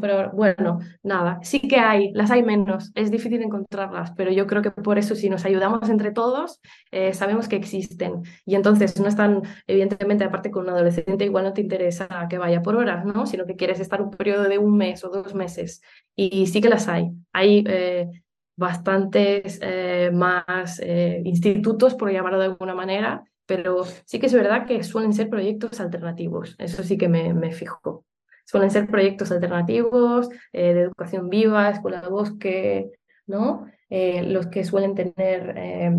Pero 0.00 0.30
bueno, 0.32 0.80
nada, 1.02 1.40
sí 1.42 1.60
que 1.60 1.76
hay, 1.76 2.12
las 2.12 2.30
hay 2.30 2.42
menos, 2.42 2.92
es 2.94 3.10
difícil 3.10 3.42
encontrarlas, 3.42 4.12
pero 4.12 4.30
yo 4.30 4.46
creo 4.46 4.62
que 4.62 4.70
por 4.70 4.98
eso 4.98 5.14
si 5.14 5.28
nos 5.28 5.44
ayudamos 5.44 5.88
entre 5.88 6.12
todos, 6.12 6.60
eh, 6.90 7.14
sabemos 7.14 7.48
que 7.48 7.56
existen. 7.56 8.22
Y 8.46 8.54
entonces 8.54 8.98
no 9.00 9.08
están, 9.08 9.42
evidentemente, 9.66 10.24
aparte 10.24 10.50
con 10.50 10.64
un 10.64 10.70
adolescente, 10.70 11.24
igual 11.24 11.44
no 11.44 11.52
te 11.52 11.60
interesa 11.60 12.08
que 12.28 12.38
vaya 12.38 12.62
por 12.62 12.76
horas, 12.76 13.04
¿no? 13.04 13.26
Sino 13.26 13.46
que 13.46 13.56
quieres 13.56 13.80
estar 13.80 14.00
un 14.00 14.10
periodo 14.10 14.44
de 14.44 14.58
un 14.58 14.76
mes 14.76 15.04
o 15.04 15.10
dos 15.10 15.34
meses. 15.34 15.82
Y, 16.16 16.46
sí 16.46 16.60
que 16.60 16.68
las 16.68 16.88
hay. 16.88 17.10
Hay 17.32 17.64
eh, 17.66 18.08
bastantes 18.56 19.58
eh, 19.62 20.10
más 20.12 20.80
institutos, 21.24 21.94
por 21.94 22.10
llamarlo 22.12 22.38
de 22.38 22.46
alguna 22.46 22.74
manera, 22.74 23.24
pero 23.46 23.84
sí 24.04 24.18
que 24.18 24.26
es 24.26 24.34
verdad 24.34 24.66
que 24.66 24.82
suelen 24.82 25.12
ser 25.12 25.28
proyectos 25.28 25.80
alternativos. 25.80 26.54
Eso 26.58 26.82
sí 26.82 26.96
que 26.96 27.08
me, 27.08 27.34
me 27.34 27.52
fijo. 27.52 28.04
Suelen 28.52 28.70
ser 28.70 28.86
proyectos 28.86 29.32
alternativos, 29.32 30.28
eh, 30.52 30.74
de 30.74 30.80
educación 30.82 31.30
viva, 31.30 31.70
escuela 31.70 32.02
de 32.02 32.08
bosque, 32.08 32.90
¿no? 33.26 33.64
Eh, 33.88 34.22
los 34.24 34.48
que 34.48 34.62
suelen 34.62 34.94
tener, 34.94 35.54
eh, 35.56 35.90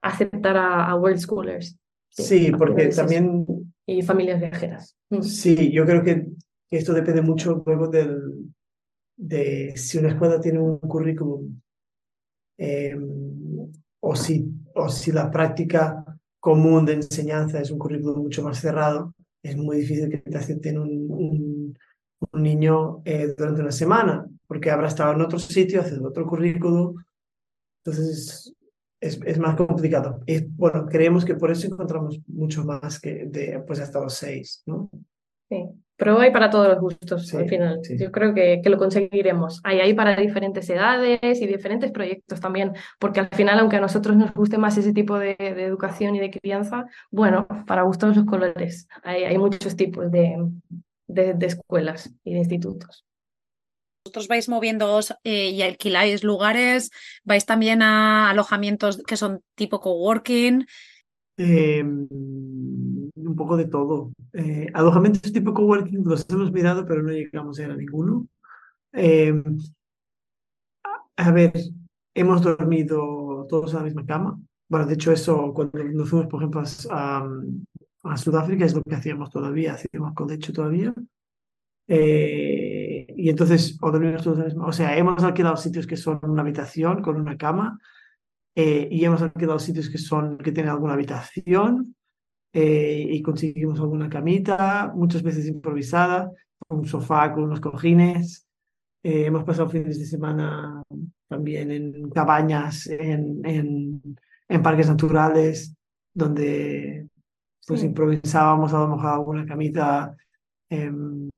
aceptar 0.00 0.56
a, 0.56 0.88
a 0.88 0.94
World 0.94 1.18
Schoolers. 1.18 1.76
Sí, 2.10 2.52
porque 2.56 2.86
también, 2.90 3.44
Y 3.84 4.02
familias 4.02 4.38
viajeras. 4.38 4.96
Mm. 5.10 5.22
sí, 5.22 5.72
yo 5.72 5.84
creo 5.84 6.04
que 6.04 6.26
esto 6.70 6.92
depende 6.92 7.22
mucho 7.22 7.60
luego 7.66 7.88
del, 7.88 8.52
de 9.16 9.76
si 9.76 9.98
una 9.98 10.10
escuela 10.10 10.40
tiene 10.40 10.60
un 10.60 10.78
currículum 10.78 11.60
eh, 12.56 12.96
o, 13.98 14.14
si, 14.14 14.48
o 14.76 14.88
si 14.88 15.10
la 15.10 15.28
práctica 15.28 16.04
común 16.38 16.86
de 16.86 16.94
enseñanza 16.94 17.60
es 17.60 17.72
un 17.72 17.78
currículum 17.78 18.22
mucho 18.22 18.44
más 18.44 18.60
cerrado, 18.60 19.12
es 19.42 19.56
muy 19.56 19.78
difícil 19.78 20.10
que 20.10 20.18
te 20.18 20.38
acepten 20.38 20.78
un, 20.78 21.10
un, 21.10 21.78
niño 22.32 23.00
eh, 23.04 23.34
durante 23.36 23.60
una 23.62 23.70
semana, 23.70 24.26
porque 24.46 24.70
habrá 24.70 24.88
estado 24.88 25.12
en 25.12 25.22
otro 25.22 25.38
sitio 25.38 25.80
haciendo 25.80 26.08
otro 26.08 26.26
currículum, 26.26 26.96
entonces 27.84 28.54
es, 29.00 29.20
es 29.24 29.38
más 29.38 29.56
complicado. 29.56 30.20
Y 30.26 30.44
bueno, 30.44 30.86
creemos 30.86 31.24
que 31.24 31.36
por 31.36 31.50
eso 31.50 31.66
encontramos 31.66 32.20
mucho 32.26 32.64
más 32.64 33.00
que 33.00 33.26
de, 33.26 33.60
pues 33.66 33.80
hasta 33.80 34.00
los 34.00 34.14
seis, 34.14 34.62
¿no? 34.66 34.90
Sí. 35.48 35.64
Pero 35.98 36.18
hay 36.20 36.30
para 36.30 36.48
todos 36.48 36.68
los 36.68 36.78
gustos 36.80 37.26
Sí, 37.26 37.36
al 37.36 37.48
final. 37.48 37.80
sí. 37.82 37.98
Yo 37.98 38.12
creo 38.12 38.32
que, 38.32 38.60
que 38.62 38.70
lo 38.70 38.78
conseguiremos. 38.78 39.60
Hay 39.64 39.80
ahí 39.80 39.94
para 39.94 40.16
diferentes 40.16 40.70
edades 40.70 41.42
y 41.42 41.46
diferentes 41.46 41.90
proyectos 41.92 42.40
también, 42.40 42.72
porque 43.00 43.20
al 43.20 43.28
final, 43.28 43.58
aunque 43.58 43.76
a 43.76 43.80
nosotros 43.80 44.16
nos 44.16 44.32
guste 44.32 44.58
más 44.58 44.78
ese 44.78 44.92
tipo 44.92 45.18
de, 45.18 45.34
de 45.38 45.64
educación 45.64 46.14
y 46.14 46.20
de 46.20 46.30
crianza, 46.30 46.86
bueno, 47.10 47.46
para 47.66 47.82
gustos 47.82 48.16
los 48.16 48.24
colores. 48.26 48.86
Hay, 49.02 49.24
hay 49.24 49.38
muchos 49.38 49.76
tipos 49.76 50.10
de, 50.10 50.36
de, 51.08 51.34
de 51.34 51.46
escuelas 51.46 52.10
y 52.24 52.32
de 52.32 52.38
institutos. 52.38 53.04
Vosotros 54.04 54.28
vais 54.28 54.48
moviéndoos 54.48 55.14
eh, 55.24 55.50
y 55.50 55.62
alquiláis 55.62 56.24
lugares, 56.24 56.90
vais 57.24 57.44
también 57.44 57.82
a 57.82 58.30
alojamientos 58.30 59.02
que 59.06 59.16
son 59.18 59.42
tipo 59.54 59.80
coworking. 59.80 60.66
Eh, 61.38 61.84
un 63.28 63.36
poco 63.36 63.56
de 63.56 63.66
todo. 63.66 64.12
Eh, 64.32 64.68
alojamientos 64.74 65.32
tipo 65.32 65.54
coworking 65.54 66.04
los 66.04 66.26
hemos 66.28 66.52
mirado, 66.52 66.86
pero 66.86 67.02
no 67.02 67.10
llegamos 67.10 67.58
a 67.60 67.68
ninguno. 67.68 68.26
Eh, 68.92 69.42
a 71.16 71.30
ver, 71.32 71.52
hemos 72.14 72.42
dormido 72.42 73.46
todos 73.48 73.72
en 73.72 73.78
la 73.78 73.84
misma 73.84 74.06
cama. 74.06 74.40
Bueno, 74.68 74.86
de 74.86 74.94
hecho, 74.94 75.12
eso 75.12 75.52
cuando 75.54 75.82
nos 75.84 76.10
fuimos, 76.10 76.28
por 76.28 76.42
ejemplo, 76.42 76.62
a, 76.90 78.16
Sudáfrica 78.16 78.64
es 78.64 78.74
lo 78.74 78.82
que 78.82 78.94
hacíamos 78.94 79.30
todavía, 79.30 79.74
hacíamos 79.74 80.14
colecho 80.14 80.52
todavía. 80.52 80.94
Eh, 81.86 83.06
y 83.16 83.30
entonces, 83.30 83.78
o 83.80 83.90
dormimos 83.90 84.22
todos 84.22 84.38
en 84.38 84.42
la 84.44 84.48
misma. 84.48 84.66
O 84.66 84.72
sea, 84.72 84.96
hemos 84.96 85.22
alquilado 85.22 85.56
sitios 85.56 85.86
que 85.86 85.96
son 85.96 86.20
una 86.22 86.42
habitación 86.42 87.02
con 87.02 87.16
una 87.16 87.36
cama 87.36 87.78
eh, 88.60 88.88
y 88.90 89.04
hemos 89.04 89.22
alquilado 89.22 89.60
sitios 89.60 89.88
que 89.88 89.98
son 89.98 90.36
que 90.38 90.50
tienen 90.50 90.72
alguna 90.72 90.94
habitación 90.94 91.94
eh, 92.52 93.06
y 93.08 93.22
conseguimos 93.22 93.78
alguna 93.78 94.08
camita, 94.08 94.92
muchas 94.96 95.22
veces 95.22 95.46
improvisada, 95.46 96.30
un 96.68 96.84
sofá, 96.84 97.32
con 97.32 97.44
unos 97.44 97.60
cojines. 97.60 98.48
Eh, 99.04 99.26
hemos 99.26 99.44
pasado 99.44 99.68
fines 99.68 99.96
de 99.98 100.06
semana 100.06 100.82
también 101.28 101.70
en 101.70 102.10
cabañas, 102.10 102.88
en, 102.88 103.40
en, 103.44 104.02
en 104.48 104.62
parques 104.62 104.88
naturales, 104.88 105.74
donde 106.12 107.06
pues 107.66 107.80
Sí. 107.80 107.86
improvisábamos 107.86 108.72
a 108.72 108.80
lo 108.80 108.88
mejor 108.88 109.10
alguna 109.12 109.46
camita 109.46 110.16
em, 110.70 111.28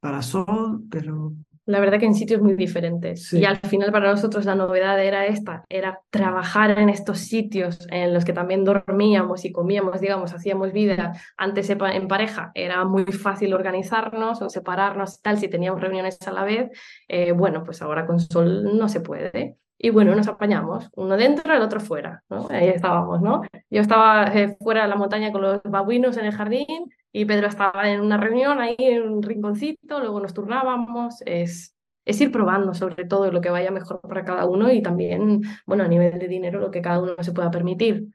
para 0.00 0.22
sol, 0.22 0.84
pero 0.90 1.34
La 1.66 1.80
verdad 1.80 1.98
que 1.98 2.04
en 2.04 2.14
sitios 2.14 2.42
muy 2.42 2.54
diferentes. 2.56 3.28
Sí. 3.28 3.38
Y 3.38 3.44
al 3.46 3.56
final 3.58 3.90
para 3.90 4.10
nosotros 4.10 4.44
la 4.44 4.54
novedad 4.54 5.02
era 5.02 5.26
esta, 5.26 5.64
era 5.70 6.00
trabajar 6.10 6.78
en 6.78 6.90
estos 6.90 7.20
sitios 7.20 7.78
en 7.90 8.12
los 8.12 8.24
que 8.26 8.34
también 8.34 8.64
dormíamos 8.64 9.46
y 9.46 9.52
comíamos, 9.52 10.00
digamos, 10.00 10.34
hacíamos 10.34 10.72
vida 10.72 11.12
antes 11.38 11.70
en 11.70 11.78
pa- 11.78 11.94
en 11.94 12.06
pareja. 12.06 12.52
Era 12.54 12.84
muy 12.84 13.04
fácil 13.06 13.54
organizarnos 13.54 14.42
o 14.42 14.50
separarnos 14.50 15.22
tal 15.22 15.38
si 15.38 15.48
teníamos 15.48 15.80
reuniones 15.80 16.18
a 16.28 16.32
la 16.32 16.44
vez. 16.44 16.70
Eh, 17.08 17.32
bueno, 17.32 17.64
pues 17.64 17.80
ahora 17.80 18.06
con 18.06 18.20
Sol 18.20 18.76
no 18.78 18.88
se 18.90 19.00
puede. 19.00 19.56
Y 19.78 19.90
bueno, 19.90 20.14
nos 20.14 20.28
apañamos, 20.28 20.88
uno 20.94 21.16
dentro, 21.16 21.54
el 21.54 21.62
otro 21.62 21.80
fuera, 21.80 22.22
¿no? 22.30 22.46
Ahí 22.50 22.68
estábamos, 22.68 23.20
¿no? 23.20 23.42
Yo 23.70 23.80
estaba 23.80 24.26
eh, 24.34 24.56
fuera 24.60 24.82
de 24.82 24.88
la 24.88 24.96
montaña 24.96 25.32
con 25.32 25.42
los 25.42 25.62
babuinos 25.64 26.16
en 26.16 26.26
el 26.26 26.32
jardín 26.32 26.90
y 27.12 27.24
Pedro 27.24 27.48
estaba 27.48 27.90
en 27.90 28.00
una 28.00 28.16
reunión 28.16 28.60
ahí 28.60 28.76
en 28.78 29.08
un 29.08 29.22
rinconcito, 29.22 30.00
luego 30.00 30.20
nos 30.20 30.32
turnábamos. 30.34 31.22
Es, 31.26 31.74
es 32.04 32.20
ir 32.20 32.30
probando 32.30 32.74
sobre 32.74 33.04
todo 33.04 33.30
lo 33.30 33.40
que 33.40 33.50
vaya 33.50 33.70
mejor 33.70 34.00
para 34.00 34.24
cada 34.24 34.46
uno 34.46 34.70
y 34.70 34.82
también, 34.82 35.42
bueno, 35.66 35.84
a 35.84 35.88
nivel 35.88 36.18
de 36.18 36.28
dinero, 36.28 36.60
lo 36.60 36.70
que 36.70 36.82
cada 36.82 37.00
uno 37.00 37.14
se 37.20 37.32
pueda 37.32 37.50
permitir. 37.50 38.08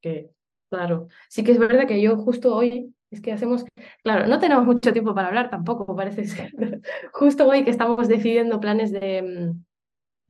Que, 0.00 0.30
claro, 0.68 1.08
sí 1.28 1.44
que 1.44 1.52
es 1.52 1.58
verdad 1.58 1.86
que 1.86 2.00
yo 2.00 2.16
justo 2.16 2.54
hoy, 2.54 2.94
es 3.10 3.20
que 3.20 3.32
hacemos, 3.32 3.64
claro, 4.02 4.26
no 4.26 4.38
tenemos 4.38 4.64
mucho 4.64 4.92
tiempo 4.92 5.14
para 5.14 5.28
hablar 5.28 5.50
tampoco, 5.50 5.96
parece 5.96 6.26
ser. 6.26 6.52
Justo 7.12 7.46
hoy 7.48 7.64
que 7.64 7.70
estamos 7.70 8.08
decidiendo 8.08 8.60
planes 8.60 8.92
de... 8.92 9.52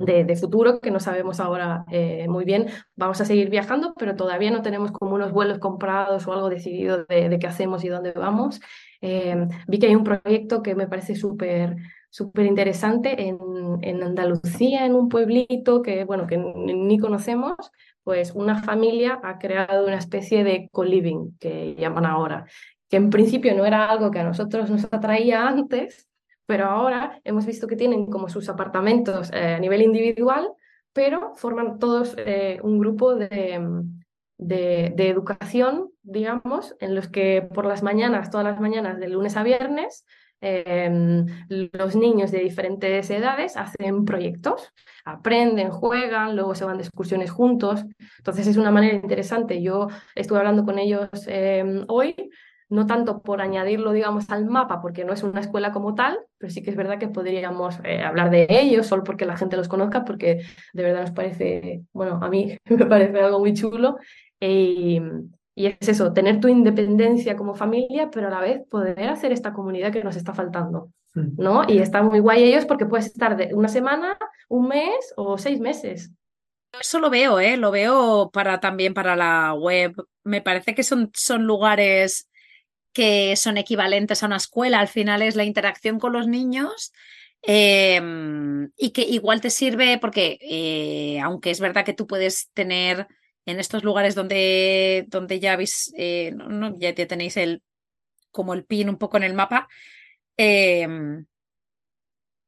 de, 0.01 0.37
futuro 0.37 0.81
que 0.81 0.91
no 0.91 1.01
sabemos 1.01 1.41
ahora 1.41 1.85
eh, 1.91 2.27
muy 2.29 2.45
bien. 2.45 2.67
Vamos 2.97 3.21
a 3.21 3.25
seguir 3.25 3.51
viajando, 3.51 3.95
pero 3.97 4.17
todavía 4.17 4.51
no 4.51 4.63
tenemos 4.63 4.93
como 4.93 5.15
unos 5.15 5.33
vuelos 5.33 5.59
comprados 5.59 6.27
o 6.27 6.33
algo 6.33 6.49
decidido 6.49 7.05
de, 7.05 7.39
qué 7.39 7.47
hacemos 7.47 7.85
y 7.85 7.89
dónde 7.89 8.13
vamos. 8.13 8.61
Eh, 9.01 9.47
vi 9.69 9.79
que 9.79 9.87
hay 9.87 9.95
un 9.95 10.05
proyecto 10.05 10.63
que 10.63 10.75
me 10.75 10.87
parece 10.87 11.15
súper 11.15 11.77
súper 12.13 12.47
interesante 12.47 13.29
en, 13.29 13.39
en 13.83 14.03
Andalucía, 14.03 14.85
en 14.85 14.95
un 14.97 15.09
pueblito 15.09 15.81
que, 15.81 16.05
bueno, 16.05 16.27
que 16.27 16.37
ni 16.39 16.99
conocemos, 16.99 17.55
pues 18.03 18.33
una 18.35 18.63
familia 18.63 19.21
ha 19.23 19.39
creado 19.39 19.87
una 19.87 19.97
especie 19.97 20.43
de 20.43 20.69
co-living, 20.73 21.37
que 21.39 21.77
llaman 21.79 22.07
ahora, 22.07 22.47
que 22.89 22.97
en 22.97 23.11
principio 23.11 23.55
no 23.55 23.65
era 23.65 23.89
algo 23.89 24.11
que 24.11 24.19
a 24.19 24.25
nosotros 24.25 24.69
nos 24.71 24.85
atraía 24.93 25.47
antes, 25.47 26.10
pero 26.51 26.67
ahora 26.67 27.21
hemos 27.23 27.47
visto 27.47 27.69
que 27.69 27.77
tienen 27.77 28.07
como 28.07 28.29
sus 28.29 28.49
apartamentos 28.49 29.31
a 29.31 29.61
nivel 29.61 29.83
individual, 29.83 30.49
pero 30.93 31.33
forman 31.37 31.79
todos 31.79 32.17
un 32.65 32.81
grupo 32.81 33.15
de, 33.15 33.85
de, 34.37 35.09
educación, 35.09 35.93
digamos, 36.03 36.75
en 36.81 36.97
los 36.97 37.07
que 37.07 37.49
por 37.55 37.67
las 37.67 37.85
mañanas, 37.85 38.33
todas 38.33 38.45
las 38.45 38.59
mañanas, 38.59 38.99
de 38.99 39.09
lunes 39.09 39.37
a 39.37 39.45
viernes, 39.45 40.05
em, 40.41 41.25
los 41.47 41.95
niños 41.95 42.33
de 42.33 42.41
diferentes 42.41 43.09
edades 43.11 43.57
hacen 43.57 44.05
proyectos, 44.05 44.73
aprenden, 45.05 45.71
juegan, 45.71 46.35
luego 46.35 46.57
se 46.57 46.65
van 46.65 46.79
de 46.79 46.83
excursiones 46.83 47.31
juntos. 47.31 47.85
Entonces 48.19 48.49
es 48.49 48.57
una 48.57 48.73
manera 48.73 48.97
interesante. 48.97 49.63
Yo 49.63 49.87
estuve 50.17 50.39
hablando 50.39 50.65
con 50.65 50.81
ellos 50.81 51.11
em, 51.29 51.85
hoy, 51.87 52.17
no 52.71 52.87
tanto 52.87 53.21
por 53.21 53.43
añadirlo, 53.43 53.93
digamos, 53.93 54.31
al 54.31 54.47
mapa, 54.47 54.81
porque 54.81 55.05
no 55.05 55.13
es 55.13 55.25
una 55.25 55.41
escuela 55.41 55.73
como 55.73 55.95
tal, 55.97 56.19
pero 56.39 56.53
sí 56.53 56.63
que 56.63 56.71
es 56.71 56.77
verdad 56.77 56.99
que 56.99 57.09
podríamos 57.09 57.81
eh, 57.85 58.01
hablar 58.03 58.31
de 58.31 58.47
ellos, 58.49 58.87
solo 58.87 59.03
porque 59.03 59.27
la 59.27 59.37
gente 59.37 59.57
los 59.57 59.69
conozca, 59.69 60.05
porque 60.05 60.43
de 60.73 60.83
verdad 60.83 61.03
nos 61.03 61.11
parece, 61.11 61.83
bueno, 61.93 62.21
a 62.23 62.29
mí 62.31 62.57
me 62.65 62.87
parece 62.87 63.21
algo 63.21 63.41
muy 63.41 63.55
chulo 63.55 63.99
y, 64.39 65.03
es 65.57 65.89
eso, 65.89 66.13
tener 66.15 66.41
tu 66.41 66.49
independencia 66.49 67.37
como 67.37 67.55
familia, 67.55 68.09
pero 68.11 68.29
a 68.29 68.31
la 68.31 68.41
vez 68.41 68.63
poder 68.71 69.09
hacer 69.09 69.33
esta 69.33 69.53
comunidad 69.53 69.93
que 69.93 70.03
nos 70.03 70.17
está 70.17 70.33
faltando. 70.33 70.91
Mm. 71.15 71.43
¿no? 71.43 71.65
Y 71.69 71.81
está 71.81 72.03
muy 72.03 72.21
guay 72.21 72.45
ellos 72.45 72.65
porque 72.65 72.87
puedes 72.87 73.07
estar 73.07 73.37
de 73.37 73.53
una 73.53 73.69
semana, 73.69 74.17
un 74.49 74.69
mes 74.69 75.13
o 75.17 75.37
seis 75.37 75.61
meses. 75.61 76.13
Eso 76.81 77.01
lo 77.01 77.11
veo, 77.11 77.41
¿eh? 77.41 77.57
lo 77.57 77.73
veo 77.73 78.31
para 78.33 78.61
también 78.61 78.95
para 78.95 79.17
la 79.17 79.53
web. 79.55 79.93
Me 80.23 80.41
parece 80.41 80.75
que 80.75 80.85
son, 80.85 81.11
son 81.13 81.45
lugares 81.45 82.30
que 82.93 83.37
son 83.37 83.57
equivalentes 83.57 84.23
a 84.23 84.27
una 84.27 84.37
escuela. 84.37 84.81
Al 84.81 84.89
final 84.89 85.23
es 85.23 85.37
la 85.37 85.45
interacción 85.45 85.99
con 85.99 86.13
los 86.13 86.27
niños 86.27 86.93
em, 87.43 88.71
y 88.77 88.91
que 88.91 89.03
igual 89.03 89.41
te 89.41 89.51
sirve 89.51 89.99
porque, 89.99 90.39
eh, 90.43 91.21
aunque 91.21 91.51
es 91.51 91.61
verdad 91.61 91.85
que 91.85 91.95
tú 91.95 92.07
puedes 92.07 92.51
tener 92.53 93.07
en 93.47 93.59
estos 93.59 93.85
lugares 93.85 94.15
donde, 94.15 95.07
donde 95.09 95.41
ya 95.41 95.55
habéis, 95.55 95.93
eh, 95.97 96.35
ya, 96.79 96.95
tenéis 96.95 97.37
el, 97.37 97.63
como 98.31 98.55
el 98.55 98.65
pin 98.65 98.91
un 98.91 98.99
poco 98.99 99.17
en 99.17 99.23
el 99.25 99.35
mapa, 99.35 99.69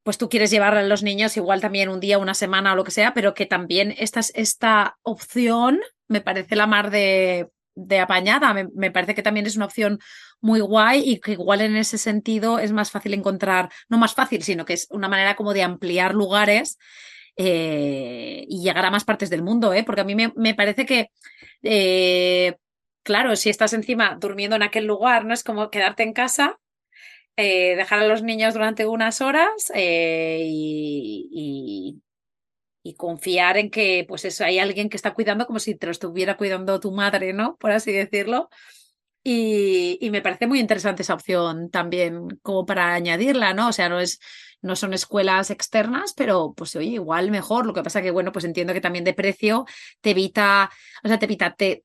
pues 0.03 0.19
tú 0.19 0.29
quieres 0.29 0.51
llevar 0.51 0.77
a 0.77 0.83
los 0.83 1.03
niños 1.03 1.37
igual 1.37 1.61
también 1.61 1.89
un 1.89 2.01
día, 2.01 2.19
una 2.19 2.35
semana 2.35 2.73
o 2.73 2.77
lo 2.77 2.85
que 2.85 2.91
sea, 2.91 3.15
pero 3.15 3.35
que 3.35 3.47
también 3.47 3.95
esta, 3.99 4.21
esta 4.35 4.99
opción 5.03 5.81
me 6.09 6.21
parece 6.21 6.57
la 6.57 6.67
mar 6.67 6.91
de, 6.91 7.51
de 7.75 8.01
apañada. 8.01 8.53
Me, 8.55 8.69
me, 8.75 8.91
parece 8.91 9.15
que 9.15 9.23
también 9.23 9.47
es 9.47 9.57
una 9.57 9.67
opción 9.67 9.99
muy 10.41 10.61
guay 10.61 11.03
y 11.05 11.21
que 11.21 11.33
igual 11.33 11.61
en 11.61 11.77
ese 11.77 11.99
sentido 11.99 12.59
es 12.59 12.73
más 12.73 12.91
fácil 12.91 13.15
encontrar, 13.15 13.71
no 13.89 13.99
más 13.99 14.15
fácil, 14.15 14.43
sino 14.43 14.65
que 14.65 14.75
es 14.75 14.89
una 14.91 15.09
manera 15.09 15.37
como 15.37 15.55
de 15.55 15.63
ampliar 15.63 16.15
lugares 16.15 16.79
eh, 17.37 18.45
y 18.47 18.63
llegar 18.63 18.85
a 18.85 18.91
más 18.91 19.05
partes 19.05 19.31
del 19.31 19.43
mundo, 19.43 19.73
¿eh? 19.73 19.85
porque 19.85 20.03
a 20.03 20.05
mí 20.05 20.15
me, 20.15 20.55
parece 20.55 20.85
que, 20.85 21.11
eh, 21.63 22.57
claro, 23.03 23.37
si 23.37 23.49
estás 23.49 23.73
encima 23.73 24.17
durmiendo 24.21 24.57
en 24.57 24.63
aquel 24.63 24.85
lugar, 24.85 25.25
¿no? 25.25 25.33
Es 25.33 25.43
como 25.43 25.71
quedarte 25.71 26.03
en 26.03 26.13
casa, 26.13 26.59
dejar 27.37 28.01
a 28.01 28.07
los 28.07 28.23
niños 28.23 28.55
durante 28.55 28.87
unas 28.87 29.23
horas 29.23 29.73
y, 29.75 32.03
confiar 32.97 33.57
en 33.57 33.71
que 33.71 34.05
pues 34.09 34.25
eso, 34.25 34.45
hay 34.45 34.59
alguien 34.59 34.89
que 34.89 34.97
está 34.97 35.15
cuidando 35.15 35.47
como 35.47 35.59
si 35.59 35.75
te 35.75 35.87
lo 35.87 35.93
estuviera 35.93 36.37
cuidando 36.37 36.81
tu 36.81 36.93
madre, 36.93 37.33
¿no? 37.33 37.57
Por 37.57 37.73
así 37.73 37.93
decirlo. 37.93 38.49
Y, 39.25 39.99
y, 40.01 40.11
me 40.11 40.21
parece 40.21 40.49
muy 40.49 40.59
interesante 40.59 41.03
esa 41.03 41.15
opción 41.15 41.71
también 41.71 42.29
como 42.43 42.67
para 42.67 42.93
añadirla, 42.95 43.55
¿no? 43.55 43.69
O 43.69 43.73
sea, 43.73 43.89
no 43.89 44.01
es, 44.01 44.19
no 44.63 44.77
son 44.77 44.95
escuelas 44.95 45.51
externas, 45.51 46.15
pero 46.17 46.55
pues 46.57 46.75
oye, 46.77 46.91
igual 46.91 47.31
mejor. 47.31 47.67
Lo 47.67 47.75
que 47.75 47.83
pasa 47.83 48.03
que, 48.03 48.11
bueno, 48.11 48.33
pues 48.33 48.45
entiendo 48.45 48.73
que 48.73 48.81
también 48.81 49.05
de 49.05 49.15
precio 49.15 49.67
te 50.01 50.11
evita, 50.11 50.71
o 51.05 51.09
sea, 51.09 51.19
te 51.19 51.27
evita, 51.27 51.55
te, 51.55 51.85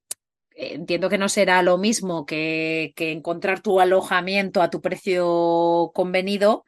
entiendo 0.57 1.09
que 1.09 1.17
no 1.17 1.29
será 1.29 1.61
lo 1.61 1.77
mismo 1.77 2.25
que, 2.25 2.93
que 2.95 3.11
encontrar 3.11 3.61
tu 3.61 3.79
alojamiento 3.79 4.61
a 4.61 4.69
tu 4.69 4.81
precio 4.81 5.91
convenido 5.93 6.65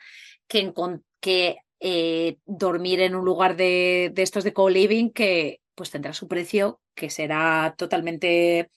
que, 0.48 0.74
que 1.20 1.58
eh, 1.80 2.38
dormir 2.46 3.02
en 3.02 3.16
un 3.16 3.26
lugar 3.26 3.56
de, 3.56 4.12
de 4.14 4.22
estos 4.22 4.44
de 4.44 4.54
co-living 4.54 5.10
que 5.12 5.62
pues 5.76 5.92
tendrá 5.92 6.14
su 6.14 6.28
precio 6.28 6.82
que 6.96 7.10
será 7.10 7.74
totalmente 7.78 8.70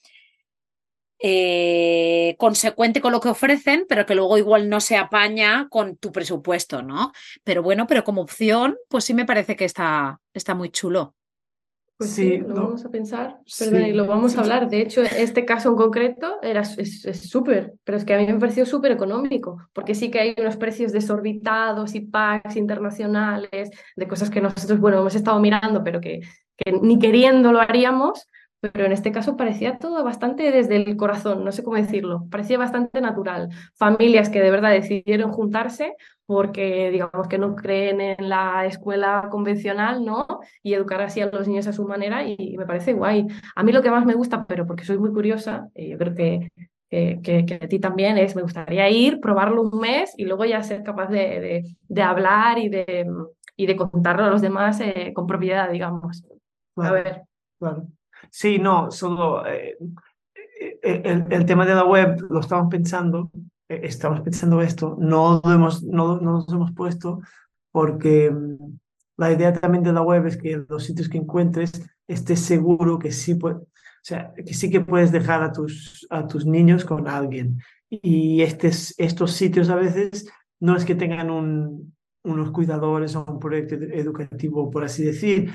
eh, 1.25 2.35
consecuente 2.39 3.01
con 3.01 3.13
lo 3.13 3.21
que 3.21 3.29
ofrecen, 3.29 3.87
pero 3.89 4.07
que 4.07 4.15
luego 4.17 4.39
igual 4.39 4.69
no 4.69 4.81
se 4.81 4.97
apaña 4.97 5.69
con 5.71 5.97
tu 5.97 6.11
presupuesto, 6.11 6.83
¿no? 6.83 7.13
Pero 7.45 7.63
bueno, 7.63 7.87
pero 7.87 8.03
como 8.03 8.23
opción, 8.23 8.77
pues 8.89 9.05
sí 9.05 9.15
me 9.15 9.25
parece 9.25 9.55
que 9.55 9.65
está, 9.65 10.21
está 10.35 10.55
muy 10.55 10.71
chulo. 10.71 11.15
Pues 12.03 12.15
sí, 12.15 12.39
lo 12.39 12.55
vamos 12.55 12.85
a 12.85 12.91
pensar, 12.91 13.39
perdón, 13.59 13.83
y 13.87 13.93
lo 13.93 14.07
vamos 14.07 14.37
a 14.37 14.41
hablar. 14.41 14.69
De 14.69 14.81
hecho, 14.81 15.03
este 15.03 15.45
caso 15.45 15.69
en 15.69 15.77
concreto 15.77 16.43
era, 16.43 16.63
es 16.63 17.31
súper, 17.31 17.75
pero 17.85 17.97
es 17.97 18.05
que 18.05 18.15
a 18.15 18.19
mí 18.19 18.27
me 18.27 18.41
pareció 18.41 18.67
súper 18.67 18.91
económico, 18.91 19.59
porque 19.73 19.95
sí 19.95 20.11
que 20.11 20.19
hay 20.19 20.35
unos 20.37 20.57
precios 20.57 20.93
desorbitados 20.93 21.95
y 21.95 22.01
packs 22.01 22.57
internacionales 22.57 23.71
de 23.95 24.09
cosas 24.09 24.31
que 24.31 24.41
nosotros, 24.41 24.81
bueno, 24.81 24.99
hemos 24.99 25.15
estado 25.15 25.39
mirando, 25.39 25.85
pero 25.85 26.01
que, 26.01 26.23
que 26.57 26.73
ni 26.73 26.99
queriendo 26.99 27.53
lo 27.53 27.61
haríamos, 27.61 28.27
pero 28.61 28.87
en 28.87 28.93
este 28.93 29.13
caso 29.13 29.37
parecía 29.37 29.79
todo 29.79 30.05
bastante 30.05 30.51
desde 30.51 30.77
el 30.77 30.97
corazón, 30.97 31.45
no 31.45 31.53
sé 31.53 31.63
cómo 31.63 31.77
decirlo, 31.77 32.27
parecía 32.31 32.59
bastante 32.59 33.01
natural. 33.01 33.49
Familias 33.75 34.29
que 34.29 34.41
de 34.41 34.51
verdad 34.51 34.71
decidieron 34.71 35.33
juntarse 35.33 35.95
porque 36.33 36.91
digamos 36.91 37.29
que 37.29 37.39
no 37.39 37.55
creen 37.55 38.01
en 38.01 38.29
la 38.29 38.65
escuela 38.65 39.29
convencional, 39.31 40.05
¿no? 40.05 40.27
Y 40.63 40.73
educar 40.73 41.03
así 41.03 41.21
a 41.21 41.27
los 41.27 41.47
niños 41.47 41.67
a 41.67 41.75
su 41.75 41.87
manera 41.87 42.27
y, 42.27 42.57
me 42.57 42.65
parece 42.65 42.95
guay. 42.95 43.27
A 43.55 43.63
mí 43.63 43.71
lo 43.71 43.83
que 43.83 43.91
más 43.91 44.07
me 44.07 44.15
gusta, 44.15 44.47
pero 44.47 44.67
porque 44.67 44.85
soy 44.85 44.97
muy 44.97 45.13
curiosa, 45.13 45.69
y 45.75 45.91
yo 45.91 45.99
creo 45.99 46.15
que, 46.15 46.51
que, 46.89 47.59
a 47.63 47.69
ti 47.69 47.79
también 47.79 48.17
es, 48.17 48.35
me 48.35 48.43
gustaría 48.43 48.89
ir, 48.89 49.21
probarlo 49.21 49.63
un 49.63 49.79
mes 49.79 50.15
y 50.17 50.25
luego 50.25 50.47
ya 50.47 50.63
ser 50.63 50.83
capaz 50.83 51.09
de, 51.09 51.65
de, 51.89 52.03
hablar 52.03 52.59
y 52.59 52.71
de, 52.71 53.07
y 53.55 53.67
de 53.67 53.77
contarlo 53.77 54.25
a 54.25 54.31
los 54.31 54.41
demás 54.41 54.81
eh, 54.81 55.13
con 55.15 55.27
propiedad, 55.27 55.71
digamos. 55.71 56.25
a 56.77 56.93
ver. 56.93 57.23
Sí, 58.31 58.59
no, 58.59 58.91
solo 58.91 59.47
eh, 59.47 59.77
eh, 60.83 61.03
el, 61.05 61.27
el, 61.31 61.47
tema 61.47 61.67
de 61.67 61.75
la 61.75 61.85
web 61.85 62.19
lo 62.31 62.41
estamos 62.41 62.69
pensando, 62.71 63.31
eh, 63.35 63.52
estamos 63.83 64.21
pensando 64.21 64.61
esto, 64.63 64.97
no, 64.99 65.41
hemos, 65.45 65.83
no, 65.83 66.21
no 66.21 66.33
nos 66.33 66.49
hemos 66.49 66.73
puesto 66.73 67.21
porque 67.71 68.31
mm, 68.31 68.79
la 69.17 69.33
idea 69.33 69.53
también 69.53 69.85
de 69.85 69.93
la 69.93 70.03
web 70.03 70.27
es 70.27 70.37
que 70.37 70.65
los 70.69 70.85
sitios 70.85 71.09
que 71.09 71.19
encuentres 71.19 71.73
estés 72.09 72.41
seguro 72.41 72.99
que 72.99 73.13
sí, 73.13 73.39
que 74.37 74.55
sí 74.55 74.71
que 74.71 74.81
puedes 74.81 75.13
dejar 75.13 75.43
a 75.43 75.53
tus, 75.53 76.07
a 76.11 76.27
tus 76.27 76.45
niños 76.47 76.85
con 76.85 77.09
alguien. 77.09 77.61
Y 77.89 78.43
estes, 78.43 78.95
estos 78.99 79.33
sitios 79.33 79.69
a 79.69 79.77
veces 79.77 80.27
no 80.61 80.77
es 80.77 80.85
que 80.85 80.95
tengan 80.95 81.31
un, 81.31 81.95
unos 82.25 82.51
cuidadores 82.51 83.15
o 83.17 83.25
un 83.25 83.39
proyecto 83.39 83.75
educativo, 83.75 84.71
por 84.71 84.85
así 84.85 85.05
decir, 85.05 85.53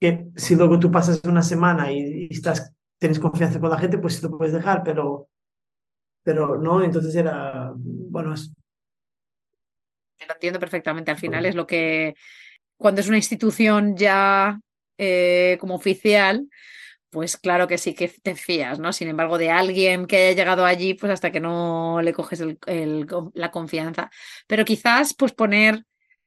que 0.00 0.28
si 0.36 0.56
luego 0.56 0.78
tú 0.78 0.90
pasas 0.90 1.20
una 1.24 1.42
semana 1.42 1.92
y, 1.92 2.28
estás, 2.30 2.74
tienes 2.98 3.18
confianza 3.18 3.60
con 3.60 3.70
la 3.70 3.78
gente, 3.78 3.98
pues 3.98 4.16
sí 4.16 4.22
lo 4.22 4.36
puedes 4.36 4.54
dejar, 4.54 4.82
pero, 4.82 5.28
pero 6.22 6.58
no, 6.58 6.82
entonces 6.82 7.14
era, 7.14 7.72
bueno, 7.74 8.34
es... 8.34 8.50
Lo 10.26 10.34
entiendo 10.34 10.60
perfectamente, 10.60 11.10
al 11.10 11.18
final 11.18 11.46
es 11.46 11.54
lo 11.54 11.66
que, 11.66 12.14
cuando 12.76 13.00
es 13.00 13.08
una 13.08 13.16
institución 13.16 13.96
ya 13.96 14.60
eh, 14.98 15.56
como 15.60 15.74
oficial, 15.74 16.46
pues 17.10 17.36
claro 17.36 17.66
que 17.66 17.78
sí 17.78 17.94
que 17.94 18.08
te 18.08 18.36
fías, 18.36 18.78
¿no? 18.78 18.92
Sin 18.92 19.08
embargo, 19.08 19.36
de 19.36 19.50
alguien 19.50 20.06
que 20.06 20.16
haya 20.16 20.36
llegado 20.36 20.64
allí, 20.64 20.94
pues 20.94 21.12
hasta 21.12 21.32
que 21.32 21.40
no 21.40 22.00
le 22.02 22.12
coges 22.12 22.40
el, 22.40 23.06
la 23.34 23.50
confianza. 23.50 24.10
Pero 24.46 24.64
quizás, 24.64 25.14
pues 25.14 25.32
poner 25.32 25.84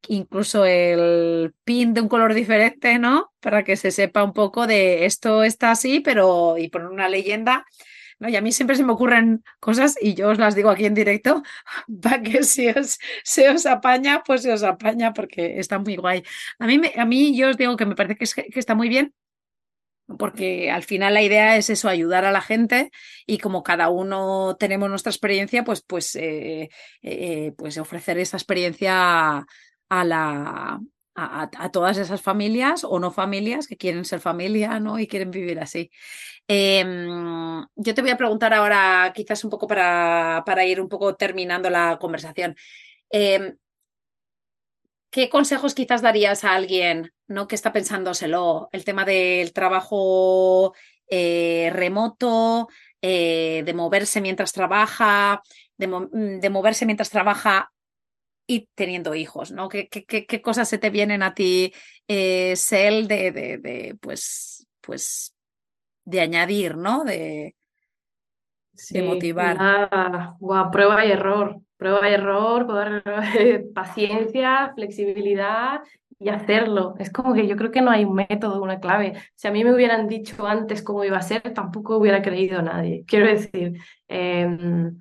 incluso 0.10 0.66
el 0.66 1.54
pin 1.64 1.94
de 1.94 2.02
un 2.02 2.10
color 2.10 2.34
diferente, 2.34 3.00
¿no? 3.00 3.32
Para 3.40 3.64
que 3.64 3.78
se 3.78 3.92
sepa 3.92 4.24
un 4.24 4.34
poco 4.34 4.68
de 4.68 5.06
esto 5.06 5.44
está 5.44 5.72
así, 5.72 6.02
pero 6.02 6.58
y 6.58 6.68
poner 6.70 6.90
una 6.90 7.08
leyenda. 7.08 7.66
Y 8.30 8.36
a 8.36 8.42
mí 8.42 8.52
siempre 8.52 8.76
se 8.76 8.84
me 8.84 8.94
ocurren 8.94 9.44
cosas 9.60 9.96
y 10.02 10.14
yo 10.14 10.30
os 10.30 10.38
las 10.38 10.56
digo 10.56 10.70
aquí 10.70 10.86
en 10.86 10.94
directo 10.94 11.44
para 12.02 12.22
que 12.22 12.44
si 12.44 12.70
os, 12.70 13.00
se 13.24 13.50
os 13.50 13.66
apaña, 13.66 14.24
pues 14.26 14.44
se 14.44 14.52
os 14.52 14.64
apaña 14.64 15.14
porque 15.14 15.60
está 15.60 15.80
muy 15.80 15.96
guay. 15.96 16.24
A 16.60 16.68
mí, 16.68 16.82
a 16.96 17.06
mí 17.06 17.36
yo 17.38 17.50
os 17.50 17.58
digo 17.58 17.76
que 17.78 17.86
me 17.86 17.96
parece 17.96 18.16
que, 18.16 18.60
está 18.60 18.76
muy 18.76 18.90
bien 18.90 19.14
porque 20.18 20.70
al 20.70 20.84
final 20.84 21.14
la 21.14 21.22
idea 21.22 21.56
es 21.56 21.70
eso, 21.70 21.88
ayudar 21.88 22.26
a 22.26 22.32
la 22.32 22.42
gente 22.42 22.92
y 23.26 23.38
como 23.38 23.64
cada 23.64 23.90
uno 23.90 24.58
tenemos 24.60 24.90
nuestra 24.90 25.12
experiencia, 25.12 25.64
pues, 25.64 25.82
pues, 25.82 26.16
eh, 26.16 26.70
eh, 27.02 27.54
pues 27.58 27.78
ofrecer 27.78 28.18
esa 28.18 28.38
experiencia 28.38 29.46
a, 29.90 30.04
la, 30.04 30.80
a, 31.16 31.70
todas 31.72 31.98
esas 31.98 32.22
familias 32.22 32.84
o 32.84 33.00
no 33.00 33.12
familias 33.12 33.68
que 33.68 33.78
quieren 33.78 34.06
ser 34.06 34.20
familia 34.20 34.80
¿no? 34.80 35.00
y 35.00 35.08
quieren 35.08 35.32
vivir 35.32 35.60
así. 35.60 35.92
Em, 36.48 37.66
yo 37.76 37.94
te 37.94 38.02
voy 38.02 38.12
a 38.12 38.18
preguntar 38.18 38.54
ahora, 38.54 39.12
quizás 39.16 39.44
un 39.44 39.50
poco 39.50 39.68
para, 39.68 40.44
para 40.46 40.66
ir 40.66 40.82
un 40.82 40.90
poco 40.90 41.16
terminando 41.16 41.70
la 41.70 41.98
conversación. 42.00 42.56
Em, 43.10 43.56
¿qué 45.12 45.30
consejos 45.30 45.76
quizás 45.76 46.02
darías 46.02 46.44
a 46.44 46.56
alguien 46.56 47.14
¿no? 47.28 47.48
que 47.48 47.56
está 47.56 47.72
pensándoselo? 47.72 48.70
El 48.72 48.84
tema 48.84 49.06
del 49.06 49.54
trabajo 49.54 50.74
eh, 51.08 51.70
remoto, 51.74 52.68
eh, 53.02 53.64
de 53.66 53.74
moverse 53.74 54.22
mientras 54.22 54.52
trabaja, 54.54 55.44
de, 55.78 55.88
mm, 55.88 56.40
de, 56.40 56.50
moverse 56.50 56.86
mientras 56.86 57.10
trabaja 57.10 57.73
y 58.46 58.70
teniendo 58.76 59.16
hijos, 59.16 59.52
¿no? 59.52 59.70
¿Qué, 59.70 59.88
qué, 59.88 60.04
qué 60.06 60.42
cosas 60.42 60.68
se 60.68 60.78
te 60.78 60.90
vienen 60.90 61.24
a 61.24 61.34
ti, 61.34 61.74
eh, 62.08 62.56
Sel, 62.56 63.08
de, 63.08 63.32
de, 63.32 63.58
de, 63.58 63.98
pues, 64.02 64.68
pues, 64.82 65.36
de 66.06 66.22
añadir, 66.22 66.76
¿no? 66.76 67.04
De, 67.04 67.56
sí, 68.74 69.00
de 69.00 69.04
motivar. 69.04 69.58
Nada. 69.58 70.38
prueba 70.72 71.06
y 71.06 71.12
error, 71.12 71.62
prueba 71.78 72.10
y 72.10 72.14
error, 72.14 72.68
paciencia, 73.74 74.74
flexibilidad 74.76 75.82
y 76.20 76.30
hacerlo. 76.30 76.96
Es 77.00 77.12
como 77.12 77.34
que 77.34 77.48
yo 77.48 77.56
creo 77.56 77.72
que 77.72 77.82
no 77.82 77.92
hay 77.92 78.06
un 78.06 78.16
método, 78.16 78.62
una 78.62 78.80
clave. 78.80 79.14
Si 79.36 79.48
a 79.48 79.52
mí 79.52 79.64
me 79.64 79.74
hubieran 79.74 80.08
dicho 80.08 80.46
antes 80.46 80.82
cómo 80.82 81.04
iba 81.04 81.18
a 81.18 81.22
ser, 81.22 81.42
tampoco 81.54 81.98
hubiera 81.98 82.22
creído 82.22 82.62
nadie. 82.62 83.04
Quiero 83.08 83.28
decir, 83.28 83.78
eh, 84.08 84.92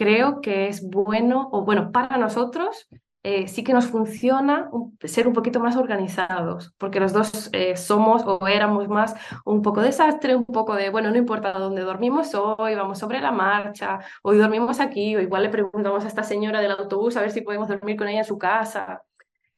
creo 0.00 0.40
que 0.40 0.68
es 0.68 0.82
bueno, 0.88 1.50
o 1.52 1.62
bueno, 1.62 1.92
para 1.92 2.16
nosotros 2.16 2.88
eh, 3.22 3.48
sí 3.48 3.62
que 3.62 3.74
nos 3.74 3.86
funciona 3.86 4.70
ser 5.04 5.28
un 5.28 5.34
poquito 5.34 5.60
más 5.60 5.76
organizados, 5.76 6.72
porque 6.78 7.00
los 7.00 7.12
dos 7.12 7.50
eh, 7.52 7.76
somos 7.76 8.22
o 8.24 8.46
éramos 8.48 8.88
más 8.88 9.14
un 9.44 9.60
poco 9.60 9.82
desastre, 9.82 10.34
un 10.34 10.46
poco 10.46 10.74
de, 10.74 10.88
bueno, 10.88 11.10
no 11.10 11.18
importa 11.18 11.52
dónde 11.52 11.82
dormimos 11.82 12.34
hoy, 12.34 12.74
vamos 12.74 12.98
sobre 12.98 13.20
la 13.20 13.30
marcha, 13.30 13.98
hoy 14.22 14.38
dormimos 14.38 14.80
aquí, 14.80 15.14
o 15.16 15.20
igual 15.20 15.42
le 15.42 15.50
preguntamos 15.50 16.02
a 16.06 16.08
esta 16.08 16.22
señora 16.22 16.62
del 16.62 16.70
autobús 16.70 17.18
a 17.18 17.20
ver 17.20 17.30
si 17.30 17.42
podemos 17.42 17.68
dormir 17.68 17.96
con 17.98 18.08
ella 18.08 18.20
en 18.20 18.24
su 18.24 18.38
casa. 18.38 19.02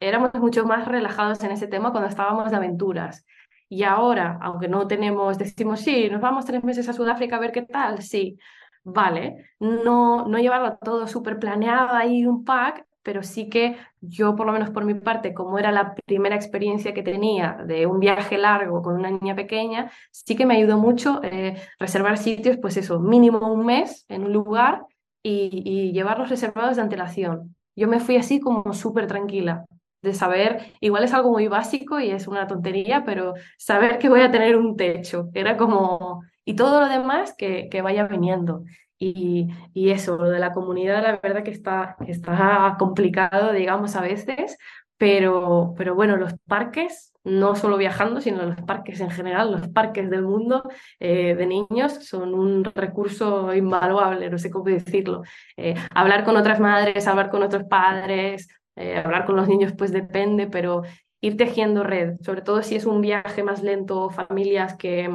Éramos 0.01 0.35
mucho 0.35 0.65
más 0.65 0.89
relajados 0.89 1.45
en 1.45 1.53
ese 1.53 1.69
tema 1.69 1.93
cuando 1.93 2.09
estábamos 2.09 2.51
de 2.51 2.57
aventuras. 2.57 3.25
Y 3.69 3.85
ahora, 3.85 4.39
aunque 4.43 4.67
no 4.67 4.89
tenemos, 4.89 5.39
decimos, 5.39 5.81
sí, 5.81 6.11
nos 6.11 6.21
vamos 6.21 6.47
tres 6.47 6.65
meses 6.65 6.89
a 6.89 6.93
Sudáfrica 6.93 7.37
a 7.37 7.41
ver 7.41 7.53
qué 7.53 7.63
tal, 7.63 8.03
sí, 8.03 8.39
vale, 8.85 9.47
no, 9.61 10.27
no 10.27 10.39
llevarlo 10.39 10.79
todo 10.79 11.07
súper 11.07 11.39
planeado 11.39 11.91
ahí 11.95 12.27
un 12.27 12.45
pack, 12.45 12.85
pero 13.03 13.23
sí 13.23 13.49
que 13.49 13.77
yo, 14.01 14.37
por 14.37 14.47
lo 14.47 14.53
menos 14.53 14.71
por 14.71 14.85
mi 14.85 14.95
parte, 14.95 15.35
como 15.35 15.59
era 15.59 15.73
la 15.73 15.95
primera 16.07 16.37
experiencia 16.37 16.95
que 16.95 17.03
tenía 17.03 17.59
de 17.67 17.87
un 17.87 17.99
viaje 18.01 18.39
largo 18.39 18.83
con 18.83 18.95
una 18.95 19.11
niña 19.11 19.35
pequeña, 19.35 19.91
sí 20.11 20.37
que 20.37 20.47
me 20.47 20.57
ayudó 20.57 20.79
mucho 20.79 21.21
eh, 21.25 21.57
reservar 21.79 22.19
sitios, 22.19 22.59
pues 22.59 22.77
eso, 22.77 23.01
mínimo 23.01 23.53
un 23.53 23.67
mes 23.67 24.05
en 24.09 24.25
un 24.25 24.33
lugar 24.33 24.85
y, 25.23 25.63
y 25.65 25.93
llevarlos 25.93 26.31
reservados 26.31 26.77
de 26.77 26.83
antelación. 26.83 27.57
Yo 27.75 27.89
me 27.89 28.01
fui 28.01 28.17
así 28.17 28.41
como 28.41 28.73
súper 28.73 29.07
tranquila, 29.07 29.65
de 30.03 30.15
saber, 30.15 30.73
igual 30.81 31.05
es 31.05 31.15
algo 31.15 31.31
muy 31.31 31.49
básico 31.49 32.01
y 32.01 32.11
es 32.11 32.27
una 32.27 32.47
tontería, 32.47 33.05
pero 33.05 33.35
saber 33.57 33.99
que 33.99 34.09
voy 34.09 34.21
a 34.21 34.31
tener 34.31 34.57
un 34.57 34.77
techo, 34.77 35.29
era 35.33 35.57
como, 35.57 36.23
y 36.45 36.55
todo 36.55 36.81
lo 36.81 36.89
demás 36.89 37.35
que, 37.37 37.69
que 37.71 37.83
vaya 37.83 38.07
viniendo. 38.07 38.65
Y, 38.99 39.49
y, 39.75 39.91
eso, 39.91 40.17
lo 40.17 40.31
de 40.31 40.39
la 40.39 40.53
comunidad, 40.53 41.03
la 41.03 41.19
verdad 41.21 41.43
que 41.43 41.51
está, 41.51 41.97
está 42.07 42.77
complicado, 42.79 43.53
digamos, 43.53 43.97
a 43.97 44.01
veces, 44.01 44.57
pero, 44.97 45.75
pero 45.77 45.97
bueno, 45.97 46.17
los 46.17 46.35
parques, 46.47 47.13
no 47.25 47.57
solo 47.57 47.77
viajando, 47.77 48.21
sino 48.21 48.45
los 48.45 48.61
parques 48.63 49.01
en 49.01 49.11
general, 49.11 49.51
los 49.51 49.67
parques 49.67 50.09
del 50.09 50.23
mundo 50.23 50.63
eh, 51.01 51.35
de 51.35 51.47
niños 51.47 51.95
son 52.07 52.35
un 52.35 52.63
recurso 52.65 53.53
invaluable, 53.53 54.31
no 54.31 54.39
sé 54.39 54.51
cómo 54.51 54.67
decirlo. 54.67 55.23
Eh, 55.57 55.75
hablar 55.91 56.25
con 56.25 56.37
otras 56.37 56.61
madres, 56.61 57.09
hablar 57.09 57.31
con 57.31 57.43
otros 57.43 57.65
padres, 57.65 58.49
eh, 58.77 59.03
hablar 59.05 59.27
con 59.27 59.35
los 59.35 59.49
niños, 59.49 59.73
pues 59.77 59.91
depende, 59.93 60.47
pero 60.47 60.83
ir 61.21 61.37
tejiendo 61.37 61.83
red, 61.83 62.21
sobre 62.21 62.43
todo 62.43 62.63
si 62.63 62.77
es 62.77 62.87
un 62.87 63.01
viaje 63.01 63.43
más 63.43 63.65
lento, 63.65 64.11
familias 64.11 64.77
que 64.77 65.11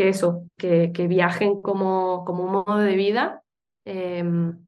que 0.00 0.08
eso, 0.08 0.46
que, 0.56 0.92
que 0.92 1.06
viajen 1.08 1.60
como, 1.60 2.24
como 2.24 2.44
un 2.44 2.52
modo 2.52 2.78
de 2.78 2.96
vida, 2.96 3.42
em, 3.84 4.64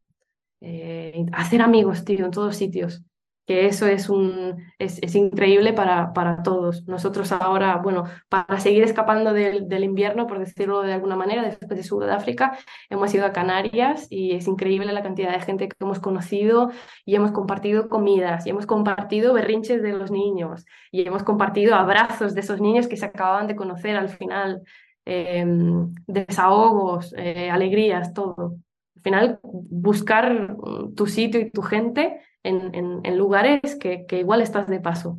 eh, 0.60 1.24
hacer 1.32 1.62
amigos, 1.62 2.04
tío, 2.04 2.26
en 2.26 2.30
todos 2.30 2.54
sitios. 2.54 3.02
Que 3.46 3.66
eso 3.66 3.86
es, 3.86 4.10
un, 4.10 4.62
es, 4.78 5.02
es, 5.02 5.14
increíble 5.14 5.72
para, 5.72 6.12
para 6.12 6.42
todos. 6.42 6.86
Nosotros 6.86 7.32
ahora, 7.32 7.78
bueno, 7.78 8.04
para 8.28 8.60
seguir 8.60 8.82
escapando 8.84 9.32
del, 9.32 9.68
del 9.70 9.84
invierno, 9.84 10.26
por 10.26 10.38
decirlo 10.38 10.82
de 10.82 10.92
alguna 10.92 11.16
manera, 11.16 11.42
después 11.42 11.70
de 11.70 11.82
Sudáfrica, 11.82 12.58
hemos 12.90 13.12
ido 13.14 13.24
a 13.24 13.32
Canarias 13.32 14.08
y 14.10 14.32
es 14.32 14.46
increíble 14.46 14.92
la 14.92 15.02
cantidad 15.02 15.32
de 15.32 15.40
gente 15.40 15.66
que 15.66 15.76
hemos 15.80 15.98
conocido 15.98 16.70
y 17.06 17.16
hemos 17.16 17.32
compartido 17.32 17.88
comidas 17.88 18.46
y 18.46 18.50
hemos 18.50 18.66
compartido 18.66 19.32
berrinches 19.32 19.82
de 19.82 19.94
los 19.94 20.10
niños 20.10 20.66
y 20.90 21.06
hemos 21.08 21.22
compartido 21.22 21.74
abrazos 21.74 22.34
de 22.34 22.40
esos 22.42 22.60
niños 22.60 22.86
que 22.86 22.98
se 22.98 23.06
acababan 23.06 23.46
de 23.46 23.56
conocer 23.56 23.96
al 23.96 24.10
final. 24.10 24.62
Em, 25.04 25.92
desahogos, 26.06 27.12
eh, 27.16 27.50
alegrías, 27.50 28.12
todo. 28.14 28.56
Al 28.96 29.02
final, 29.02 29.40
buscar 29.42 30.56
tu 30.94 31.06
sitio 31.06 31.40
y 31.40 31.50
tu 31.50 31.62
gente 31.62 32.20
en, 32.44 33.04
en, 33.04 33.18
lugares 33.18 33.76
que, 33.76 34.06
que, 34.06 34.20
igual 34.20 34.42
estás 34.42 34.68
de 34.68 34.80
paso, 34.80 35.18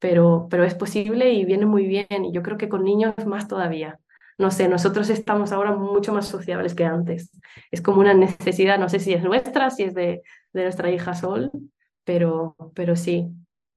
pero, 0.00 0.48
pero 0.50 0.64
es 0.64 0.74
posible 0.74 1.32
y 1.32 1.44
viene 1.44 1.66
muy 1.66 1.86
bien. 1.86 2.06
Y 2.24 2.32
yo 2.32 2.42
creo 2.42 2.58
que 2.58 2.68
con 2.68 2.84
niños 2.84 3.14
más 3.26 3.46
todavía. 3.48 4.00
No 4.38 4.50
sé, 4.50 4.68
nosotros 4.68 5.10
estamos 5.10 5.52
ahora 5.52 5.72
mucho 5.76 6.12
más 6.12 6.26
sociables 6.26 6.74
que 6.74 6.84
antes. 6.84 7.30
Es 7.70 7.82
como 7.82 8.00
una 8.00 8.14
necesidad, 8.14 8.78
no 8.78 8.88
sé 8.88 8.98
si 8.98 9.12
es 9.12 9.22
nuestra, 9.22 9.70
si 9.70 9.84
es 9.84 9.94
de, 9.94 10.22
de 10.52 10.62
nuestra 10.62 10.90
hija 10.90 11.14
Sol, 11.14 11.52
pero, 12.04 12.56
pero 12.74 12.96
sí, 12.96 13.28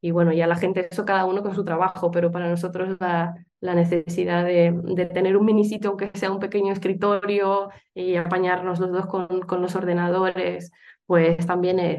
y 0.02 0.12
bueno, 0.12 0.34
ya 0.34 0.48
la 0.48 0.58
gente, 0.58 0.90
eso 0.92 1.06
cada 1.06 1.26
uno 1.26 1.42
con 1.44 1.56
su 1.56 1.64
trabajo, 1.64 2.12
pero 2.12 2.32
para 2.32 2.50
nosotros 2.50 2.98
la, 3.00 3.36
la 3.64 3.76
necesidad 3.76 4.44
de, 4.44 5.10
tener 5.14 5.38
un 5.38 5.46
mini 5.46 5.64
sitio, 5.64 5.92
aunque 5.92 6.12
sea 6.14 6.32
un 6.32 6.40
pequeño 6.40 6.74
escritorio, 6.74 7.70
y 7.94 8.18
apañarnos 8.18 8.80
los 8.80 8.92
dos 8.92 9.06
con, 9.06 9.62
los 9.62 9.76
ordenadores, 9.76 10.72
pues 11.06 11.48
también 11.48 11.80
eh, 11.80 11.98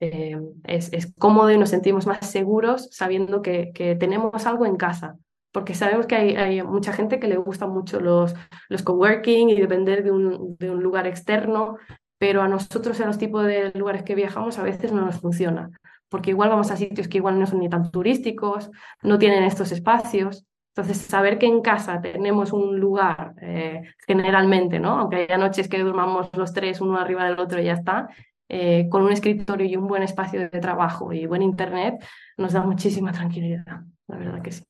es, 0.00 1.14
cómodo 1.16 1.52
y 1.52 1.58
nos 1.58 1.70
sentimos 1.70 2.08
más 2.08 2.28
seguros 2.28 2.88
sabiendo 2.90 3.40
que, 3.40 3.96
tenemos 4.00 4.46
algo 4.46 4.66
en 4.66 4.76
casa. 4.76 5.16
Porque 5.52 5.74
sabemos 5.74 6.06
que 6.06 6.16
hay, 6.16 6.36
hay, 6.36 6.62
mucha 6.62 6.92
gente 6.92 7.20
que 7.20 7.28
le 7.28 7.36
gusta 7.36 7.68
mucho 7.68 8.00
los, 8.00 8.34
los 8.68 8.82
coworking 8.82 9.48
y 9.48 9.60
depender 9.60 10.02
de 10.02 10.10
un, 10.10 10.56
de 10.58 10.70
un 10.70 10.82
lugar 10.82 11.06
externo, 11.06 11.76
pero 12.18 12.42
a 12.42 12.48
nosotros 12.48 12.98
en 12.98 13.06
los 13.06 13.18
tipos 13.18 13.46
de 13.46 13.70
lugares 13.76 14.02
que 14.02 14.16
viajamos 14.16 14.58
a 14.58 14.64
veces 14.64 14.90
no 14.90 15.02
nos 15.06 15.20
funciona 15.20 15.70
porque 16.08 16.30
igual 16.30 16.50
vamos 16.50 16.70
a 16.70 16.76
sitios 16.76 17.08
que 17.08 17.18
igual 17.18 17.38
no 17.38 17.46
son 17.46 17.60
ni 17.60 17.68
tan 17.68 17.90
turísticos, 17.90 18.70
no 19.02 19.18
tienen 19.18 19.44
estos 19.44 19.72
espacios. 19.72 20.46
Entonces, 20.74 20.98
saber 20.98 21.38
que 21.38 21.46
en 21.46 21.62
casa 21.62 22.00
tenemos 22.00 22.52
un 22.52 22.78
lugar, 22.78 23.34
eh, 23.40 23.82
generalmente, 24.06 24.78
¿no? 24.78 24.98
aunque 24.98 25.16
haya 25.16 25.38
noches 25.38 25.68
que 25.68 25.78
durmamos 25.78 26.28
los 26.34 26.52
tres 26.52 26.80
uno 26.80 26.98
arriba 26.98 27.24
del 27.24 27.40
otro 27.40 27.60
y 27.60 27.64
ya 27.64 27.72
está, 27.72 28.08
eh, 28.48 28.86
con 28.90 29.02
un 29.02 29.10
escritorio 29.10 29.66
y 29.66 29.76
un 29.76 29.88
buen 29.88 30.02
espacio 30.02 30.40
de 30.40 30.60
trabajo 30.60 31.12
y 31.12 31.26
buen 31.26 31.42
internet, 31.42 31.94
nos 32.36 32.52
da 32.52 32.62
muchísima 32.62 33.10
tranquilidad, 33.10 33.64
la 34.06 34.16
verdad 34.16 34.42
que 34.42 34.52
sí. 34.52 34.64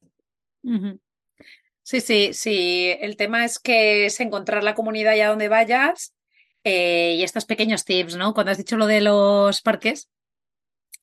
Sí, 1.83 2.01
sí, 2.01 2.31
sí. 2.33 2.97
El 3.01 3.17
tema 3.17 3.45
es 3.45 3.59
que 3.59 4.07
es 4.07 4.19
encontrar 4.19 4.65
la 4.65 4.75
comunidad 4.75 5.13
allá 5.13 5.29
donde 5.29 5.49
vayas 5.49 6.15
eh, 6.65 7.15
y 7.17 7.23
estos 7.23 7.45
pequeños 7.45 7.85
tips, 7.85 8.17
¿no? 8.17 8.35
Cuando 8.35 8.51
has 8.51 8.59
dicho 8.59 8.77
lo 8.77 8.87
de 8.87 9.01
los 9.01 9.63
parques, 9.63 10.09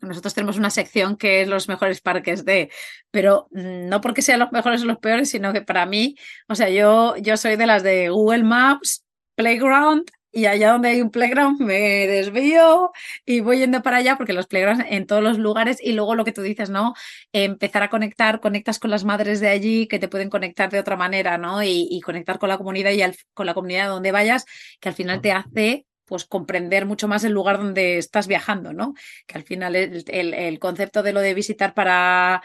nosotros 0.04 0.34
tenemos 0.34 0.58
una 0.58 0.70
sección 0.70 1.18
que 1.18 1.42
es 1.42 1.48
los 1.48 1.68
mejores 1.68 2.02
parques 2.02 2.46
de, 2.46 2.70
pero 3.12 3.48
no 3.52 4.02
porque 4.02 4.22
sean 4.22 4.40
los 4.40 4.52
mejores 4.52 4.84
o 4.84 4.86
los 4.86 5.00
peores, 5.00 5.30
sino 5.30 5.54
que 5.54 5.62
para 5.62 5.86
mí, 5.86 6.16
o 6.48 6.56
sea, 6.56 6.70
yo, 6.70 7.16
yo 7.18 7.38
soy 7.38 7.56
de 7.56 7.68
las 7.68 7.84
de 7.84 8.10
Google 8.10 8.44
Maps, 8.44 9.06
Playground, 9.36 10.06
y 10.34 10.48
allá 10.48 10.72
donde 10.72 10.90
hay 10.90 11.02
un 11.02 11.12
playground 11.12 11.62
me 11.62 12.08
desvío 12.08 12.92
y 13.24 13.42
voy 13.42 13.60
yendo 13.60 13.84
para 13.84 13.98
allá 13.98 14.18
porque 14.18 14.34
los 14.34 14.48
playgrounds 14.48 14.84
en 14.90 15.06
todos 15.06 15.22
los 15.22 15.38
lugares 15.38 15.78
y 15.80 15.94
luego 15.94 16.16
lo 16.16 16.26
que 16.26 16.32
tú 16.32 16.42
dices, 16.42 16.72
¿no? 16.72 16.96
Empezar 17.32 17.84
a 17.84 17.90
conectar, 17.90 18.40
conectas 18.42 18.80
con 18.80 18.90
las 18.90 19.06
madres 19.06 19.40
de 19.40 19.50
allí 19.50 19.88
que 19.88 20.00
te 20.00 20.08
pueden 20.08 20.32
conectar 20.32 20.72
de 20.72 20.80
otra 20.80 20.98
manera, 20.98 21.38
¿no? 21.38 21.62
Y, 21.62 21.88
y 21.90 22.02
conectar 22.02 22.40
con 22.40 22.50
la 22.50 22.58
comunidad 22.58 22.92
y 22.92 23.04
al, 23.04 23.16
con 23.36 23.46
la 23.46 23.54
comunidad 23.54 23.90
donde 23.90 24.12
vayas, 24.12 24.46
que 24.80 24.90
al 24.90 24.96
final 24.96 25.22
te 25.22 25.32
hace 25.32 25.86
pues 26.06 26.26
comprender 26.26 26.86
mucho 26.86 27.08
más 27.08 27.24
el 27.24 27.34
lugar 27.34 27.58
donde 27.58 27.98
estás 27.98 28.28
viajando, 28.28 28.74
¿no? 28.74 28.94
Que 29.26 29.38
al 29.38 29.44
final 29.44 29.76
el, 29.76 30.04
el, 30.08 30.60
concepto 30.60 31.04
de 31.04 31.14
lo 31.14 31.22
de 31.22 31.34
visitar 31.34 31.74
para, 31.74 32.42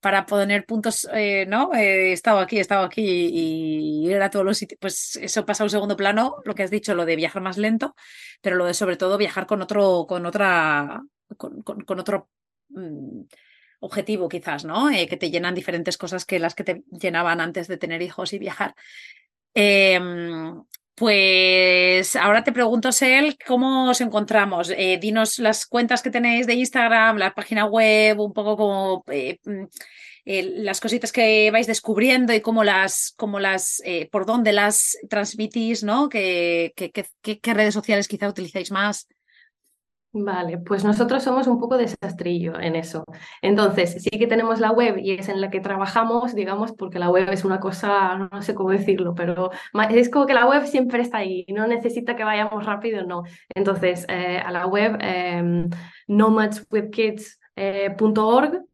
para 0.00 0.26
poner 0.26 0.64
puntos, 0.64 1.08
eh, 1.12 1.44
¿no? 1.46 1.74
Eh, 1.74 2.10
he 2.10 2.12
estado 2.12 2.38
aquí, 2.38 2.58
he 2.58 2.60
estado 2.60 2.84
aquí 2.84 3.02
y, 3.02 4.08
ir 4.08 4.22
a 4.22 4.30
todos 4.30 4.44
los 4.44 4.58
sitios, 4.58 4.78
pues 4.80 5.16
eso 5.16 5.44
pasa 5.44 5.62
a 5.62 5.66
un 5.66 5.70
segundo 5.70 5.96
plano, 5.96 6.36
lo 6.44 6.54
que 6.54 6.62
has 6.62 6.70
dicho, 6.70 6.94
lo 6.94 7.04
de 7.04 7.16
viajar 7.16 7.42
más 7.42 7.58
lento, 7.58 7.94
pero 8.40 8.56
lo 8.56 8.64
de 8.64 8.74
sobre 8.74 8.96
todo 8.96 9.18
viajar 9.18 9.46
con 9.46 9.62
otro, 9.62 10.06
con 10.08 10.26
otra, 10.26 11.02
con, 11.36 11.62
con, 11.62 12.00
otro 12.00 12.30
mmm, 12.68 13.22
objetivo 13.80 14.28
quizás, 14.28 14.64
¿no? 14.64 14.90
Eh, 14.90 15.08
que 15.08 15.16
te 15.16 15.30
llenan 15.30 15.54
diferentes 15.54 15.98
cosas 15.98 16.24
que 16.24 16.38
las 16.38 16.54
que 16.54 16.64
te 16.64 16.84
llenaban 16.90 17.40
antes 17.40 17.68
de 17.68 17.76
tener 17.76 18.02
hijos 18.02 18.32
y 18.32 18.38
viajar. 18.38 18.74
Eh, 19.54 20.00
Pues 20.94 22.14
ahora 22.14 22.44
te 22.44 22.52
pregunto, 22.52 22.92
Sel, 22.92 23.38
¿cómo 23.46 23.88
os 23.90 24.00
encontramos? 24.02 24.70
Eh, 24.76 24.98
dinos 25.00 25.38
las 25.38 25.66
cuentas 25.66 26.02
que 26.02 26.10
tenéis 26.10 26.46
de 26.46 26.54
Instagram, 26.54 27.16
la 27.16 27.32
página 27.34 27.64
web, 27.64 28.20
un 28.20 28.32
poco 28.34 28.56
como 28.56 29.04
eh, 29.10 29.38
mm, 29.44 29.64
eh, 30.26 30.42
las 30.58 30.80
cositas 30.80 31.10
que 31.10 31.50
vais 31.50 31.66
descubriendo 31.66 32.34
y 32.34 32.42
cómo 32.42 32.64
las, 32.64 33.14
cómo 33.16 33.40
las, 33.40 33.82
por 34.12 34.26
dónde 34.26 34.52
las 34.52 34.98
transmitís, 35.08 35.82
¿no? 35.82 36.10
¿Qué, 36.10 36.72
qué 36.76 37.54
redes 37.54 37.72
sociales 37.74 38.06
quizá 38.06 38.28
utilizáis 38.28 38.70
más? 38.70 39.06
Vale, 40.12 40.58
pues 40.58 40.84
nosotros 40.84 41.22
somos 41.22 41.46
un 41.46 41.60
poco 41.60 41.76
desastrillo 41.76 42.58
en 42.58 42.74
eso. 42.74 43.04
Entonces, 43.42 44.02
sí 44.02 44.10
que 44.10 44.26
tenemos 44.26 44.58
la 44.58 44.72
web 44.72 44.98
y 44.98 45.12
es 45.12 45.28
en 45.28 45.40
la 45.40 45.50
que 45.50 45.60
trabajamos, 45.60 46.34
digamos, 46.34 46.72
porque 46.72 46.98
la 46.98 47.10
web 47.10 47.28
es 47.30 47.44
una 47.44 47.60
cosa, 47.60 48.18
no 48.18 48.42
sé 48.42 48.56
cómo 48.56 48.70
decirlo, 48.70 49.14
pero 49.14 49.50
es 49.90 50.10
como 50.10 50.26
que 50.26 50.34
la 50.34 50.48
web 50.48 50.66
siempre 50.66 51.00
está 51.00 51.18
ahí, 51.18 51.46
no 51.48 51.68
necesita 51.68 52.16
que 52.16 52.24
vayamos 52.24 52.66
rápido, 52.66 53.04
no. 53.06 53.22
Entonces, 53.54 54.04
eh, 54.08 54.38
a 54.44 54.50
la 54.50 54.66
web 54.66 54.98
eh, 55.00 55.68
nomadswithkids.org 56.08 58.64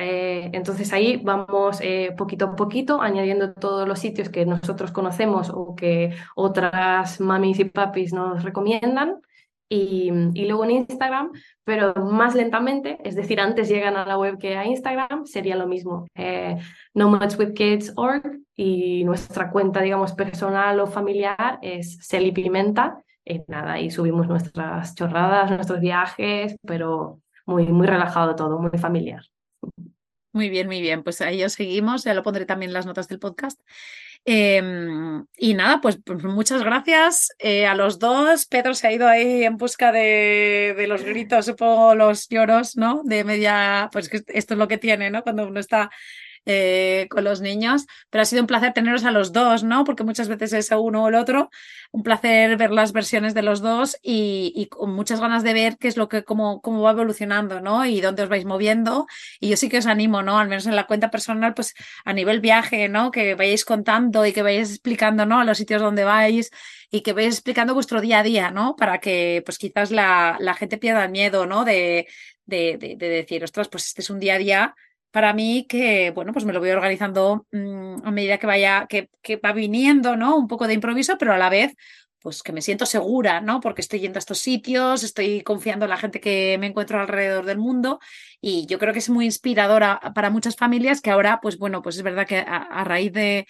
eh, 0.00 0.50
entonces 0.52 0.92
ahí 0.92 1.16
vamos 1.16 1.80
eh, 1.80 2.14
poquito 2.16 2.44
a 2.44 2.56
poquito 2.56 3.02
añadiendo 3.02 3.52
todos 3.52 3.88
los 3.88 3.98
sitios 3.98 4.28
que 4.28 4.46
nosotros 4.46 4.92
conocemos 4.92 5.50
o 5.52 5.74
que 5.74 6.14
otras 6.36 7.20
mamis 7.20 7.58
y 7.58 7.64
papis 7.64 8.12
nos 8.12 8.44
recomiendan 8.44 9.20
y, 9.68 10.10
luego 10.46 10.64
en 10.64 10.70
Instagram, 10.70 11.32
pero 11.64 11.94
más 11.94 12.34
lentamente, 12.34 12.98
es 13.04 13.14
decir, 13.14 13.40
antes 13.40 13.68
llegan 13.68 13.96
a 13.96 14.06
la 14.06 14.16
web 14.16 14.38
que 14.38 14.56
a 14.56 14.64
Instagram, 14.64 15.26
sería 15.26 15.56
lo 15.56 15.66
mismo. 15.66 16.06
Eh, 16.14 16.56
nomadswithkids.org 16.94 18.40
y 18.56 19.04
nuestra 19.04 19.50
cuenta, 19.50 19.82
digamos, 19.82 20.14
personal 20.14 20.80
o 20.80 20.86
familiar 20.86 21.58
es 21.62 21.98
Celi 22.02 22.32
Pimenta. 22.32 23.02
Y 23.24 23.42
nada, 23.46 23.78
y 23.78 23.90
subimos 23.90 24.26
nuestras 24.26 24.94
chorradas, 24.94 25.50
nuestros 25.50 25.80
viajes, 25.80 26.56
pero 26.66 27.20
muy, 27.44 27.66
muy 27.66 27.86
relajado 27.86 28.34
todo, 28.34 28.58
muy 28.58 28.78
familiar. 28.78 29.22
Muy 30.32 30.48
bien, 30.48 30.66
muy 30.66 30.80
bien. 30.80 31.02
Pues 31.02 31.20
ahí 31.20 31.42
os 31.44 31.52
seguimos, 31.52 32.04
ya 32.04 32.14
lo 32.14 32.22
pondré 32.22 32.46
también 32.46 32.70
en 32.70 32.74
las 32.74 32.86
notas 32.86 33.08
del 33.08 33.18
podcast. 33.18 33.60
Em, 34.30 35.24
y 35.38 35.54
nada, 35.54 35.80
pues, 35.80 36.00
pues 36.04 36.22
muchas 36.22 36.62
gracias 36.62 37.30
eh, 37.38 37.66
a 37.66 37.74
los 37.74 37.98
dos. 37.98 38.44
Pedro 38.44 38.74
se 38.74 38.86
ha 38.86 38.92
ido 38.92 39.08
ahí 39.08 39.42
en 39.44 39.56
busca 39.56 39.90
de, 39.90 40.74
de, 40.76 40.86
los 40.86 41.02
gritos, 41.02 41.46
supongo, 41.46 41.94
los 41.94 42.28
lloros, 42.28 42.76
¿no? 42.76 43.00
De 43.04 43.24
media, 43.24 43.88
pues 43.90 44.10
esto 44.12 44.52
es 44.52 44.58
lo 44.58 44.68
que 44.68 44.76
tiene, 44.76 45.10
¿no? 45.10 45.22
Cuando 45.22 45.46
uno 45.48 45.60
está 45.60 45.90
eh, 46.46 47.06
con 47.10 47.24
los 47.24 47.40
niños, 47.40 47.86
pero 48.10 48.22
ha 48.22 48.24
sido 48.24 48.42
un 48.42 48.46
placer 48.46 48.72
teneros 48.72 49.04
a 49.04 49.10
los 49.10 49.32
dos, 49.32 49.64
¿no? 49.64 49.84
Porque 49.84 50.04
muchas 50.04 50.28
veces 50.28 50.52
es 50.52 50.70
uno 50.70 51.04
o 51.04 51.08
el 51.08 51.14
otro. 51.14 51.50
Un 51.90 52.02
placer 52.02 52.56
ver 52.56 52.70
las 52.70 52.92
versiones 52.92 53.34
de 53.34 53.42
los 53.42 53.60
dos 53.60 53.98
y, 54.02 54.66
con 54.70 54.92
muchas 54.92 55.20
ganas 55.20 55.42
de 55.42 55.54
ver 55.54 55.76
qué 55.78 55.88
es 55.88 55.96
lo 55.96 56.08
que, 56.08 56.24
cómo, 56.24 56.60
cómo 56.60 56.82
va 56.82 56.92
evolucionando, 56.92 57.60
¿no? 57.60 57.84
Y 57.86 58.00
dónde 58.00 58.22
os 58.22 58.28
vais 58.28 58.44
moviendo. 58.44 59.06
Y 59.40 59.50
yo 59.50 59.56
sí 59.56 59.68
que 59.68 59.78
os 59.78 59.86
animo, 59.86 60.22
¿no? 60.22 60.38
Al 60.38 60.48
menos 60.48 60.66
en 60.66 60.76
la 60.76 60.86
cuenta 60.86 61.10
personal, 61.10 61.54
pues 61.54 61.74
a 62.04 62.12
nivel 62.12 62.40
viaje, 62.40 62.88
¿no? 62.88 63.10
Que 63.10 63.34
vayáis 63.34 63.64
contando 63.64 64.26
y 64.26 64.32
que 64.32 64.42
vayáis 64.42 64.70
explicando, 64.70 65.26
¿no? 65.26 65.40
A 65.40 65.44
los 65.44 65.58
sitios 65.58 65.82
donde 65.82 66.04
vais 66.04 66.50
y 66.90 67.02
que 67.02 67.12
vayáis 67.12 67.34
explicando 67.34 67.74
vuestro 67.74 68.00
día 68.00 68.20
a 68.20 68.22
día, 68.22 68.50
¿no? 68.50 68.76
Para 68.76 68.98
que, 68.98 69.42
pues 69.44 69.58
quizás 69.58 69.90
la, 69.90 70.38
gente 70.58 70.78
pierda 70.78 71.04
el 71.04 71.10
miedo, 71.10 71.46
¿no? 71.46 71.64
De, 71.64 72.06
de, 72.46 72.78
de, 72.78 72.96
de 72.96 73.08
decir, 73.08 73.44
ostras, 73.44 73.68
pues 73.68 73.86
este 73.86 74.02
es 74.02 74.10
un 74.10 74.20
día 74.20 74.34
a 74.34 74.38
día 74.38 74.74
para 75.18 75.32
mí 75.32 75.66
que, 75.68 76.12
bueno, 76.12 76.32
pues 76.32 76.44
me 76.44 76.52
lo 76.52 76.60
voy 76.60 76.70
organizando 76.70 77.44
mm, 77.50 78.06
a 78.06 78.10
medida 78.12 78.38
que 78.38 78.46
vaya, 78.46 78.86
que, 78.86 79.10
va 79.44 79.52
viniendo, 79.52 80.16
¿no? 80.16 80.36
Un 80.36 80.46
poco 80.46 80.68
de 80.68 80.74
improviso, 80.74 81.18
pero 81.18 81.32
a 81.32 81.38
la 81.38 81.50
vez, 81.50 81.74
pues 82.20 82.44
que 82.44 82.52
me 82.52 82.62
siento 82.62 82.86
segura, 82.86 83.40
¿no? 83.40 83.58
Porque 83.58 83.80
estoy 83.80 83.98
yendo 83.98 84.18
a 84.18 84.20
estos 84.20 84.38
sitios, 84.38 85.02
estoy 85.02 85.40
confiando 85.42 85.86
en 85.86 85.90
la 85.90 85.96
gente 85.96 86.20
que 86.20 86.56
me 86.60 86.68
encuentro 86.68 87.00
alrededor 87.00 87.46
del 87.46 87.58
mundo 87.58 87.98
y 88.40 88.66
yo 88.66 88.78
creo 88.78 88.92
que 88.92 89.00
es 89.00 89.10
muy 89.10 89.24
inspiradora 89.24 89.98
para 90.14 90.30
muchas 90.30 90.54
familias 90.54 91.00
que 91.00 91.10
ahora, 91.10 91.40
pues 91.42 91.58
bueno, 91.58 91.82
pues 91.82 91.96
es 91.96 92.04
verdad 92.04 92.24
que 92.24 92.38
a, 92.38 92.84
raíz 92.84 93.12
de, 93.12 93.44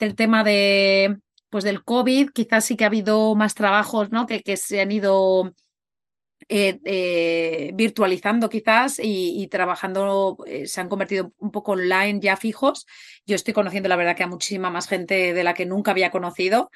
del 0.00 0.16
tema 0.16 0.42
de, 0.42 1.18
pues 1.50 1.62
del 1.62 1.84
COVID, 1.84 2.30
quizás 2.30 2.64
sí 2.64 2.76
que 2.76 2.82
ha 2.82 2.88
habido 2.88 3.36
más 3.36 3.54
trabajos, 3.54 4.10
¿no? 4.10 4.26
Que, 4.26 4.42
que 4.42 4.56
se 4.56 4.80
han 4.80 4.90
ido 4.90 5.54
eh, 6.48 6.78
eh, 6.84 7.72
virtualizando 7.74 8.48
quizás 8.48 9.00
y, 9.02 9.48
trabajando, 9.48 10.38
eh, 10.46 10.66
se 10.68 10.80
han 10.80 10.88
convertido 10.88 11.32
un 11.38 11.50
poco 11.50 11.72
online 11.72 12.20
ya 12.20 12.36
fijos. 12.36 12.86
Yo 13.26 13.34
estoy 13.34 13.52
conociendo 13.52 13.88
la 13.88 13.96
verdad 13.96 14.14
que 14.16 14.22
a 14.22 14.28
muchísima 14.28 14.70
más 14.70 14.86
gente 14.86 15.34
de 15.34 15.44
la 15.44 15.54
que 15.54 15.66
nunca 15.66 15.90
había 15.90 16.12
conocido 16.12 16.70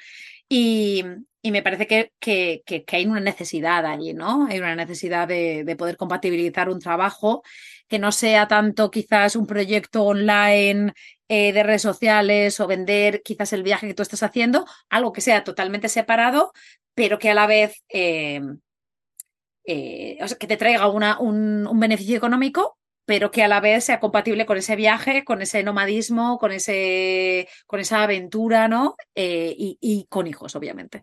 y, 0.49 1.05
me 1.43 1.63
parece 1.63 1.87
que, 1.87 2.11
que, 2.19 2.83
hay 2.91 3.05
una 3.05 3.21
necesidad 3.21 3.85
allí, 3.85 4.13
¿no? 4.13 4.47
Hay 4.47 4.59
una 4.59 4.75
necesidad 4.75 5.27
de, 5.27 5.63
de, 5.63 5.75
poder 5.77 5.95
compatibilizar 5.97 6.69
un 6.69 6.79
trabajo 6.79 7.41
que 7.87 7.97
no 7.97 8.11
sea 8.11 8.47
tanto 8.47 8.91
quizás 8.91 9.35
un 9.35 9.47
proyecto 9.47 10.03
online 10.03 10.93
de 11.29 11.63
redes 11.63 11.81
sociales 11.81 12.59
o 12.59 12.67
vender 12.67 13.21
quizás 13.23 13.53
el 13.53 13.63
viaje 13.63 13.87
que 13.87 13.93
tú 13.93 14.03
estás 14.03 14.21
haciendo, 14.21 14.65
algo 14.89 15.13
que 15.13 15.21
sea 15.21 15.45
totalmente 15.45 15.87
separado, 15.87 16.51
pero 16.93 17.19
que 17.19 17.29
a 17.29 17.33
la 17.33 17.47
vez 17.47 17.81
que 19.65 20.47
te 20.47 20.57
traiga 20.57 20.87
una, 20.87 21.19
un, 21.19 21.79
beneficio 21.79 22.17
económico, 22.17 22.77
pero 23.05 23.31
que 23.31 23.43
a 23.43 23.47
la 23.47 23.59
vez 23.59 23.85
sea 23.85 23.99
compatible 23.99 24.45
con 24.45 24.57
ese 24.57 24.75
viaje, 24.75 25.23
con 25.23 25.41
ese 25.41 25.63
nomadismo, 25.63 26.37
con, 26.37 26.51
ese, 26.51 27.47
con 27.67 27.79
esa 27.79 28.03
aventura, 28.03 28.67
¿no? 28.67 28.95
Eh, 29.15 29.55
y, 29.57 30.05
con 30.09 30.27
hijos, 30.27 30.55
obviamente. 30.55 31.01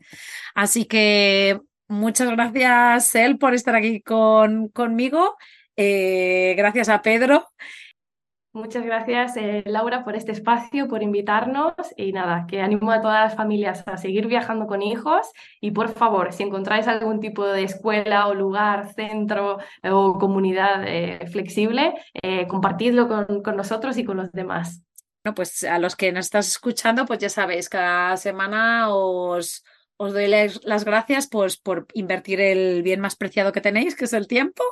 Así 0.55 0.85
que 0.87 1.61
muchas 1.89 2.31
gracias, 2.31 3.15
él 3.15 3.39
por 3.39 3.55
estar 3.55 3.75
aquí 3.75 4.01
con, 4.01 4.69
conmigo. 4.69 5.37
Eh, 5.77 6.55
gracias 6.57 6.89
a 6.89 7.03
Pedro. 7.03 7.49
Muchas 8.53 8.85
gracias, 8.85 9.37
eh, 9.37 9.63
Laura, 9.67 10.05
por 10.05 10.17
este 10.17 10.33
espacio, 10.33 10.89
por 10.89 11.03
invitarnos 11.03 11.75
y 11.97 12.13
nada, 12.13 12.47
que 12.49 12.63
animo 12.63 12.91
a 12.91 13.03
todas 13.03 13.25
las 13.25 13.37
familias 13.37 13.85
a 13.87 13.99
seguir 13.99 14.27
viajando 14.27 14.67
con 14.67 14.81
hijos 14.81 15.31
y 15.61 15.71
por 15.73 15.91
favor, 15.91 16.33
si 16.33 16.45
encontráis 16.45 16.89
algún 16.89 17.21
tipo 17.21 17.47
de 17.47 17.65
escuela 17.65 18.27
o 18.27 18.35
lugar, 18.35 18.93
centro 18.95 19.59
eh, 19.83 19.91
o 19.91 20.19
comunidad 20.19 20.83
eh, 20.87 21.27
flexible, 21.31 21.95
compartidlo 22.49 23.07
con, 23.07 23.43
con 23.43 23.57
nosotros 23.57 23.99
y 23.99 24.05
con 24.05 24.17
los 24.17 24.33
demás. 24.33 24.83
Bueno, 25.23 25.35
pues 25.35 25.65
a 25.65 25.79
los 25.79 25.95
que 25.95 26.11
nos 26.11 26.27
estás 26.27 26.49
escuchando, 26.49 27.05
pues 27.05 27.19
ya 27.19 27.29
sabéis, 27.29 27.69
cada 27.69 28.17
semana 28.17 28.89
os 28.89 29.63
os 29.99 30.13
doy 30.13 30.29
las 30.29 30.85
gracias 30.85 31.27
pues, 31.27 31.57
por 31.57 31.89
invertir 31.93 32.41
el 32.41 32.83
bien 32.83 33.01
más 33.01 33.17
preciado 33.17 33.53
que 33.53 33.61
tenéis, 33.61 33.97
que 33.97 34.05
es 34.05 34.13
el 34.13 34.29
tiempo. 34.29 34.63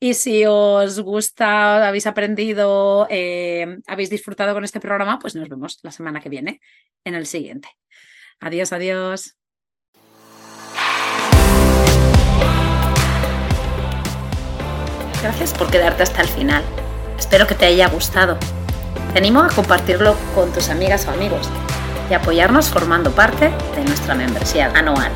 Y 0.00 0.14
si 0.14 0.44
os 0.46 1.00
gusta, 1.00 1.86
habéis 1.86 2.08
aprendido, 2.08 3.06
eh, 3.08 3.78
habéis 3.86 4.10
disfrutado 4.10 4.52
con 4.52 4.64
este 4.64 4.80
programa, 4.80 5.20
pues 5.20 5.36
nos 5.36 5.48
vemos 5.48 5.78
la 5.82 5.92
semana 5.92 6.20
que 6.20 6.28
viene 6.28 6.60
en 7.04 7.14
el 7.14 7.26
siguiente. 7.26 7.68
Adiós, 8.40 8.72
adiós. 8.72 9.36
Gracias 15.22 15.54
por 15.54 15.70
quedarte 15.70 16.02
hasta 16.02 16.20
el 16.20 16.28
final. 16.28 16.64
Espero 17.16 17.46
que 17.46 17.54
te 17.54 17.66
haya 17.66 17.88
gustado. 17.88 18.38
Te 19.12 19.18
animo 19.20 19.40
a 19.40 19.48
compartirlo 19.50 20.16
con 20.34 20.52
tus 20.52 20.68
amigas 20.68 21.06
o 21.06 21.12
amigos 21.12 21.48
y 22.10 22.14
apoyarnos 22.14 22.68
formando 22.68 23.10
parte 23.10 23.50
de 23.76 23.84
nuestra 23.84 24.14
membresía 24.14 24.70
anual. 24.74 25.12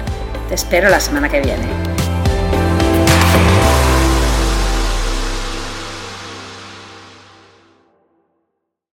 Te 0.49 0.55
espero 0.55 0.89
la 0.89 1.01
semana 1.01 1.29
que 1.29 1.41
viene. 1.41 1.98